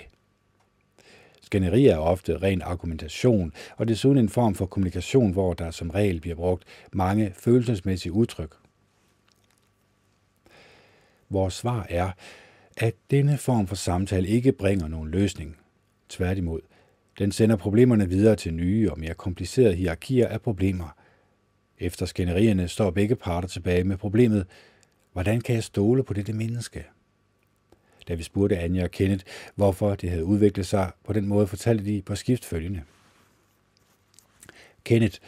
[1.42, 6.20] Skænderier er ofte ren argumentation, og desuden en form for kommunikation, hvor der som regel
[6.20, 8.56] bliver brugt mange følelsesmæssige udtryk.
[11.28, 12.10] Vores svar er,
[12.76, 15.56] at denne form for samtale ikke bringer nogen løsning.
[16.08, 16.60] Tværtimod,
[17.18, 20.96] den sender problemerne videre til nye og mere komplicerede hierarkier af problemer.
[21.78, 24.46] Efter skænderierne står begge parter tilbage med problemet,
[25.12, 26.84] hvordan kan jeg stole på dette menneske?
[28.08, 29.24] Da vi spurgte Anja og Kenneth,
[29.54, 32.82] hvorfor det havde udviklet sig på den måde, fortalte de på skift følgende.
[34.84, 35.18] Kenneth,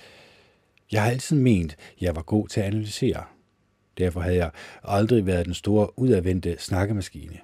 [0.92, 3.24] jeg har altid ment, jeg var god til at analysere.
[3.98, 4.50] Derfor havde jeg
[4.82, 7.38] aldrig været den store udadvendte snakkemaskine.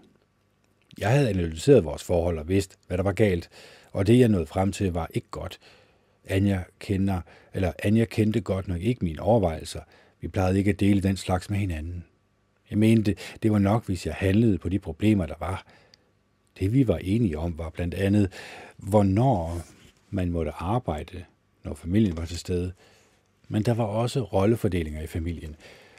[0.98, 3.50] Jeg havde analyseret vores forhold og vidst, hvad der var galt,
[3.94, 5.58] og det jeg nåede frem til var ikke godt.
[6.24, 7.20] Anja, kender,
[7.54, 9.80] eller Anja kendte godt nok ikke mine overvejelser.
[10.20, 12.04] Vi plejede ikke at dele den slags med hinanden.
[12.70, 15.66] Jeg mente, det var nok, hvis jeg handlede på de problemer, der var.
[16.58, 18.32] Det vi var enige om var blandt andet,
[18.76, 19.60] hvornår
[20.10, 21.24] man måtte arbejde,
[21.64, 22.72] når familien var til stede.
[23.48, 25.56] Men der var også rollefordelinger i familien,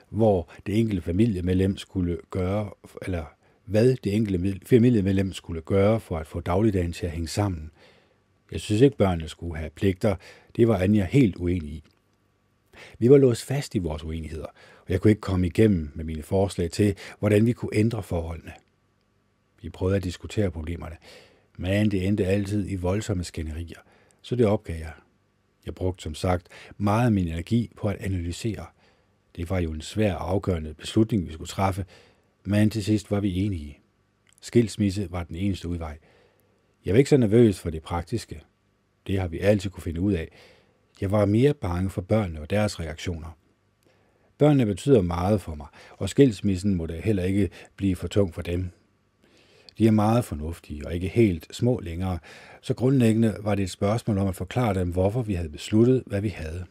[0.10, 2.70] hvor det enkelte familiemedlem skulle gøre,
[3.02, 3.26] eller
[3.66, 7.72] hvad det enkelte familiemedlem skulle gøre for at få dagligdagen til at hænge sammen.
[8.52, 10.16] Jeg synes ikke, børnene skulle have pligter.
[10.56, 11.84] Det var Anja helt uenig i.
[13.00, 14.46] Vi var låst fast i vores uenigheder,
[14.86, 18.54] og jeg kunne ikke komme igennem med mine forslag til, hvordan vi kunne ændre forholdene.
[19.62, 20.96] Vi prøvede at diskutere problemerne,
[21.58, 23.80] Men det endte altid i voldsomme skænderier,
[24.22, 24.94] så det opgav jeg.
[25.66, 26.48] Jeg brugte som sagt
[26.78, 28.66] meget af min energi på at analysere.
[29.36, 31.86] Det var jo en svær afgørende beslutning, vi skulle træffe,
[32.46, 33.80] men til sidst var vi enige.
[34.42, 35.98] Skilsmisse var den eneste udvej.
[36.86, 38.42] Jeg var ikke så nervøs for det praktiske.
[39.08, 40.32] Det har vi altid kunne finde ud af.
[41.02, 43.38] Jeg var mere bange for børnene og deres reaktioner.
[44.38, 45.68] Børnene betyder meget for mig,
[45.98, 48.70] og skilsmissen må da heller ikke blive for tung for dem.
[49.78, 52.20] De er meget fornuftige og ikke helt små længere,
[52.62, 56.22] så grundlæggende var det et spørgsmål om at forklare dem, hvorfor vi havde besluttet, hvad
[56.22, 56.66] vi havde.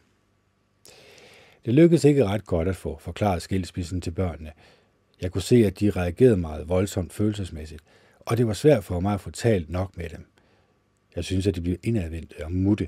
[1.65, 4.51] Det lykkedes ikke ret godt at få forklaret skilsmissen til børnene.
[5.21, 7.83] Jeg kunne se, at de reagerede meget voldsomt følelsesmæssigt,
[8.19, 10.25] og det var svært for mig at få talt nok med dem.
[11.15, 12.87] Jeg synes, at de blev indadvendte og mutte.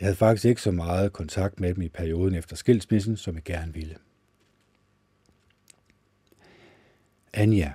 [0.00, 3.42] Jeg havde faktisk ikke så meget kontakt med dem i perioden efter skilsmissen, som jeg
[3.44, 3.96] gerne ville.
[7.32, 7.72] Anja.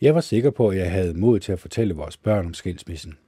[0.00, 3.18] Jeg var sikker på, at jeg havde mod til at fortælle vores børn om skilsmissen.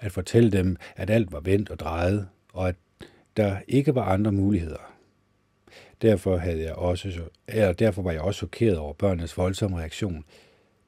[0.00, 2.76] At fortælle dem, at alt var vendt og drejet, og at
[3.36, 4.95] der ikke var andre muligheder.
[6.02, 10.24] Derfor, havde jeg også, eller derfor var jeg også chokeret over børnenes voldsomme reaktion.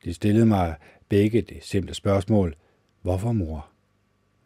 [0.04, 0.74] De stillede mig
[1.08, 2.54] begge det simple spørgsmål,
[3.02, 3.68] hvorfor mor?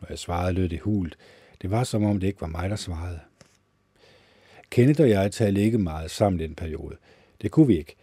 [0.01, 1.17] Når jeg svarede, lød det hult.
[1.63, 3.21] Det var som om det ikke var mig, der svarede.
[4.71, 6.97] Kenneth og jeg talte ikke meget sammen den periode.
[7.43, 7.97] Det kunne vi ikke.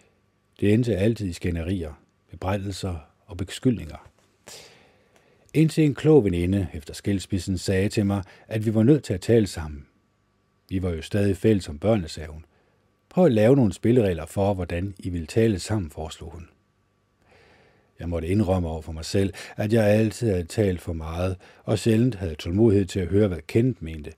[0.59, 1.93] Det endte altid i skænderier,
[2.31, 2.95] bebrejdelser
[3.25, 4.09] og beskyldninger.
[5.53, 9.21] Indtil en klog veninde efter skilsmissen sagde til mig, at vi var nødt til at
[9.21, 9.85] tale sammen.
[10.69, 12.45] Vi var jo stadig fælles om børnene, sagde hun.
[13.09, 16.49] Prøv at lave nogle spilleregler for, hvordan I vil tale sammen, foreslog hun.
[17.99, 21.79] Jeg måtte indrømme over for mig selv, at jeg altid havde talt for meget, og
[21.79, 24.11] sjældent havde tålmodighed til at høre, hvad Kent mente.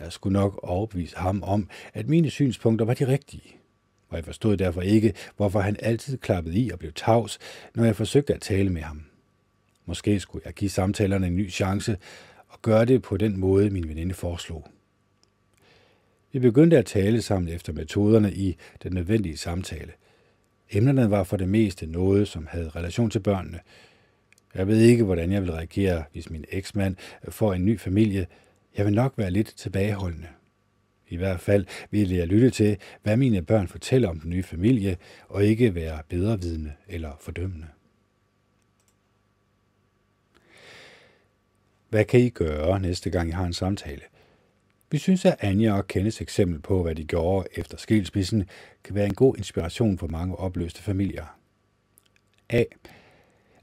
[0.00, 3.56] Jeg skulle nok overbevise ham om, at mine synspunkter var de rigtige.
[4.08, 7.38] Og jeg forstod derfor ikke, hvorfor han altid klappede i og blev tavs,
[7.74, 9.04] når jeg forsøgte at tale med ham.
[9.86, 11.96] Måske skulle jeg give samtalerne en ny chance
[12.48, 14.68] og gøre det på den måde, min veninde foreslog.
[16.32, 19.92] Vi begyndte at tale sammen efter metoderne i den nødvendige samtale.
[20.70, 23.60] Emnerne var for det meste noget, som havde relation til børnene.
[24.54, 26.96] Jeg ved ikke, hvordan jeg vil reagere, hvis min eksmand
[27.28, 28.26] får en ny familie.
[28.76, 30.28] Jeg vil nok være lidt tilbageholdende.
[31.08, 34.96] I hvert fald ville jeg lytte til, hvad mine børn fortæller om den nye familie,
[35.28, 37.66] og ikke være bedrevidende eller fordømmende.
[41.88, 44.02] Hvad kan I gøre næste gang I har en samtale?
[44.92, 48.44] Vi synes, at Anja og Kenneths eksempel på, hvad de gjorde efter skilsmissen,
[48.84, 51.38] kan være en god inspiration for mange opløste familier.
[52.48, 52.64] A.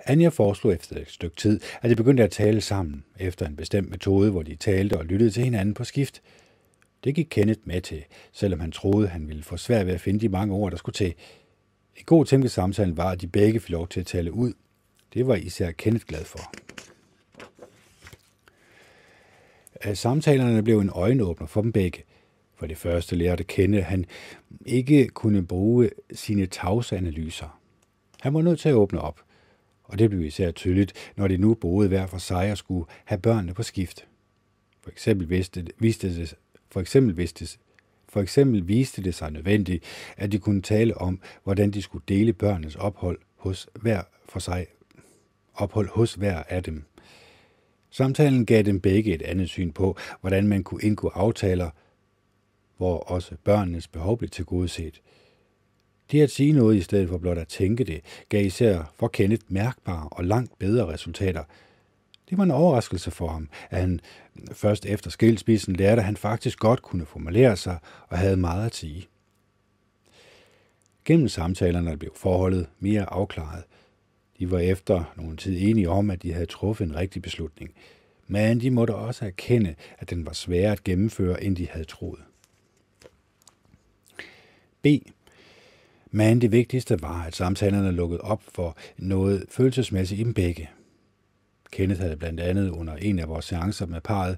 [0.06, 3.90] Anja foreslog efter et stykke tid, at de begyndte at tale sammen efter en bestemt
[3.90, 6.22] metode, hvor de talte og lyttede til hinanden på skift.
[7.04, 10.20] Det gik Kenneth med til, selvom han troede, han ville få svært ved at finde
[10.20, 11.14] de mange ord, der skulle til.
[11.96, 14.54] En god ting ved samtalen var, at de begge fik lov til at tale ud.
[15.14, 16.52] Det var især Kenneth glad for.
[19.82, 22.04] At samtalerne blev en øjenåbner for dem begge.
[22.56, 24.06] For det første lærte Kende, at han
[24.66, 27.60] ikke kunne bruge sine tavsanalyser.
[28.22, 29.22] Han var nødt til at åbne op.
[29.84, 33.20] Og det blev især tydeligt, når de nu boede hver for sig og skulle have
[33.20, 34.08] børnene på skift.
[34.82, 36.36] For eksempel viste, viste det,
[36.72, 37.58] for eksempel viste,
[38.10, 39.84] for eksempel viste det sig nødvendigt,
[40.18, 44.68] at de kunne tale om, hvordan de skulle dele børnenes ophold hos hver for sig
[45.54, 46.84] ophold hos hver af dem.
[47.91, 51.70] Samtalen gav dem begge et andet syn på, hvordan man kunne indgå aftaler,
[52.78, 55.02] hvor også børnenes behov blev tilgodeset.
[56.11, 59.45] Det at sige noget i stedet for blot at tænke det, gav især for Kenneth
[59.48, 61.44] mærkbare og langt bedre resultater.
[62.30, 63.99] Det var en overraskelse for ham, at han
[64.52, 68.76] først efter skilsmissen lærte, at han faktisk godt kunne formulere sig og havde meget at
[68.76, 69.07] sige.
[71.06, 73.64] Gennem samtalerne blev forholdet mere afklaret–
[74.40, 77.72] de var efter nogen tid enige om, at de havde truffet en rigtig beslutning,
[78.28, 82.20] men de måtte også erkende, at den var sværere at gennemføre, end de havde troet.
[84.82, 84.88] B.
[86.11, 90.70] Men det vigtigste var, at samtalerne lukkede op for noget følelsesmæssigt i dem begge.
[91.72, 94.38] Kenneth havde blandt andet under en af vores seancer med parret,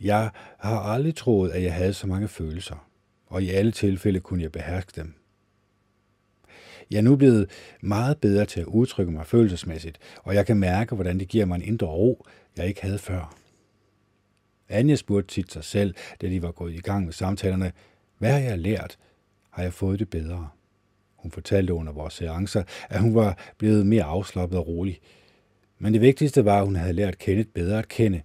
[0.00, 2.88] jeg har aldrig troet, at jeg havde så mange følelser,
[3.26, 5.14] og i alle tilfælde kunne jeg beherske dem.
[6.90, 7.50] Jeg er nu blevet
[7.80, 11.56] meget bedre til at udtrykke mig følelsesmæssigt, og jeg kan mærke, hvordan det giver mig
[11.56, 13.34] en indre ro, jeg ikke havde før.
[14.68, 17.72] Anja spurgte tit sig selv, da de var gået i gang med samtalerne,
[18.18, 18.98] hvad har jeg lært?
[19.50, 20.48] Har jeg fået det bedre?
[21.16, 25.00] Hun fortalte under vores seancer, at hun var blevet mere afslappet og rolig.
[25.78, 28.22] Men det vigtigste var, at hun havde lært Kenneth bedre at kende.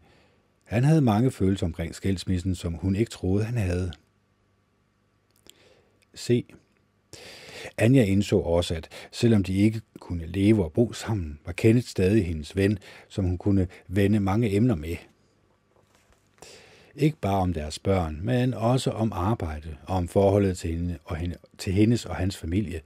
[0.63, 3.91] Han havde mange følelser omkring skilsmissen, som hun ikke troede, han havde.
[6.13, 6.45] Se,
[7.77, 12.25] Anja indså også, at selvom de ikke kunne leve og bo sammen, var Kenneth stadig
[12.25, 12.79] hendes ven,
[13.09, 14.95] som hun kunne vende mange emner med.
[16.95, 21.15] Ikke bare om deres børn, men også om arbejde og om forholdet til, hende og
[21.15, 22.81] hende, til hendes og hans familie.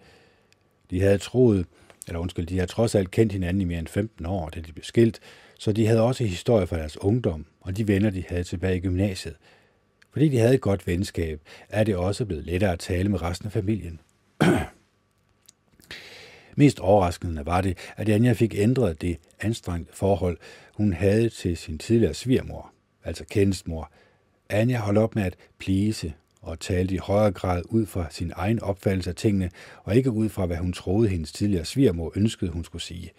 [0.89, 1.65] De havde troet,
[2.07, 4.73] eller undskyld, de havde trods alt kendt hinanden i mere end 15 år, da de
[4.73, 5.19] blev skilt,
[5.59, 8.79] så de havde også historie fra deres ungdom og de venner, de havde tilbage i
[8.79, 9.35] gymnasiet.
[10.11, 13.45] Fordi de havde et godt venskab, er det også blevet lettere at tale med resten
[13.45, 13.99] af familien.
[16.55, 20.37] Mest overraskende var det, at Anja fik ændret det anstrengte forhold,
[20.73, 22.71] hun havde til sin tidligere svigermor,
[23.03, 23.91] altså Kens mor.
[24.49, 28.59] Anja holdt op med at plise og talte i højere grad ud fra sin egen
[28.59, 29.49] opfattelse af tingene,
[29.83, 33.11] og ikke ud fra, hvad hun troede, hendes tidligere svigermor ønskede, hun skulle sige.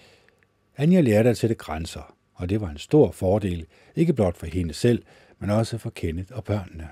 [0.77, 4.75] Anja lærte at sætte grænser, og det var en stor fordel, ikke blot for hende
[4.75, 5.03] selv,
[5.39, 6.89] men også for Kenneth og børnene.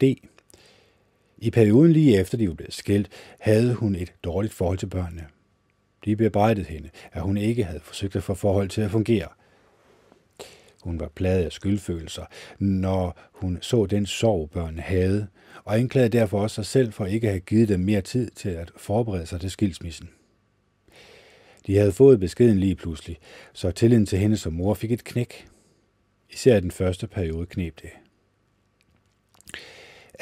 [0.00, 0.04] D.
[1.44, 3.08] I perioden lige efter de var blevet skilt,
[3.38, 5.26] havde hun et dårligt forhold til børnene.
[6.04, 9.28] De bebrejdede hende, at hun ikke havde forsøgt at få forhold til at fungere.
[10.82, 12.24] Hun var plaget af skyldfølelser,
[12.58, 15.26] når hun så den sorg, børnene havde,
[15.64, 18.50] og anklagede derfor også sig selv for ikke at have givet dem mere tid til
[18.50, 20.10] at forberede sig til skilsmissen.
[21.66, 23.18] De havde fået beskeden lige pludselig,
[23.52, 25.48] så tilliden til hende som mor fik et knæk.
[26.30, 27.90] Især i den første periode knep det.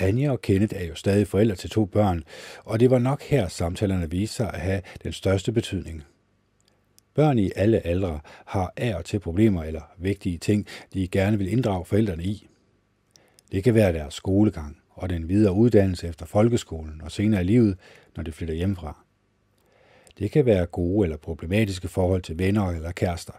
[0.03, 2.25] Anja og Kenneth er jo stadig forældre til to børn,
[2.65, 6.03] og det var nok her samtalerne viste sig at have den største betydning.
[7.15, 11.53] Børn i alle aldre har af og til problemer eller vigtige ting, de gerne vil
[11.53, 12.49] inddrage forældrene i.
[13.53, 17.79] Det kan være deres skolegang og den videre uddannelse efter folkeskolen og senere i livet,
[18.17, 19.05] når de flytter hjemmefra.
[20.19, 23.33] Det kan være gode eller problematiske forhold til venner eller kærester.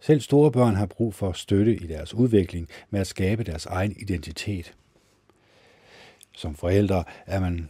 [0.00, 3.96] Selv store børn har brug for støtte i deres udvikling med at skabe deres egen
[4.00, 4.74] identitet.
[6.38, 7.68] Som forældre er man,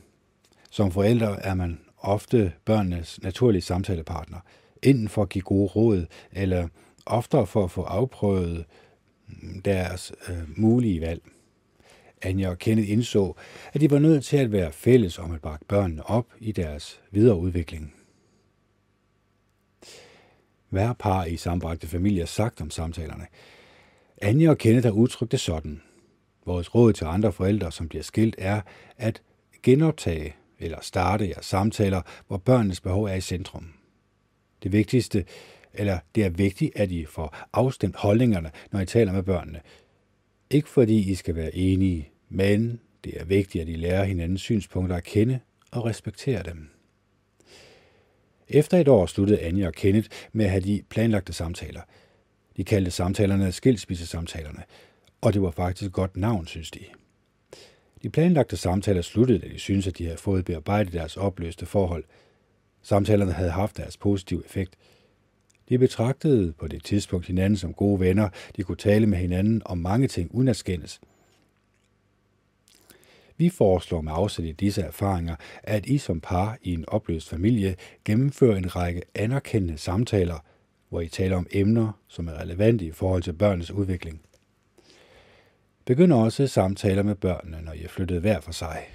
[0.70, 4.38] som forældre er man ofte børnenes naturlige samtalepartner,
[4.82, 6.68] enten for at give gode råd, eller
[7.06, 8.64] oftere for at få afprøvet
[9.64, 11.22] deres øh, mulige valg.
[12.22, 13.34] Anja og Kenneth indså,
[13.72, 17.00] at de var nødt til at være fælles om at bakke børnene op i deres
[17.10, 17.94] videre udvikling.
[20.68, 23.26] Hver par i sambragte familier sagt om samtalerne.
[24.22, 25.82] Anja og Kenneth har udtrykt det sådan.
[26.48, 28.60] Vores råd til andre forældre, som bliver skilt, er
[28.96, 29.22] at
[29.62, 33.72] genoptage eller starte jeres samtaler, hvor børnenes behov er i centrum.
[34.62, 35.24] Det vigtigste,
[35.74, 39.60] eller det er vigtigt, at I får afstemt holdningerne, når I taler med børnene.
[40.50, 44.96] Ikke fordi I skal være enige, men det er vigtigt, at I lærer hinandens synspunkter
[44.96, 46.70] at kende og respektere dem.
[48.48, 51.80] Efter et år sluttede Anja og Kenneth med at have de planlagte samtaler.
[52.56, 54.62] De kaldte samtalerne skilsmissesamtalerne,
[55.20, 56.84] og det var faktisk et godt navn, synes de.
[58.02, 62.04] De planlagte samtaler sluttede, da de syntes, at de havde fået bearbejdet deres opløste forhold.
[62.82, 64.76] Samtalerne havde haft deres positive effekt.
[65.68, 68.28] De betragtede på det tidspunkt hinanden som gode venner.
[68.56, 71.00] De kunne tale med hinanden om mange ting uden at skændes.
[73.36, 77.76] Vi foreslår med afsæt i disse erfaringer, at I som par i en opløst familie
[78.04, 80.38] gennemfører en række anerkendende samtaler,
[80.88, 84.20] hvor I taler om emner, som er relevante i forhold til børnenes udvikling.
[85.88, 88.86] Begynd også samtaler med børnene, når I er flyttet hver for sig.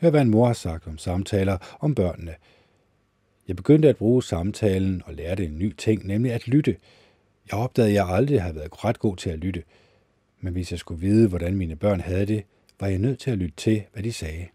[0.00, 2.34] Hør, hvad en mor har sagt om samtaler om børnene.
[3.48, 6.76] Jeg begyndte at bruge samtalen og lærte en ny ting, nemlig at lytte.
[7.50, 9.62] Jeg opdagede, at jeg aldrig havde været ret god til at lytte.
[10.40, 12.44] Men hvis jeg skulle vide, hvordan mine børn havde det,
[12.80, 14.46] var jeg nødt til at lytte til, hvad de sagde.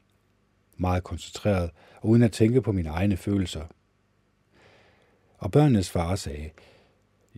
[0.78, 1.70] Meget koncentreret
[2.02, 3.64] og uden at tænke på mine egne følelser.
[5.38, 6.50] Og børnenes far sagde,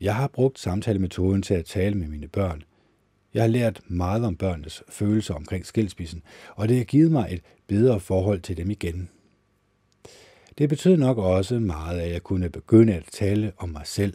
[0.02, 2.64] jeg har brugt samtalemetoden til at tale med mine børn.
[3.34, 6.24] Jeg har lært meget om børnenes følelser omkring skilsmissen,
[6.56, 9.10] og det har givet mig et bedre forhold til dem igen.
[10.58, 14.14] Det betød nok også meget, at jeg kunne begynde at tale om mig selv,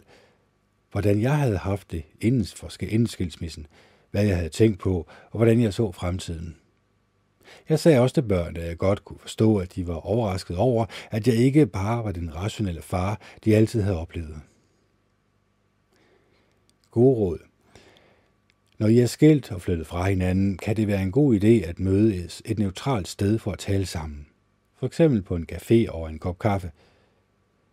[0.91, 2.69] hvordan jeg havde haft det inden, for,
[3.07, 3.67] skilsmissen,
[4.11, 6.55] hvad jeg havde tænkt på, og hvordan jeg så fremtiden.
[7.69, 10.85] Jeg sagde også til børn, at jeg godt kunne forstå, at de var overrasket over,
[11.11, 14.41] at jeg ikke bare var den rationelle far, de altid havde oplevet.
[16.91, 17.39] God råd.
[18.79, 21.79] Når I er skilt og flyttet fra hinanden, kan det være en god idé at
[21.79, 24.27] mødes et neutralt sted for at tale sammen.
[24.75, 26.71] For eksempel på en café over en kop kaffe.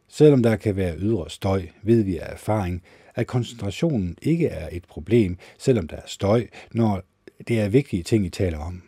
[0.08, 2.82] Selvom der kan være ydre støj, ved vi af erfaring,
[3.14, 7.02] at koncentrationen ikke er et problem, selvom der er støj, når
[7.48, 8.82] det er vigtige ting, I taler om.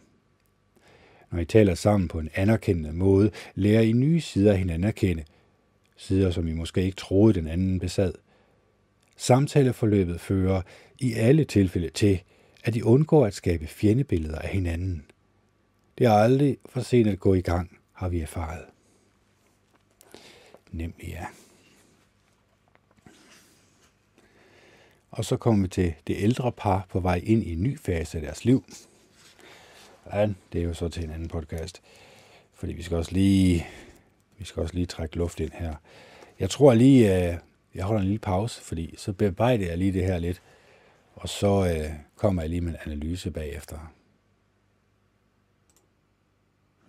[1.32, 4.94] Når I taler sammen på en anerkendende måde, lærer I nye sider af hinanden at
[4.94, 5.24] kende.
[5.96, 8.12] Sider, som I måske ikke troede, den anden besad.
[9.16, 10.62] Samtaleforløbet fører
[10.98, 12.22] i alle tilfælde til,
[12.64, 15.04] at de undgår at skabe fjendebilleder af hinanden.
[15.98, 18.64] Det er aldrig for sent at gå i gang, har vi erfaret.
[20.72, 21.26] Nemlig ja.
[25.10, 28.18] Og så kommer vi til det ældre par på vej ind i en ny fase
[28.18, 28.64] af deres liv.
[30.12, 31.82] Ja, det er jo så til en anden podcast.
[32.54, 33.66] Fordi vi skal også lige,
[34.38, 35.74] vi skal også lige trække luft ind her.
[36.38, 37.38] Jeg tror lige, øh,
[37.76, 40.42] jeg holder en lille pause, fordi så bearbejder jeg lige det her lidt.
[41.14, 43.92] Og så øh, kommer jeg lige med en analyse bagefter.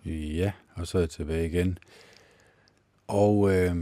[0.04, 1.78] Ja, og så er jeg tilbage igen.
[3.06, 3.76] Og øh,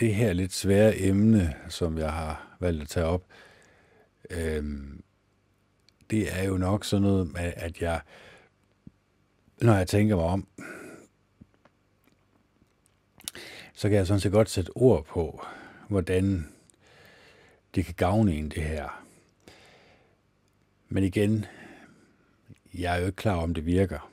[0.00, 3.24] det her lidt svære emne, som jeg har valgt at tage op,
[4.30, 4.64] øh,
[6.10, 8.00] det er jo nok sådan noget med, at jeg,
[9.60, 10.48] når jeg tænker mig om,
[13.74, 15.46] så kan jeg sådan set godt sætte ord på,
[15.88, 16.48] hvordan
[17.74, 19.04] det kan gavne en det her.
[20.88, 21.46] Men igen,
[22.74, 24.10] jeg er jo ikke klar om det virker.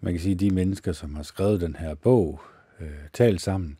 [0.00, 2.40] Man kan sige, at de mennesker, som har skrevet den her bog,
[2.80, 3.78] øh, talt sammen,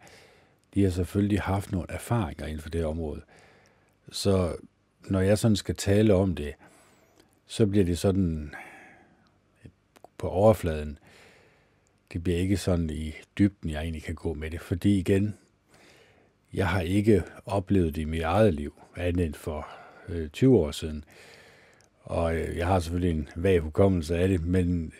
[0.74, 3.22] de har selvfølgelig haft nogle erfaringer inden for det område.
[4.12, 4.56] Så
[5.08, 6.54] når jeg sådan skal tale om det,
[7.46, 8.54] så bliver det sådan
[10.18, 10.98] på overfladen.
[12.12, 14.60] Det bliver ikke sådan i dybden, jeg egentlig kan gå med det.
[14.60, 15.34] Fordi igen,
[16.52, 19.68] jeg har ikke oplevet det i mit eget liv, andet end for
[20.08, 21.04] øh, 20 år siden.
[22.00, 24.92] Og øh, jeg har selvfølgelig en vag hukommelse af det, men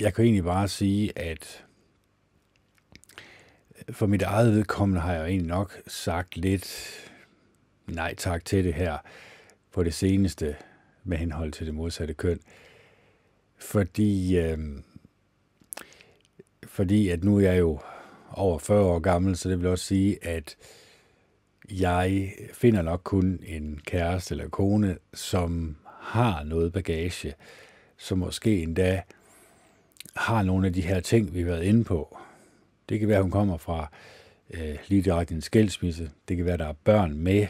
[0.00, 1.64] jeg kan egentlig bare sige, at
[3.88, 6.88] øh, for mit eget vedkommende har jeg egentlig nok sagt lidt
[7.86, 8.98] nej tak til det her
[9.72, 10.56] på det seneste
[11.04, 12.40] med henhold til det modsatte køn.
[13.58, 14.58] Fordi, øh,
[16.66, 17.80] fordi at nu er jeg jo
[18.32, 20.56] over 40 år gammel, så det vil også sige, at
[21.70, 27.34] jeg finder nok kun en kæreste eller kone, som har noget bagage,
[27.96, 29.02] som måske endda
[30.16, 32.18] har nogle af de her ting, vi har været inde på.
[32.88, 33.90] Det kan være, hun kommer fra
[34.50, 36.10] øh, lige direkte en skilsmisse.
[36.28, 37.46] Det kan være, der er børn med.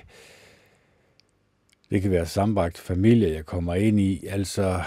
[1.91, 4.27] Det kan være sambragt familie, jeg kommer ind i.
[4.27, 4.83] Altså,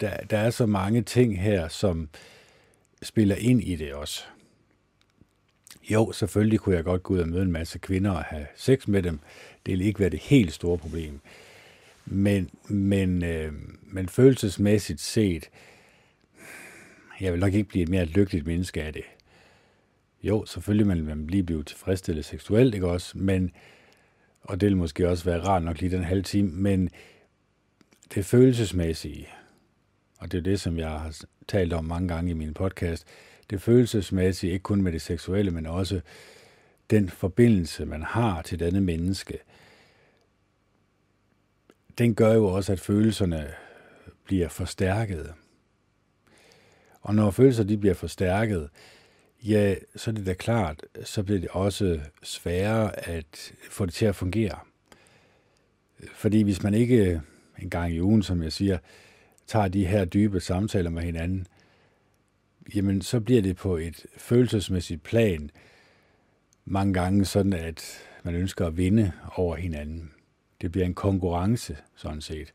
[0.00, 2.08] der, der er så mange ting her, som
[3.02, 4.24] spiller ind i det også.
[5.90, 8.86] Jo, selvfølgelig kunne jeg godt gå ud og møde en masse kvinder og have sex
[8.86, 9.20] med dem.
[9.66, 11.20] Det ville ikke være det helt store problem.
[12.06, 15.50] Men, men, øh, men følelsesmæssigt set,
[17.20, 19.04] jeg vil nok ikke blive et mere lykkeligt menneske af det.
[20.22, 23.18] Jo, selvfølgelig vil man lige blive tilfredsstillet seksuelt, ikke også?
[23.18, 23.50] Men,
[24.40, 26.90] og det vil måske også være rart nok lige den halve time, men
[28.14, 29.28] det følelsesmæssige,
[30.18, 31.16] og det er det, som jeg har
[31.48, 33.06] talt om mange gange i min podcast,
[33.50, 36.00] det følelsesmæssige, ikke kun med det seksuelle, men også
[36.90, 39.38] den forbindelse, man har til denne menneske,
[41.98, 43.48] den gør jo også, at følelserne
[44.24, 45.32] bliver forstærket.
[47.00, 48.68] Og når følelser de bliver forstærket,
[49.42, 54.06] ja, så er det da klart, så bliver det også sværere at få det til
[54.06, 54.58] at fungere.
[56.14, 57.20] Fordi hvis man ikke
[57.58, 58.78] en gang i ugen, som jeg siger,
[59.48, 61.46] tager de her dybe samtaler med hinanden,
[62.74, 65.50] jamen så bliver det på et følelsesmæssigt plan
[66.64, 70.10] mange gange sådan, at man ønsker at vinde over hinanden.
[70.60, 72.54] Det bliver en konkurrence, sådan set.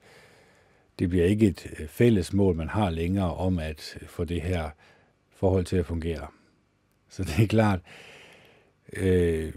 [0.99, 4.69] Det bliver ikke et øh, fælles mål, man har længere om at få det her
[5.29, 6.27] forhold til at fungere.
[7.09, 7.79] Så det er klart,
[8.93, 9.53] øh,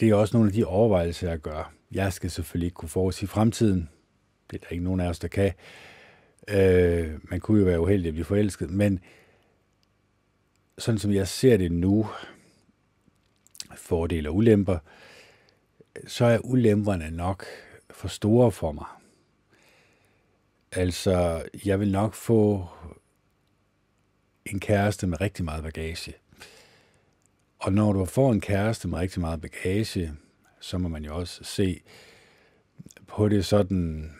[0.00, 1.72] det er også nogle af de overvejelser, jeg gør.
[1.92, 3.88] Jeg skal selvfølgelig ikke kunne forudsige fremtiden.
[4.50, 5.52] Det er der ikke nogen af os, der kan.
[6.48, 9.00] Øh, man kunne jo være uheldig at blive forelsket, men
[10.78, 12.06] sådan som jeg ser det nu,
[13.76, 14.78] fordele og ulemper,
[16.06, 17.44] så er ulemperne nok
[17.90, 18.86] for store for mig.
[20.72, 22.68] Altså, jeg vil nok få
[24.44, 26.14] en kæreste med rigtig meget bagage.
[27.58, 30.12] Og når du får en kæreste med rigtig meget bagage,
[30.60, 31.80] så må man jo også se
[33.06, 34.15] på det sådan,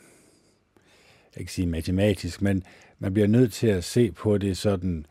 [1.36, 2.64] jeg kan sige matematisk, men
[2.98, 5.06] man bliver nødt til at se på det sådan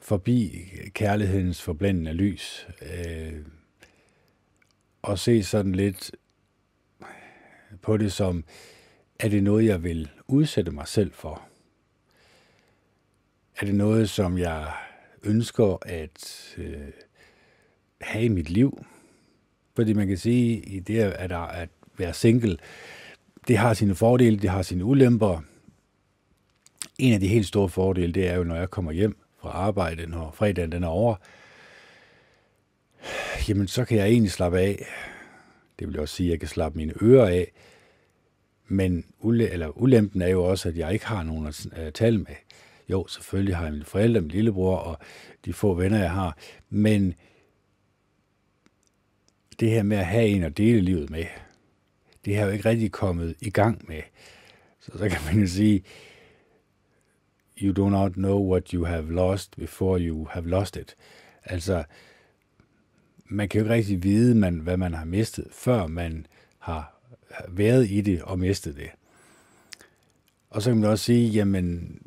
[0.00, 2.66] forbi kærlighedens forblændende lys.
[2.82, 3.32] Øh,
[5.02, 6.10] og se sådan lidt
[7.82, 8.44] på det som,
[9.18, 11.48] er det noget, jeg vil udsætte mig selv for?
[13.60, 14.72] Er det noget, som jeg
[15.22, 16.88] ønsker at øh,
[18.00, 18.84] have i mit liv?
[19.76, 22.58] Fordi man kan sige, i det at, at være single,
[23.48, 25.40] det har sine fordele, det har sine ulemper.
[26.98, 30.06] En af de helt store fordele, det er jo, når jeg kommer hjem fra arbejde,
[30.06, 31.16] når fredagen den er over,
[33.48, 34.86] jamen så kan jeg egentlig slappe af.
[35.78, 37.52] Det vil også sige, at jeg kan slappe mine ører af.
[38.66, 42.18] Men ule, eller ulempen er jo også, at jeg ikke har nogen at øh, tale
[42.18, 42.34] med.
[42.88, 44.98] Jo, selvfølgelig har jeg mine forældre, min lillebror og
[45.44, 46.36] de få venner, jeg har.
[46.70, 47.14] Men
[49.60, 51.24] det her med at have en at dele livet med,
[52.28, 54.02] det har jo ikke rigtig kommet i gang med.
[54.80, 55.84] Så så kan man jo sige,
[57.62, 60.96] you do not know what you have lost before you have lost it.
[61.44, 61.84] Altså,
[63.24, 66.26] man kan jo ikke rigtig vide, man, hvad man har mistet, før man
[66.58, 67.00] har
[67.48, 68.90] været i det og mistet det.
[70.50, 71.98] Og så kan man også sige, jamen,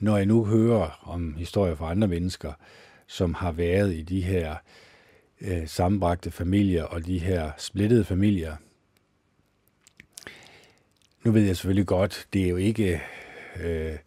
[0.00, 2.52] når jeg nu hører om historier fra andre mennesker,
[3.06, 4.56] som har været i de her
[5.40, 8.56] øh, sammenbragte familier og de her splittede familier,
[11.26, 13.02] nu ved jeg selvfølgelig godt, det er jo ikke
[13.60, 13.98] øh,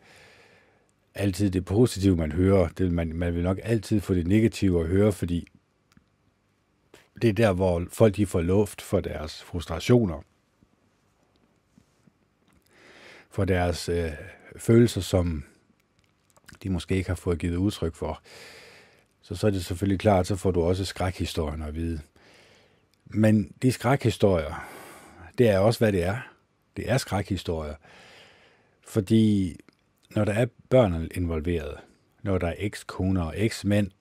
[1.16, 2.68] altid det positive, man hører.
[2.68, 5.48] Det, man, man vil nok altid få det negative at høre, fordi
[7.22, 10.22] det er der, hvor folk de får luft for deres frustrationer,
[13.30, 14.12] for deres øh,
[14.58, 15.44] følelser, som
[16.64, 18.22] de måske ikke har fået givet udtryk for.
[19.22, 22.02] Så så er det selvfølgelig klart, så får du også skrækhistorien at vide.
[23.06, 24.70] Men de skrækhistorier,
[25.38, 26.39] det er også, hvad det er.
[26.78, 27.76] Det er skrækhistorier.
[28.82, 29.56] Fordi
[30.16, 31.78] når der er børn involveret,
[32.24, 33.92] når der er ekskoner og eksmænd,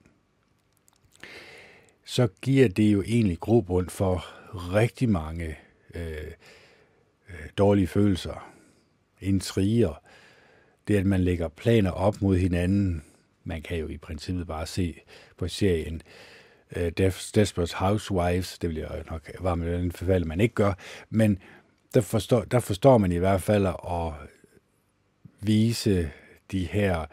[2.05, 4.25] så giver det jo egentlig grobund for
[4.73, 5.57] rigtig mange
[5.95, 6.31] øh,
[7.29, 8.53] øh dårlige følelser,
[9.21, 10.01] intriger,
[10.87, 13.03] det at man lægger planer op mod hinanden.
[13.43, 14.99] Man kan jo i princippet bare se
[15.37, 16.01] på serien
[16.75, 16.91] øh,
[17.35, 20.73] Desperate Housewives, det vil jeg nok varme den forfald, man ikke gør,
[21.09, 21.39] men
[21.93, 24.13] der forstår, der forstår man i hvert fald at
[25.41, 26.11] vise
[26.51, 27.05] de her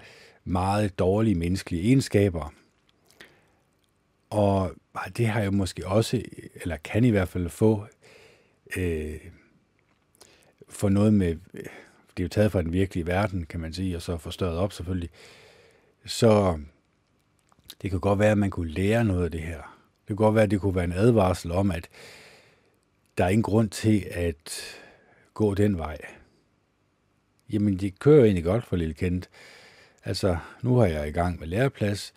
[0.45, 2.55] meget dårlige menneskelige egenskaber.
[4.31, 4.73] Og
[5.17, 6.23] det har jo måske også,
[6.55, 7.87] eller kan i hvert fald få,
[8.77, 9.21] øh,
[10.69, 11.37] få noget med,
[12.17, 14.73] det er jo taget fra den virkelige verden, kan man sige, og så forstørret op
[14.73, 15.11] selvfølgelig.
[16.05, 16.59] Så
[17.83, 19.77] det kan godt være, at man kunne lære noget af det her.
[20.01, 21.89] Det kan godt være, at det kunne være en advarsel om, at
[23.19, 24.77] der er ingen grund til at
[25.35, 25.99] gå den vej.
[27.53, 29.29] Jamen, det kører egentlig godt for Lille Kent.
[30.05, 32.15] Altså, nu har jeg i gang med læreplads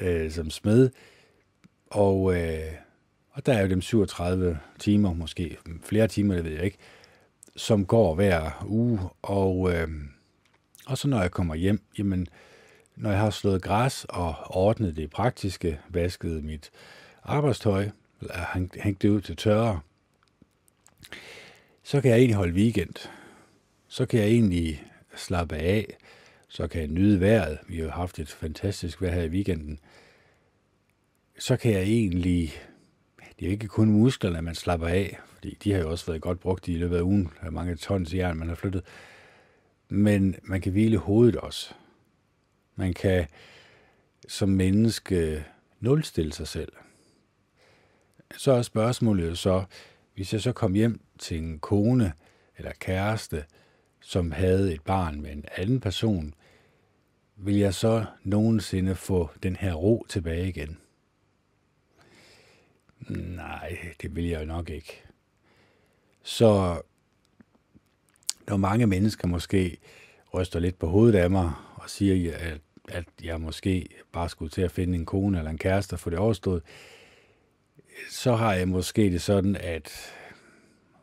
[0.00, 0.90] øh, som smed,
[1.90, 2.72] og, øh,
[3.30, 6.78] og der er jo dem 37 timer, måske flere timer, det ved jeg ikke,
[7.56, 9.00] som går hver uge.
[9.22, 9.88] Og, øh,
[10.86, 12.26] og så når jeg kommer hjem, jamen,
[12.96, 16.70] når jeg har slået græs og ordnet det praktiske, vasket mit
[17.22, 17.88] arbejdstøj,
[18.74, 19.80] hængt det ud til tørre,
[21.84, 23.08] så kan jeg egentlig holde weekend.
[23.88, 24.84] Så kan jeg egentlig
[25.16, 25.96] slappe af.
[26.48, 27.58] Så kan jeg nyde vejret.
[27.68, 29.78] Vi har haft et fantastisk vejr her i weekenden.
[31.38, 32.52] Så kan jeg egentlig...
[33.38, 36.40] Det er ikke kun musklerne, man slapper af, fordi de har jo også været godt
[36.40, 37.30] brugt i løbet af ugen.
[37.40, 38.82] Der er mange tons jern, man har flyttet.
[39.88, 41.74] Men man kan hvile hovedet også.
[42.76, 43.26] Man kan
[44.28, 45.44] som menneske
[45.80, 46.72] nulstille sig selv.
[48.36, 49.64] Så er spørgsmålet så,
[50.14, 52.12] hvis jeg så kom hjem til en kone
[52.58, 53.44] eller kæreste,
[54.00, 56.34] som havde et barn med en anden person,
[57.36, 60.78] vil jeg så nogensinde få den her ro tilbage igen?
[63.08, 65.02] Nej, det vil jeg jo nok ikke.
[66.22, 66.80] Så
[68.48, 69.76] når mange mennesker måske
[70.34, 74.62] ryster lidt på hovedet af mig og siger, at, at jeg måske bare skulle til
[74.62, 76.62] at finde en kone eller en kæreste for det overstået,
[78.10, 80.14] så har jeg måske det sådan, at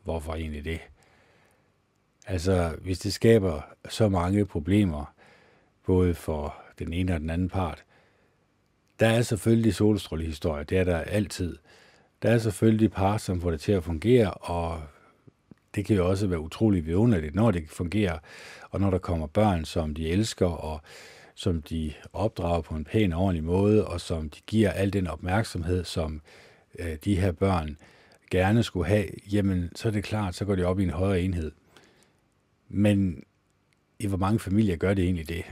[0.04, 0.80] hvorfor egentlig det?
[2.26, 5.14] Altså, hvis det skaber så mange problemer,
[5.86, 7.84] både for den ene og den anden part,
[9.00, 11.58] der er selvfølgelig solstrålehistorier, det er der altid.
[12.22, 14.82] Der er selvfølgelig par, som får det til at fungere, og
[15.74, 18.18] det kan jo også være utroligt vidunderligt, når det fungerer,
[18.70, 20.80] og når der kommer børn, som de elsker, og
[21.34, 25.84] som de opdrager på en pæn ordentlig måde, og som de giver al den opmærksomhed,
[25.84, 26.20] som
[26.78, 27.76] øh, de her børn
[28.30, 31.22] gerne skulle have, jamen så er det klart, så går det op i en højere
[31.22, 31.52] enhed.
[32.68, 33.24] Men
[33.98, 35.44] i hvor mange familier gør det egentlig det?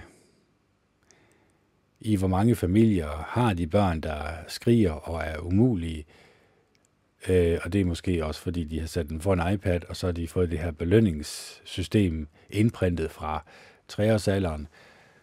[2.01, 6.07] I hvor mange familier har de børn, der skriger og er umulige,
[7.29, 9.97] Øh, og det er måske også, fordi de har sat den for en iPad, og
[9.97, 13.45] så har de fået det her belønningssystem indprintet fra
[13.89, 14.69] treårsalderen.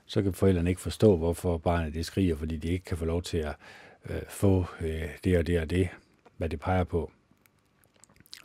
[0.05, 3.21] Så kan forældrene ikke forstå, hvorfor barnet det skriger, fordi de ikke kan få lov
[3.21, 3.55] til at
[4.09, 5.89] øh, få øh, det og det og det,
[6.37, 7.11] hvad det peger på.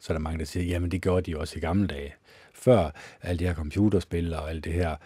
[0.01, 2.15] Så er der mange, der siger, jamen det gjorde de også i gamle dage.
[2.55, 2.91] Før
[3.23, 4.97] alle de her computerspil og alt det her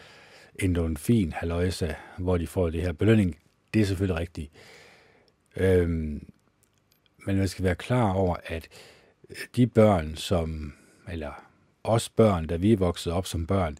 [0.54, 3.38] endorfin haløjse, hvor de får det her belønning,
[3.74, 4.52] det er selvfølgelig rigtigt.
[5.56, 6.26] Øhm,
[7.26, 8.68] men man skal være klar over, at
[9.56, 10.74] de børn, som,
[11.08, 11.32] eller
[11.84, 13.78] os børn, da vi er vokset op som børn,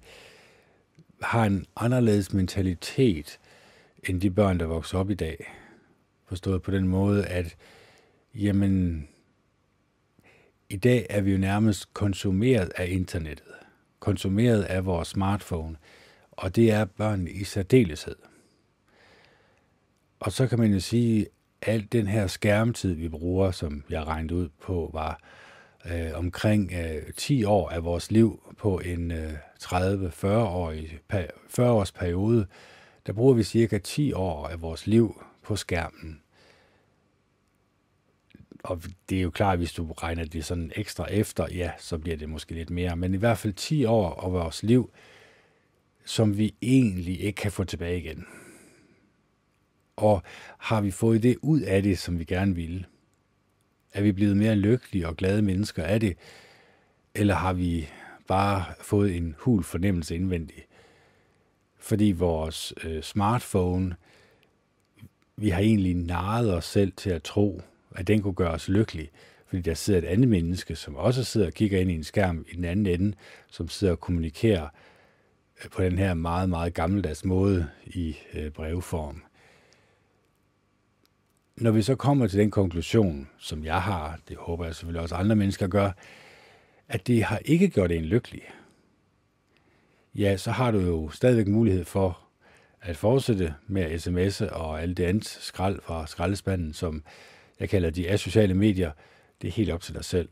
[1.23, 3.39] har en anderledes mentalitet
[4.05, 5.47] end de børn, der vokser op i dag.
[6.27, 7.57] Forstået på den måde, at
[8.35, 9.09] jamen,
[10.69, 13.53] i dag er vi jo nærmest konsumeret af internettet,
[14.01, 15.77] konsumeret af vores smartphone,
[16.31, 18.17] og det er børn i særdeleshed.
[20.21, 21.27] Og så kan man jo sige,
[21.63, 25.21] at al den her skærmtid, vi bruger, som jeg regnede ud på, var
[25.93, 29.33] øh, omkring øh, 10 år af vores liv på en øh,
[29.63, 30.99] 30-40 årig
[31.49, 32.47] 40 års periode,
[33.07, 36.23] der bruger vi cirka 10 år af vores liv på skærmen.
[38.65, 41.99] Og det er jo klart, at hvis du regner det sådan ekstra efter, ja, så
[41.99, 42.97] bliver det måske lidt mere.
[42.97, 44.91] Men i hvert fald 10 år af vores liv,
[46.05, 48.27] som vi egentlig ikke kan få tilbage igen.
[49.97, 50.23] Og
[50.59, 52.85] har vi fået det ud af det, som vi gerne ville?
[53.93, 56.17] Er vi blevet mere lykkelige og glade mennesker af det?
[57.15, 57.89] Eller har vi
[58.27, 60.67] bare fået en hul fornemmelse indvendigt?
[61.79, 63.97] Fordi vores øh, smartphone,
[65.37, 67.63] vi har egentlig narret os selv til at tro,
[67.95, 69.11] at den kunne gøre os lykkelige.
[69.47, 72.45] Fordi der sidder et andet menneske, som også sidder og kigger ind i en skærm
[72.51, 73.17] i den anden ende,
[73.51, 74.69] som sidder og kommunikerer
[75.65, 79.23] øh, på den her meget, meget gammeldags måde i øh, brevform
[81.57, 85.15] når vi så kommer til den konklusion, som jeg har, det håber jeg selvfølgelig også
[85.15, 85.91] andre mennesker gør,
[86.89, 88.43] at det har ikke gjort en lykkelig,
[90.15, 92.26] ja, så har du jo stadigvæk mulighed for
[92.87, 97.03] at fortsætte med at sms'e og alt det andet skrald fra skraldespanden, som
[97.61, 98.93] jeg kalder de asociale medier.
[99.43, 100.29] Det er helt op til dig selv.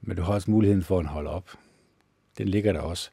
[0.00, 1.50] Men du har også muligheden for at holde op.
[2.38, 3.10] Den ligger der også.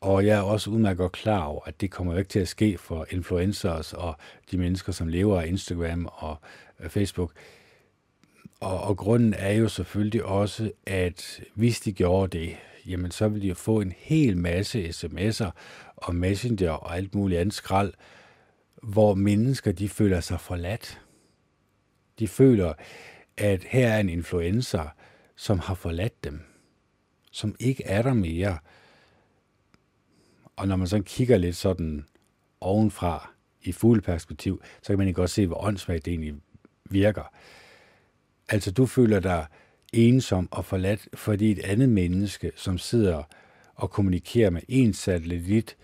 [0.00, 2.78] Og jeg er også udmærket godt klar over, at det kommer ikke til at ske
[2.78, 4.16] for influencers og
[4.50, 6.36] de mennesker, som lever af Instagram og
[6.80, 7.32] øh, Facebook.
[8.60, 12.56] Og, og grunden er jo selvfølgelig også, at hvis de gjorde det,
[12.86, 15.50] jamen så ville de jo få en hel masse sms'er
[15.96, 17.92] og messenger og alt muligt andet skrald,
[18.82, 21.00] hvor mennesker de føler sig forladt.
[22.18, 22.74] De føler,
[23.36, 24.88] at her er en influencer,
[25.36, 26.40] som har forladt dem,
[27.32, 28.58] som ikke er der mere,
[30.56, 32.06] og når man så kigger lidt sådan
[32.60, 33.30] ovenfra
[33.62, 36.34] i fuld perspektiv, så kan man ikke godt se, hvor åndssvagt det egentlig
[36.90, 37.34] virker.
[38.48, 39.46] Altså, du føler dig
[39.92, 43.22] ensom og forladt, fordi et andet menneske, som sidder
[43.76, 45.76] og kommunikere med en satellit,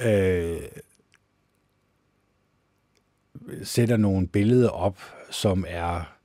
[0.00, 0.62] øh,
[3.62, 5.00] sætter nogle billeder op,
[5.30, 6.16] som er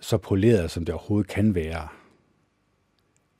[0.00, 1.88] så poleret, som det overhovedet kan være.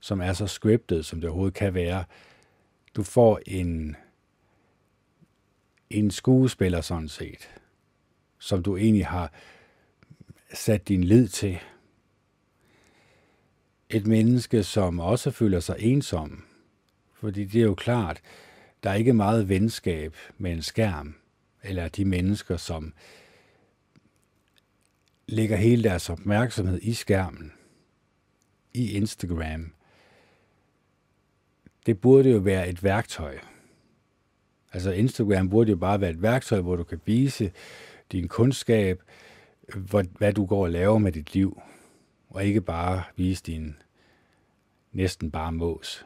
[0.01, 2.05] Som er så scriptet, som det overhovedet kan være
[2.97, 3.97] du får en,
[5.91, 7.51] en skuespiller sådan set,
[8.39, 9.33] som du egentlig har
[10.55, 11.59] sat din lid til.
[13.89, 16.45] Et menneske, som også føler sig ensom,
[17.23, 18.23] fordi det er jo klart,
[18.83, 21.15] der er ikke meget venskab med en skærm,
[21.63, 22.93] eller de mennesker, som
[25.29, 27.53] lægger hele deres opmærksomhed i skærmen,
[28.75, 29.73] i Instagram,
[31.87, 33.39] det burde jo være et værktøj.
[34.73, 37.53] Altså Instagram burde jo bare være et værktøj, hvor du kan vise
[38.13, 39.03] din kundskab,
[40.19, 41.63] hvad du går og laver med dit liv,
[42.29, 43.77] og ikke bare vise din
[44.93, 46.05] næsten bare mås.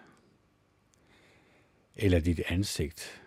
[1.97, 3.23] Eller dit ansigt.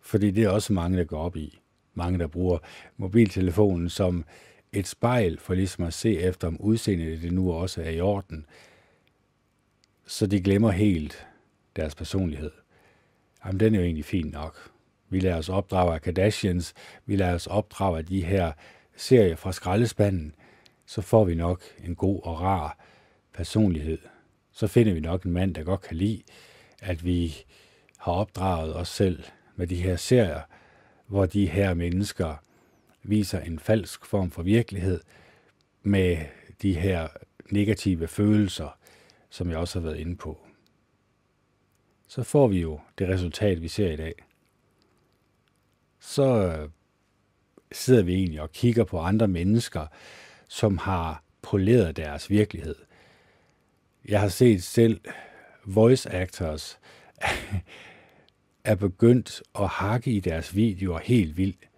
[0.00, 1.58] Fordi det er også mange, der går op i.
[1.94, 2.58] Mange, der bruger
[2.96, 4.24] mobiltelefonen som
[4.72, 8.46] et spejl for ligesom at se efter, om udseendet det nu også er i orden.
[10.06, 11.26] Så de glemmer helt,
[11.76, 12.50] deres personlighed.
[13.44, 14.70] Jamen, den er jo egentlig fin nok.
[15.08, 16.74] Vi lader os opdrage af Kardashians,
[17.06, 18.52] vi lader os opdrage af de her
[18.96, 20.34] serier fra skraldespanden,
[20.86, 22.78] så får vi nok en god og rar
[23.34, 23.98] personlighed.
[24.52, 26.22] Så finder vi nok en mand, der godt kan lide,
[26.82, 27.44] at vi
[28.00, 29.24] har opdraget os selv
[29.56, 30.40] med de her serier,
[31.06, 32.34] hvor de her mennesker
[33.02, 35.00] viser en falsk form for virkelighed
[35.82, 36.16] med
[36.62, 37.08] de her
[37.50, 38.78] negative følelser,
[39.30, 40.38] som jeg også har været inde på
[42.10, 44.14] så får vi jo det resultat, vi ser i dag.
[46.00, 46.68] Så øh,
[47.72, 49.86] sidder vi egentlig og kigger på andre mennesker,
[50.48, 52.76] som har poleret deres virkelighed.
[54.08, 55.00] Jeg har set selv
[55.64, 56.78] voice actors
[58.64, 61.68] er begyndt at hakke i deres videoer helt vildt.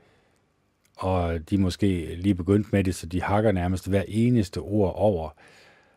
[0.96, 4.92] Og de er måske lige begyndt med det, så de hakker nærmest hver eneste ord
[4.96, 5.30] over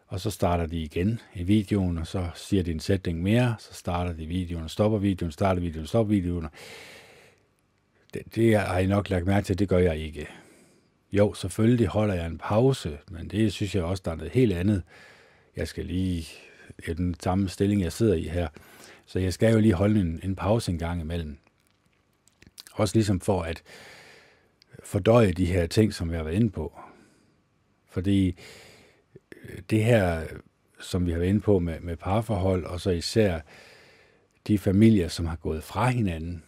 [0.08, 3.74] og så starter de igen i videoen, og så siger de en sætning mere, så
[3.74, 6.48] starter de videoen, stopper videoen, starter videoen, stopper videoen.
[8.14, 10.28] Det, det har I nok lagt mærke til, det gør jeg ikke.
[11.12, 14.54] Jo, selvfølgelig holder jeg en pause, men det synes jeg også, der er noget helt
[14.54, 14.84] andet.
[15.56, 16.28] Jeg skal lige
[16.88, 18.48] i den samme stilling, jeg sidder i her,
[19.06, 21.38] så jeg skal jo lige holde en, en pause en gang imellem.
[22.74, 23.64] Også ligesom for at
[24.84, 26.80] fordøje de her ting, som jeg har været inde på.
[27.90, 28.36] Fordi
[29.44, 30.26] øh, det her,
[30.80, 33.40] som vi har været inde på med, med parforhold, og så især
[34.48, 36.44] de familier, som har gået fra hinanden,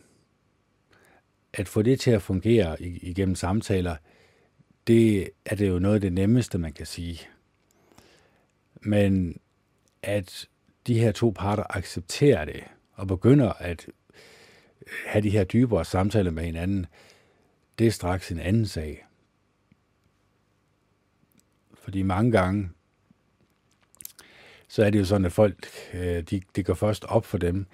[1.53, 3.95] at få det til at fungere igennem samtaler,
[4.87, 7.19] det er det jo noget af det nemmeste, man kan sige.
[8.81, 9.39] Men
[10.01, 10.47] at
[10.87, 16.31] de her to parter accepterer det, og begynder at øh, have de her dybere samtaler
[16.31, 16.85] med hinanden,
[17.79, 19.05] det er straks en anden sag.
[21.73, 22.69] Fordi mange gange,
[24.67, 27.65] så er det jo sådan, at folk, øh, de, det går først op for dem,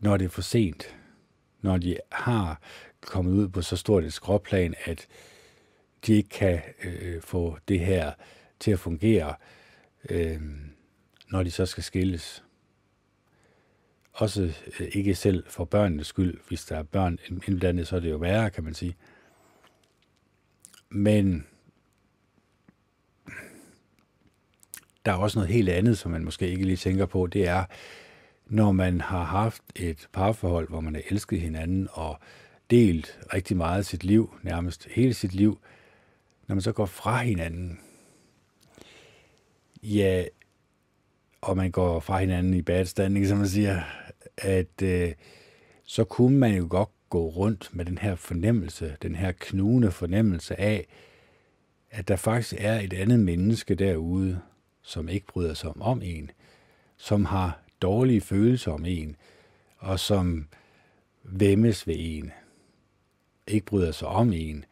[0.00, 0.96] når det er for sent.
[1.60, 2.60] Når de har
[3.00, 5.06] kommet ud på så stort et skråplan, at
[6.06, 8.12] de ikke kan øh, få det her
[8.60, 9.34] til at fungere,
[10.10, 10.40] øh,
[11.30, 12.44] når de så skal skilles.
[14.18, 14.42] Også
[14.80, 16.40] øh, ikke selv for børnenes skyld.
[16.48, 17.18] Hvis der er børn
[17.48, 18.96] indblandet, så er det jo værre, kan man sige.
[20.90, 21.46] Men
[25.06, 27.26] der er også noget helt andet, som man måske ikke lige tænker på.
[27.26, 27.64] Det er,
[28.46, 32.18] når man har haft et parforhold, hvor man har elsket hinanden og
[32.70, 35.58] delt rigtig meget af sit liv, nærmest hele sit liv,
[36.46, 37.80] når man så går fra hinanden,
[39.82, 40.24] ja,
[41.40, 43.82] og man går fra hinanden i bad standing, som man siger,
[44.42, 45.12] at øh,
[45.84, 50.60] så kunne man jo godt gå rundt med den her fornemmelse, den her knugende fornemmelse
[50.60, 50.86] af,
[51.90, 54.40] at der faktisk er et andet menneske derude,
[54.82, 56.30] som ikke bryder sig om, om en,
[56.96, 59.16] som har dårlige følelser om en,
[59.78, 60.48] og som
[61.22, 62.32] vemmes ved en,
[63.46, 64.64] ikke bryder sig om en,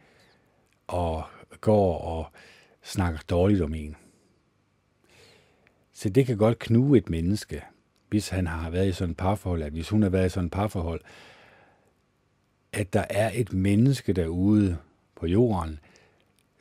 [0.86, 1.24] og
[1.60, 2.26] går og
[2.82, 3.96] snakker dårligt om en.
[5.92, 7.62] Så det kan godt knuge et menneske,
[8.08, 10.46] hvis han har været i sådan et parforhold, at hvis hun har været i sådan
[10.46, 11.00] et parforhold,
[12.72, 14.78] at der er et menneske derude
[15.14, 15.78] på jorden,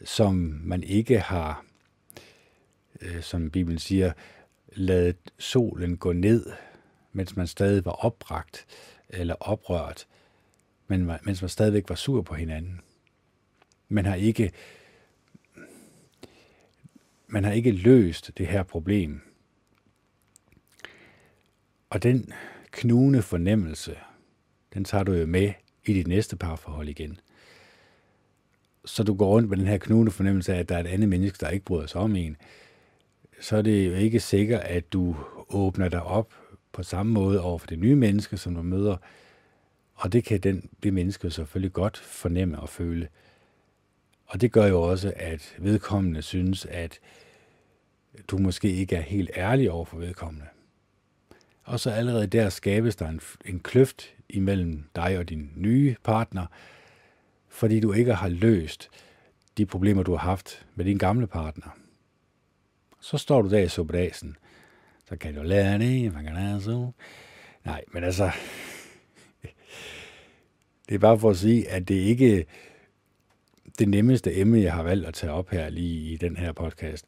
[0.04, 1.66] som man ikke har,
[3.02, 4.14] øh, som Bibelen siger,
[4.74, 6.46] ladet solen gå ned,
[7.14, 8.66] mens man stadig var opbragt
[9.10, 10.08] eller oprørt,
[10.88, 12.82] men mens man stadigvæk var sur på hinanden.
[13.90, 14.52] Man har ikke
[17.28, 19.22] man har ikke løst det her problem.
[21.90, 22.34] Og den
[22.72, 23.98] knugende fornemmelse,
[24.74, 25.54] den tager du jo med
[25.86, 27.20] i dit næste parforhold igen.
[28.86, 31.10] Så du går rundt med den her knugende fornemmelse af, at der er et andet
[31.10, 32.38] menneske, der ikke bryder sig om en.
[33.42, 35.16] Så er det jo ikke sikkert, at du
[35.50, 36.34] åbner dig op
[36.72, 38.98] på samme måde over for det nye menneske, som du møder.
[39.94, 43.08] Og det kan den, det menneske selvfølgelig godt fornemme og føle.
[44.26, 47.00] Og det gør jo også, at vedkommende synes, at
[48.28, 50.46] du måske ikke er helt ærlig over for vedkommende.
[51.66, 56.46] Og så allerede der skabes der en, en kløft imellem dig og din nye partner,
[57.48, 58.90] fordi du ikke har løst
[59.58, 61.78] de problemer, du har haft med din gamle partner.
[63.02, 64.38] Så står du der i suppedasen.
[65.10, 66.92] Så kan du lære det, man kan lære så.
[67.66, 68.32] Nej, men altså,
[70.90, 72.46] det er bare for at sige, at det ikke
[73.80, 77.06] det nemmeste emne, jeg har valgt at tage op her lige i den her podcast.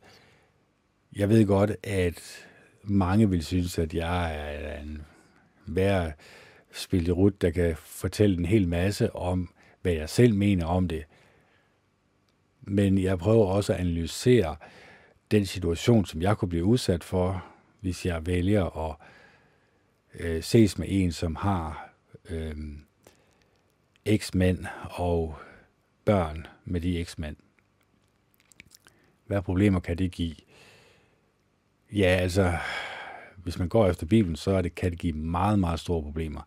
[1.16, 2.47] Jeg ved godt, at
[2.90, 5.02] mange vil synes, at jeg er en
[5.66, 6.14] værd
[6.74, 9.50] spillerut, der kan fortælle en hel masse om,
[9.82, 11.04] hvad jeg selv mener om det.
[12.62, 14.56] Men jeg prøver også at analysere
[15.32, 17.46] den situation, som jeg kunne blive udsat for,
[17.80, 18.96] hvis jeg vælger at
[20.20, 21.94] øh, ses med en, som har
[22.30, 22.56] øh,
[24.06, 25.36] eksmænd og
[26.06, 27.36] børn med de eksmænd.
[29.26, 30.36] Hvad problemer kan det give?
[31.94, 32.58] Ja, altså,
[33.36, 36.42] hvis man går efter Bibelen, så er det, kan det give meget, meget store problemer.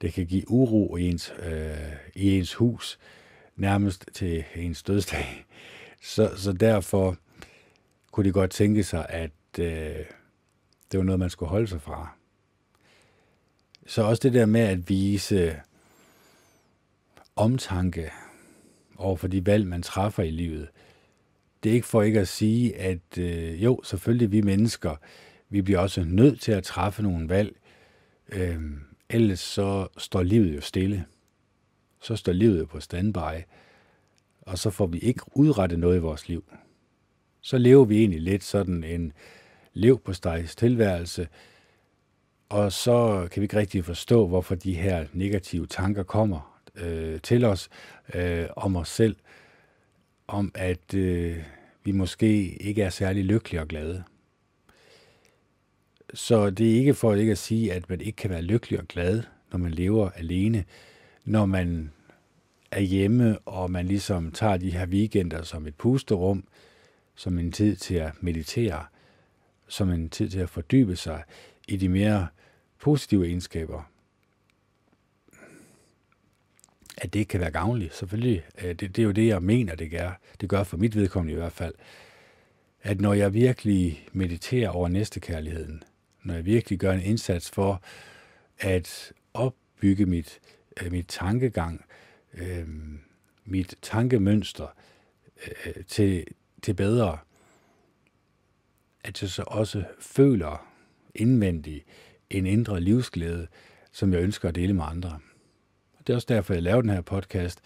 [0.00, 2.98] Det kan give uro i ens, øh, i ens hus,
[3.56, 5.46] nærmest til ens dødsdag.
[6.02, 7.16] Så, så derfor
[8.12, 10.04] kunne de godt tænke sig, at øh,
[10.92, 12.16] det var noget, man skulle holde sig fra.
[13.86, 15.60] Så også det der med at vise
[17.36, 18.10] omtanke
[18.96, 20.68] over for de valg, man træffer i livet.
[21.62, 24.96] Det er ikke for ikke at sige, at øh, jo, selvfølgelig vi mennesker,
[25.48, 27.56] vi bliver også nødt til at træffe nogle valg.
[28.32, 28.60] Øh,
[29.10, 31.04] ellers så står livet jo stille.
[32.00, 33.44] Så står livet jo på standby.
[34.40, 36.44] Og så får vi ikke udrettet noget i vores liv.
[37.40, 39.12] Så lever vi egentlig lidt sådan en
[39.72, 41.28] lev på stejs tilværelse,
[42.48, 47.44] og så kan vi ikke rigtig forstå, hvorfor de her negative tanker kommer øh, til
[47.44, 47.68] os
[48.14, 49.16] øh, om os selv,
[50.30, 51.36] om at øh,
[51.84, 54.04] vi måske ikke er særlig lykkelige og glade.
[56.14, 58.86] så det er ikke for ikke at sige, at man ikke kan være lykkelig og
[58.86, 60.64] glad, når man lever alene,
[61.24, 61.92] når man
[62.70, 66.44] er hjemme, og man ligesom tager de her weekender som et pusterum,
[67.14, 68.84] som en tid til at meditere,
[69.68, 71.22] som en tid til at fordybe sig
[71.68, 72.26] i de mere
[72.78, 73.89] positive egenskaber.
[77.00, 77.94] At det kan være gavnligt.
[77.94, 80.20] Selvfølgelig, øh, det, det er jo det, jeg mener, det gør.
[80.40, 81.74] Det gør for mit vedkommende i hvert fald.
[82.82, 85.82] At når jeg virkelig mediterer over næstekærligheden,
[86.22, 87.82] når jeg virkelig gør en indsats for
[88.58, 90.40] at opbygge mit,
[90.82, 91.84] øh, mit tankegang,
[92.34, 92.68] øh,
[93.44, 94.66] mit tankemønster
[95.46, 96.26] øh, til,
[96.62, 97.18] til bedre,
[99.04, 100.66] at jeg så også føler
[101.14, 101.84] indvendigt
[102.30, 103.46] en indre livsglæde,
[103.92, 105.18] som jeg ønsker at dele med andre.
[106.06, 107.60] Det er også derfor, jeg laver den her podcast.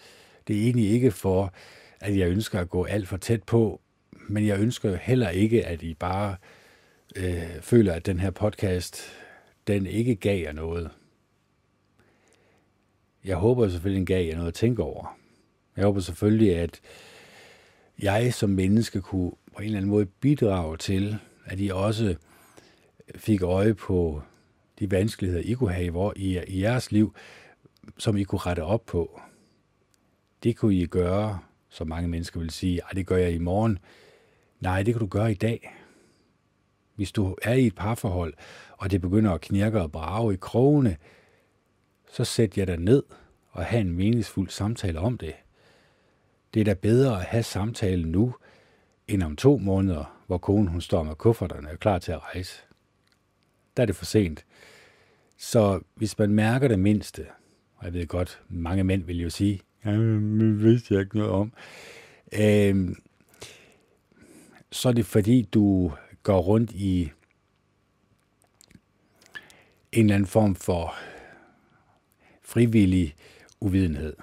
[0.47, 1.53] Det er egentlig ikke for,
[1.99, 3.81] at jeg ønsker at gå alt for tæt på,
[4.11, 6.35] men jeg ønsker heller ikke, at I bare
[7.15, 9.01] øh, føler, at den her podcast,
[9.67, 10.89] den ikke gav jer noget.
[13.25, 15.17] Jeg håber selvfølgelig, den gav jer noget at tænke over.
[15.77, 16.81] Jeg håber selvfølgelig, at
[18.01, 22.15] jeg som menneske kunne på en eller anden måde bidrage til, at I også
[23.15, 24.21] fik øje på
[24.79, 27.15] de vanskeligheder, I kunne have i, hvor, i, i jeres liv,
[27.97, 29.21] som I kunne rette op på.
[30.43, 31.39] Det kunne I gøre,
[31.69, 33.79] som mange mennesker vil sige, at det gør jeg i morgen.
[34.59, 35.75] Nej, det kan du gøre i dag.
[36.95, 38.33] Hvis du er i et parforhold,
[38.71, 40.97] og det begynder at knirke og brage i krogene,
[42.11, 43.03] så sæt jer dig ned
[43.51, 45.33] og have en meningsfuld samtale om det.
[46.53, 48.35] Det er da bedre at have samtalen nu,
[49.07, 52.23] end om to måneder, hvor konen hun står med kufferterne og er klar til at
[52.23, 52.61] rejse.
[53.77, 54.45] Der er det for sent.
[55.37, 57.25] Så hvis man mærker det mindste,
[57.75, 61.31] og jeg ved godt, mange mænd vil jo sige, ja, det vidste jeg ikke noget
[61.31, 61.53] om,
[62.33, 62.95] øh,
[64.71, 65.91] så er det fordi, du
[66.23, 67.11] går rundt i
[69.91, 70.95] en eller anden form for
[72.41, 73.15] frivillig
[73.59, 74.15] uvidenhed.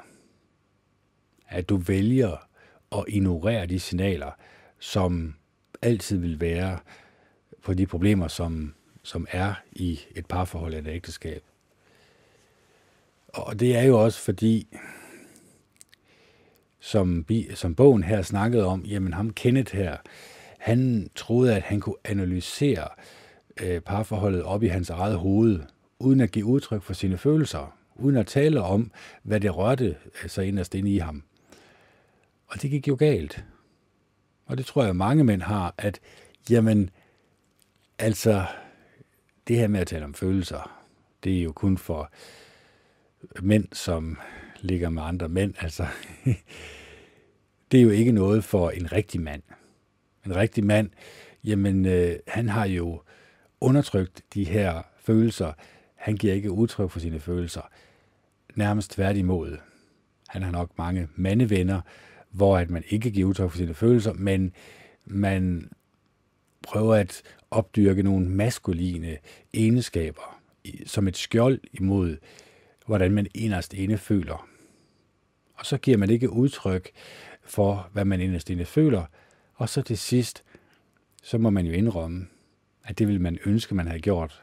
[1.48, 2.48] At du vælger
[2.92, 4.30] at ignorere de signaler,
[4.78, 5.34] som
[5.82, 6.78] altid vil være
[7.62, 11.42] på de problemer, som, som er i et parforhold eller et ægteskab.
[13.32, 14.78] Og det er jo også fordi,
[16.80, 19.96] som, som bogen her snakkede om, jamen ham Kenneth her,
[20.58, 22.88] han troede, at han kunne analysere
[23.60, 25.60] øh, parforholdet op i hans eget hoved,
[25.98, 28.90] uden at give udtryk for sine følelser, uden at tale om,
[29.22, 31.22] hvad det rørte øh, sig inderst inde i ham.
[32.46, 33.44] Og det gik jo galt.
[34.46, 36.00] Og det tror jeg, mange mænd har, at
[36.50, 36.90] jamen,
[37.98, 38.44] altså,
[39.48, 40.84] det her med at tale om følelser,
[41.24, 42.10] det er jo kun for
[43.42, 44.18] mænd, som
[44.60, 45.54] ligger med andre mænd.
[45.60, 45.86] Altså,
[47.72, 49.42] det er jo ikke noget for en rigtig mand.
[50.26, 50.90] En rigtig mand,
[51.44, 53.02] jamen, øh, han har jo
[53.60, 55.52] undertrykt de her følelser.
[55.94, 57.70] Han giver ikke udtryk for sine følelser.
[58.54, 59.56] Nærmest tværtimod.
[60.28, 61.80] Han har nok mange mandevenner,
[62.30, 64.52] hvor at man ikke giver udtryk for sine følelser, men
[65.04, 65.70] man
[66.62, 69.18] prøver at opdyrke nogle maskuline
[69.54, 70.42] egenskaber
[70.86, 72.16] som et skjold imod,
[72.86, 74.48] hvordan man inderst inde føler.
[75.54, 76.90] Og så giver man ikke udtryk
[77.42, 79.04] for, hvad man inderst inde føler,
[79.54, 80.44] og så til sidst,
[81.22, 82.26] så må man jo indrømme,
[82.84, 84.42] at det ville man ønske, man havde gjort,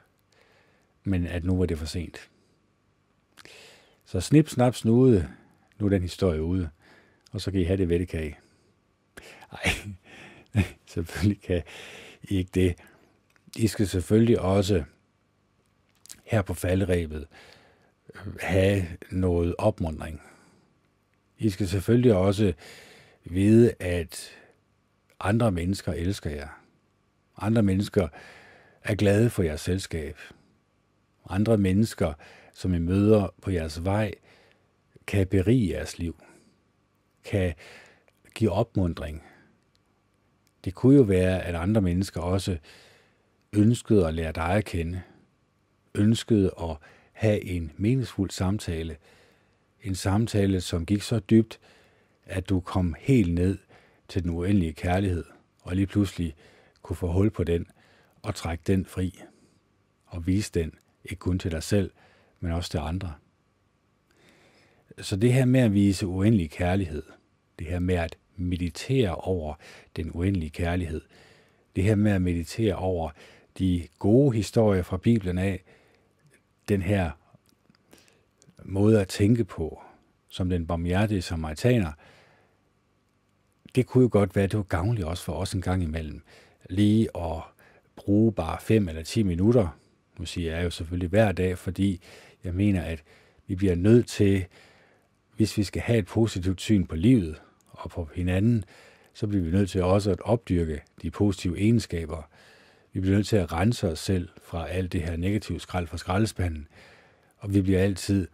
[1.04, 2.30] men at nu var det for sent.
[4.06, 5.30] Så snip, snap, snude,
[5.80, 6.70] nu er den historie ude
[7.32, 8.38] og så kan I have det vettekage.
[9.52, 9.74] Nej,
[10.94, 11.64] selvfølgelig kan
[12.24, 12.76] I ikke det.
[13.56, 14.84] I skal selvfølgelig også
[16.24, 17.28] her på falderæbet
[18.40, 20.22] have noget opmundring.
[21.38, 22.54] I skal selvfølgelig også
[23.26, 24.32] vide, at
[25.20, 26.62] andre mennesker elsker jer.
[27.38, 28.08] Andre mennesker
[28.84, 30.18] er glade for jeres selskab.
[31.30, 32.14] Andre mennesker,
[32.54, 34.14] som I møder på jeres vej,
[35.08, 36.16] kan berige jeres liv
[37.24, 37.54] kan
[38.36, 39.24] give opmundring.
[40.66, 42.58] Det kunne jo være, at andre mennesker også
[43.54, 45.02] ønskede at lære dig at kende,
[45.96, 46.78] ønskede at
[47.20, 48.98] have en meningsfuld samtale,
[49.84, 51.60] en samtale, som gik så dybt,
[52.26, 53.58] at du kom helt ned
[54.08, 55.24] til den uendelige kærlighed,
[55.62, 56.36] og lige pludselig
[56.82, 57.66] kunne få hul på den
[58.22, 59.22] og trække den fri,
[60.06, 60.74] og vise den
[61.04, 61.92] ikke kun til dig selv,
[62.40, 63.14] men også til andre.
[65.02, 67.04] Så det her med at vise uendelig kærlighed,
[67.60, 69.54] det her med at meditere over
[69.96, 71.02] den uendelige kærlighed,
[71.76, 73.10] det her med at meditere over
[73.60, 75.64] de gode historier fra Bibelen af,
[76.70, 77.12] den her
[78.64, 79.82] måde at tænke på,
[80.30, 81.92] som den barmhjertige samaritaner,
[83.76, 86.22] det kunne jo godt være, at det var gavnligt også for os en gang imellem,
[86.70, 87.42] lige at
[87.96, 89.68] bruge bare 5 eller 10 minutter.
[90.20, 92.02] Nu siger jeg jo selvfølgelig hver dag, fordi
[92.44, 93.04] jeg mener, at
[93.48, 94.46] vi bliver nødt til,
[95.36, 98.64] hvis vi skal have et positivt syn på livet og på hinanden,
[99.14, 102.30] så bliver vi nødt til også at opdyrke de positive egenskaber.
[102.94, 105.98] Vi bliver nødt til at rense os selv fra alt det her negative skrald fra
[105.98, 106.68] skraldespanden,
[107.38, 108.28] og vi bliver altid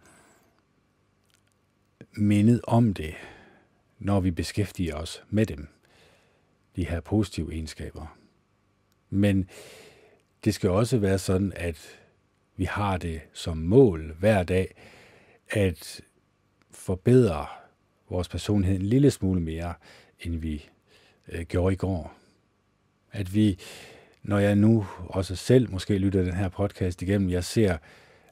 [2.16, 3.14] mindet om det,
[3.98, 5.68] når vi beskæftiger os med dem,
[6.76, 8.18] de her positive egenskaber.
[9.10, 9.48] Men
[10.44, 11.98] det skal også være sådan, at
[12.56, 14.74] vi har det som mål hver dag,
[15.48, 16.00] at
[16.70, 17.46] forbedre
[18.10, 19.74] vores personlighed en lille smule mere,
[20.20, 20.68] end vi
[21.28, 22.14] øh, gjorde i går.
[23.12, 23.58] At vi,
[24.26, 27.76] når jeg nu også selv måske lytter den her podcast igennem, jeg ser,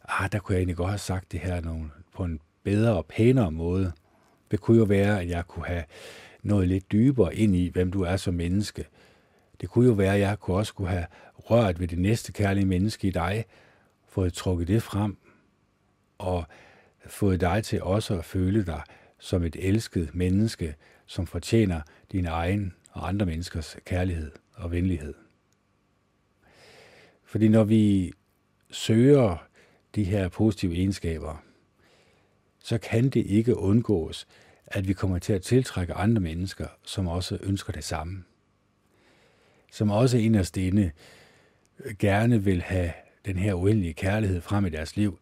[0.08, 3.06] ah, der kunne jeg egentlig godt have sagt det her nogle, på en bedre og
[3.06, 3.92] pænere måde.
[4.50, 5.84] Det kunne jo være, at jeg kunne have
[6.42, 8.84] noget lidt dybere ind i, hvem du er som menneske.
[9.60, 11.06] Det kunne jo være, at jeg kunne også kunne have
[11.36, 13.44] rørt ved det næste kærlige menneske i dig,
[14.08, 15.16] fået trukket det frem,
[16.18, 16.44] og
[17.06, 18.82] fået dig til også at føle dig
[19.18, 20.74] som et elsket menneske,
[21.06, 21.80] som fortjener
[22.12, 25.23] din egen og andre menneskers kærlighed og venlighed.
[27.34, 28.12] Fordi når vi
[28.70, 29.46] søger
[29.94, 31.42] de her positive egenskaber,
[32.58, 34.26] så kan det ikke undgås,
[34.66, 38.24] at vi kommer til at tiltrække andre mennesker, som også ønsker det samme.
[39.72, 40.90] Som også inderst inde
[41.98, 42.92] gerne vil have
[43.24, 45.18] den her uendelige kærlighed frem i deres liv,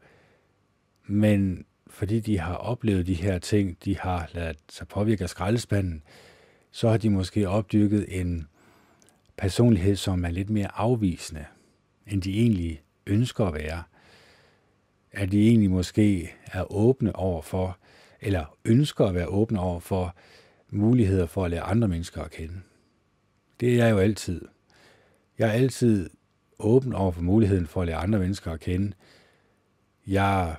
[1.07, 6.03] men fordi de har oplevet de her ting, de har ladet sig påvirke af skraldespanden,
[6.71, 8.49] så har de måske opdyrket en
[9.37, 11.45] personlighed, som er lidt mere afvisende,
[12.13, 13.83] end de egentlig ønsker at være.
[15.13, 17.79] At de egentlig måske er åbne over for,
[18.21, 20.17] eller ønsker at være åbne over for
[20.71, 22.55] muligheder for at lære andre mennesker at kende.
[23.61, 24.49] Det er jeg jo altid.
[25.39, 26.11] Jeg er altid
[26.59, 28.93] åben over for muligheden for at lære andre mennesker at kende.
[30.07, 30.57] Jeg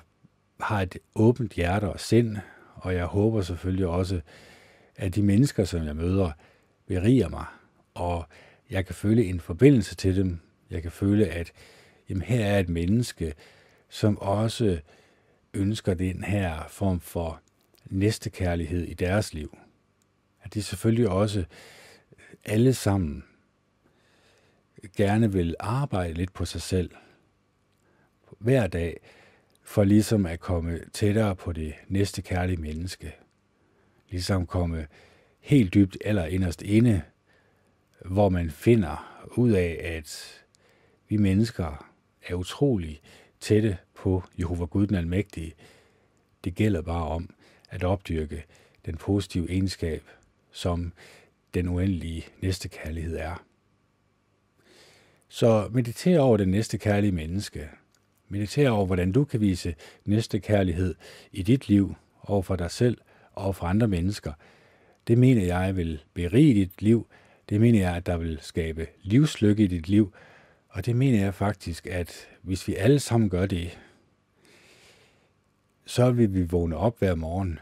[0.60, 2.36] har et åbent hjerte og sind,
[2.74, 4.20] og jeg håber selvfølgelig også,
[4.96, 6.30] at de mennesker, som jeg møder,
[6.86, 7.44] beriger mig,
[7.94, 8.24] og
[8.70, 10.38] jeg kan føle en forbindelse til dem.
[10.70, 11.52] Jeg kan føle, at
[12.08, 13.34] jamen, her er et menneske,
[13.88, 14.80] som også
[15.54, 17.40] ønsker den her form for
[17.86, 19.58] næstekærlighed i deres liv.
[20.42, 21.44] At de selvfølgelig også
[22.44, 23.24] alle sammen
[24.96, 26.90] gerne vil arbejde lidt på sig selv
[28.38, 29.00] hver dag,
[29.62, 33.14] for ligesom at komme tættere på det næste kærlige menneske.
[34.10, 34.86] Ligesom komme
[35.40, 37.02] helt dybt eller inderst inde,
[38.04, 40.40] hvor man finder ud af, at
[41.08, 41.90] vi mennesker
[42.22, 43.00] er utrolig
[43.40, 45.54] tætte på Jehova Gud den Almægtige.
[46.44, 47.30] Det gælder bare om
[47.70, 48.44] at opdyrke
[48.86, 50.02] den positive egenskab,
[50.52, 50.92] som
[51.54, 53.44] den uendelige næste kærlighed er.
[55.28, 57.68] Så mediter over det næste kærlige menneske.
[58.28, 59.74] Mediter over, hvordan du kan vise
[60.04, 60.94] næste kærlighed
[61.32, 62.98] i dit liv, over for dig selv
[63.32, 64.32] og for andre mennesker.
[65.08, 67.06] Det mener jeg vil berige dit liv.
[67.48, 70.12] Det mener jeg, at der vil skabe livslykke i dit liv.
[70.74, 73.78] Og det mener jeg faktisk, at hvis vi alle sammen gør det,
[75.86, 77.58] så vil vi vågne op hver morgen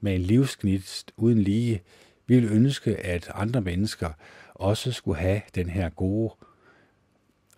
[0.00, 1.82] med en livsknist uden lige.
[2.26, 4.10] Vi vil ønske, at andre mennesker
[4.54, 6.34] også skulle have den her gode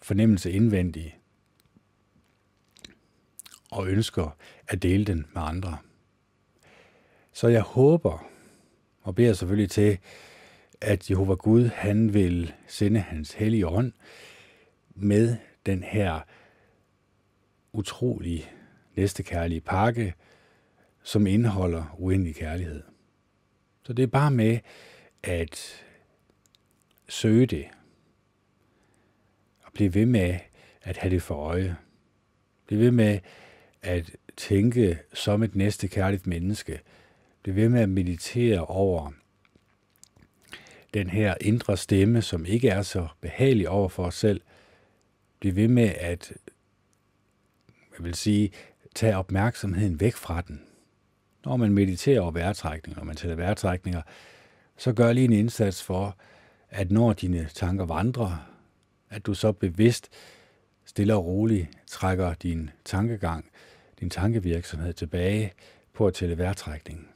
[0.02, 1.18] fornemmelse indvendig
[3.70, 4.36] og ønsker
[4.68, 5.78] at dele den med andre.
[7.32, 8.26] Så jeg håber,
[9.02, 9.98] og beder selvfølgelig til,
[10.80, 13.92] at Jehova Gud, han vil sende hans hellige ånd
[14.96, 15.36] med
[15.66, 16.20] den her
[17.72, 18.52] utrolig
[18.96, 20.14] næstekærlige pakke,
[21.02, 22.82] som indeholder uendelig kærlighed.
[23.82, 24.58] Så det er bare med
[25.22, 25.84] at
[27.08, 27.66] søge det,
[29.62, 30.38] og blive ved med
[30.82, 31.76] at have det for øje.
[32.66, 33.18] Bliv ved med
[33.82, 36.80] at tænke som et næste kærligt menneske.
[37.42, 39.12] Bliv ved med at meditere over
[40.94, 44.40] den her indre stemme, som ikke er så behagelig over for os selv
[45.40, 46.32] blive ved med at,
[47.98, 48.50] jeg vil sige,
[48.94, 50.62] tage opmærksomheden væk fra den.
[51.44, 54.02] Når man mediterer over vejrtrækninger, når man tæller vejrtrækninger,
[54.76, 56.16] så gør lige en indsats for,
[56.70, 58.50] at når dine tanker vandrer,
[59.10, 60.08] at du så bevidst,
[60.84, 63.50] stille og roligt trækker din tankegang,
[64.00, 65.52] din tankevirksomhed tilbage
[65.92, 67.08] på at tælle vejrtrækningen.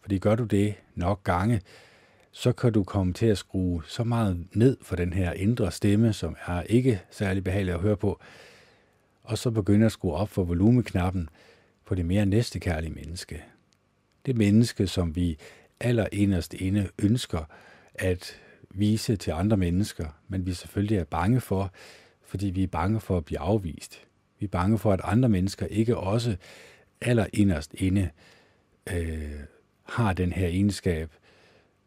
[0.00, 1.60] Fordi gør du det nok gange,
[2.32, 6.12] så kan du komme til at skrue så meget ned for den her indre stemme,
[6.12, 8.20] som er ikke særlig behagelig at høre på,
[9.22, 11.28] og så begynde at skrue op for volumeknappen
[11.84, 13.42] på det mere næstekærlige menneske.
[14.26, 15.38] Det menneske, som vi
[15.80, 17.44] allerinderst inde ønsker
[17.94, 18.40] at
[18.70, 21.72] vise til andre mennesker, men vi selvfølgelig er bange for,
[22.22, 24.00] fordi vi er bange for at blive afvist.
[24.38, 26.36] Vi er bange for, at andre mennesker ikke også
[27.00, 28.10] aller inderst inde
[28.92, 29.40] øh,
[29.82, 31.10] har den her egenskab,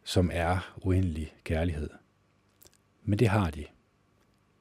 [0.05, 1.89] som er uendelig kærlighed.
[3.03, 3.65] Men det har de.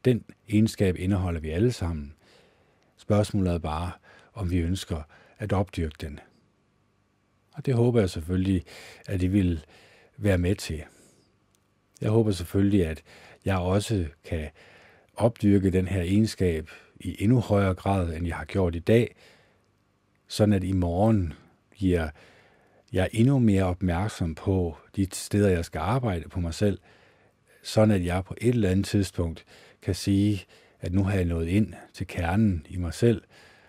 [0.04, 2.14] Den egenskab indeholder vi alle sammen.
[2.96, 3.92] Spørgsmålet er bare,
[4.32, 5.02] om vi ønsker
[5.38, 6.20] at opdyrke den.
[7.52, 8.64] Og det håber jeg selvfølgelig,
[9.06, 9.64] at I vil
[10.16, 10.84] være med til.
[12.00, 13.02] Jeg håber selvfølgelig, at
[13.44, 14.50] jeg også kan
[15.14, 19.16] opdyrke den her egenskab i endnu højere grad, end jeg har gjort i dag,
[20.28, 21.32] sådan at i morgen
[21.70, 22.10] bliver
[22.94, 26.78] jeg er endnu mere opmærksom på de steder, jeg skal arbejde på mig selv,
[27.62, 29.44] sådan at jeg på et eller andet tidspunkt
[29.82, 30.44] kan sige,
[30.80, 33.22] at nu har jeg nået ind til kernen i mig selv,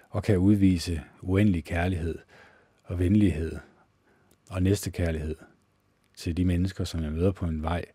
[0.10, 2.18] og kan udvise uendelig kærlighed
[2.84, 3.58] og venlighed
[4.50, 5.36] og næstekærlighed
[6.16, 7.86] til de mennesker, som jeg møder på en vej,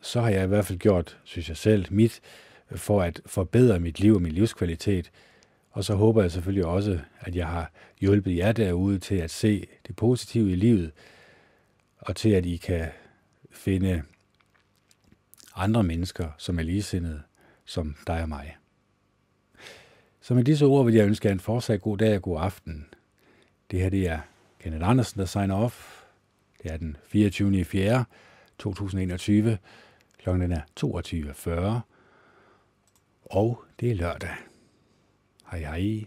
[0.00, 2.20] så har jeg i hvert fald gjort, synes jeg selv, mit
[2.76, 5.10] for at forbedre mit liv og min livskvalitet.
[5.70, 7.70] Og så håber jeg selvfølgelig også, at jeg har
[8.00, 10.92] hjulpet jer derude til at se det positive i livet,
[11.98, 12.88] og til at I kan
[13.50, 14.02] finde
[15.56, 17.22] andre mennesker, som er ligesindede,
[17.64, 18.56] som dig og mig.
[20.20, 22.86] Så med disse ord vil jeg ønske jer en fortsat god dag og god aften.
[23.70, 24.18] Det her det er
[24.60, 26.02] Kenneth Andersen, der signer off.
[26.62, 27.64] Det er den 24.
[27.64, 28.04] 4.
[28.58, 29.58] 2021.
[30.18, 31.80] Klokken er 22.40.
[33.24, 34.49] Og det er lørdag.
[35.50, 36.06] 系喺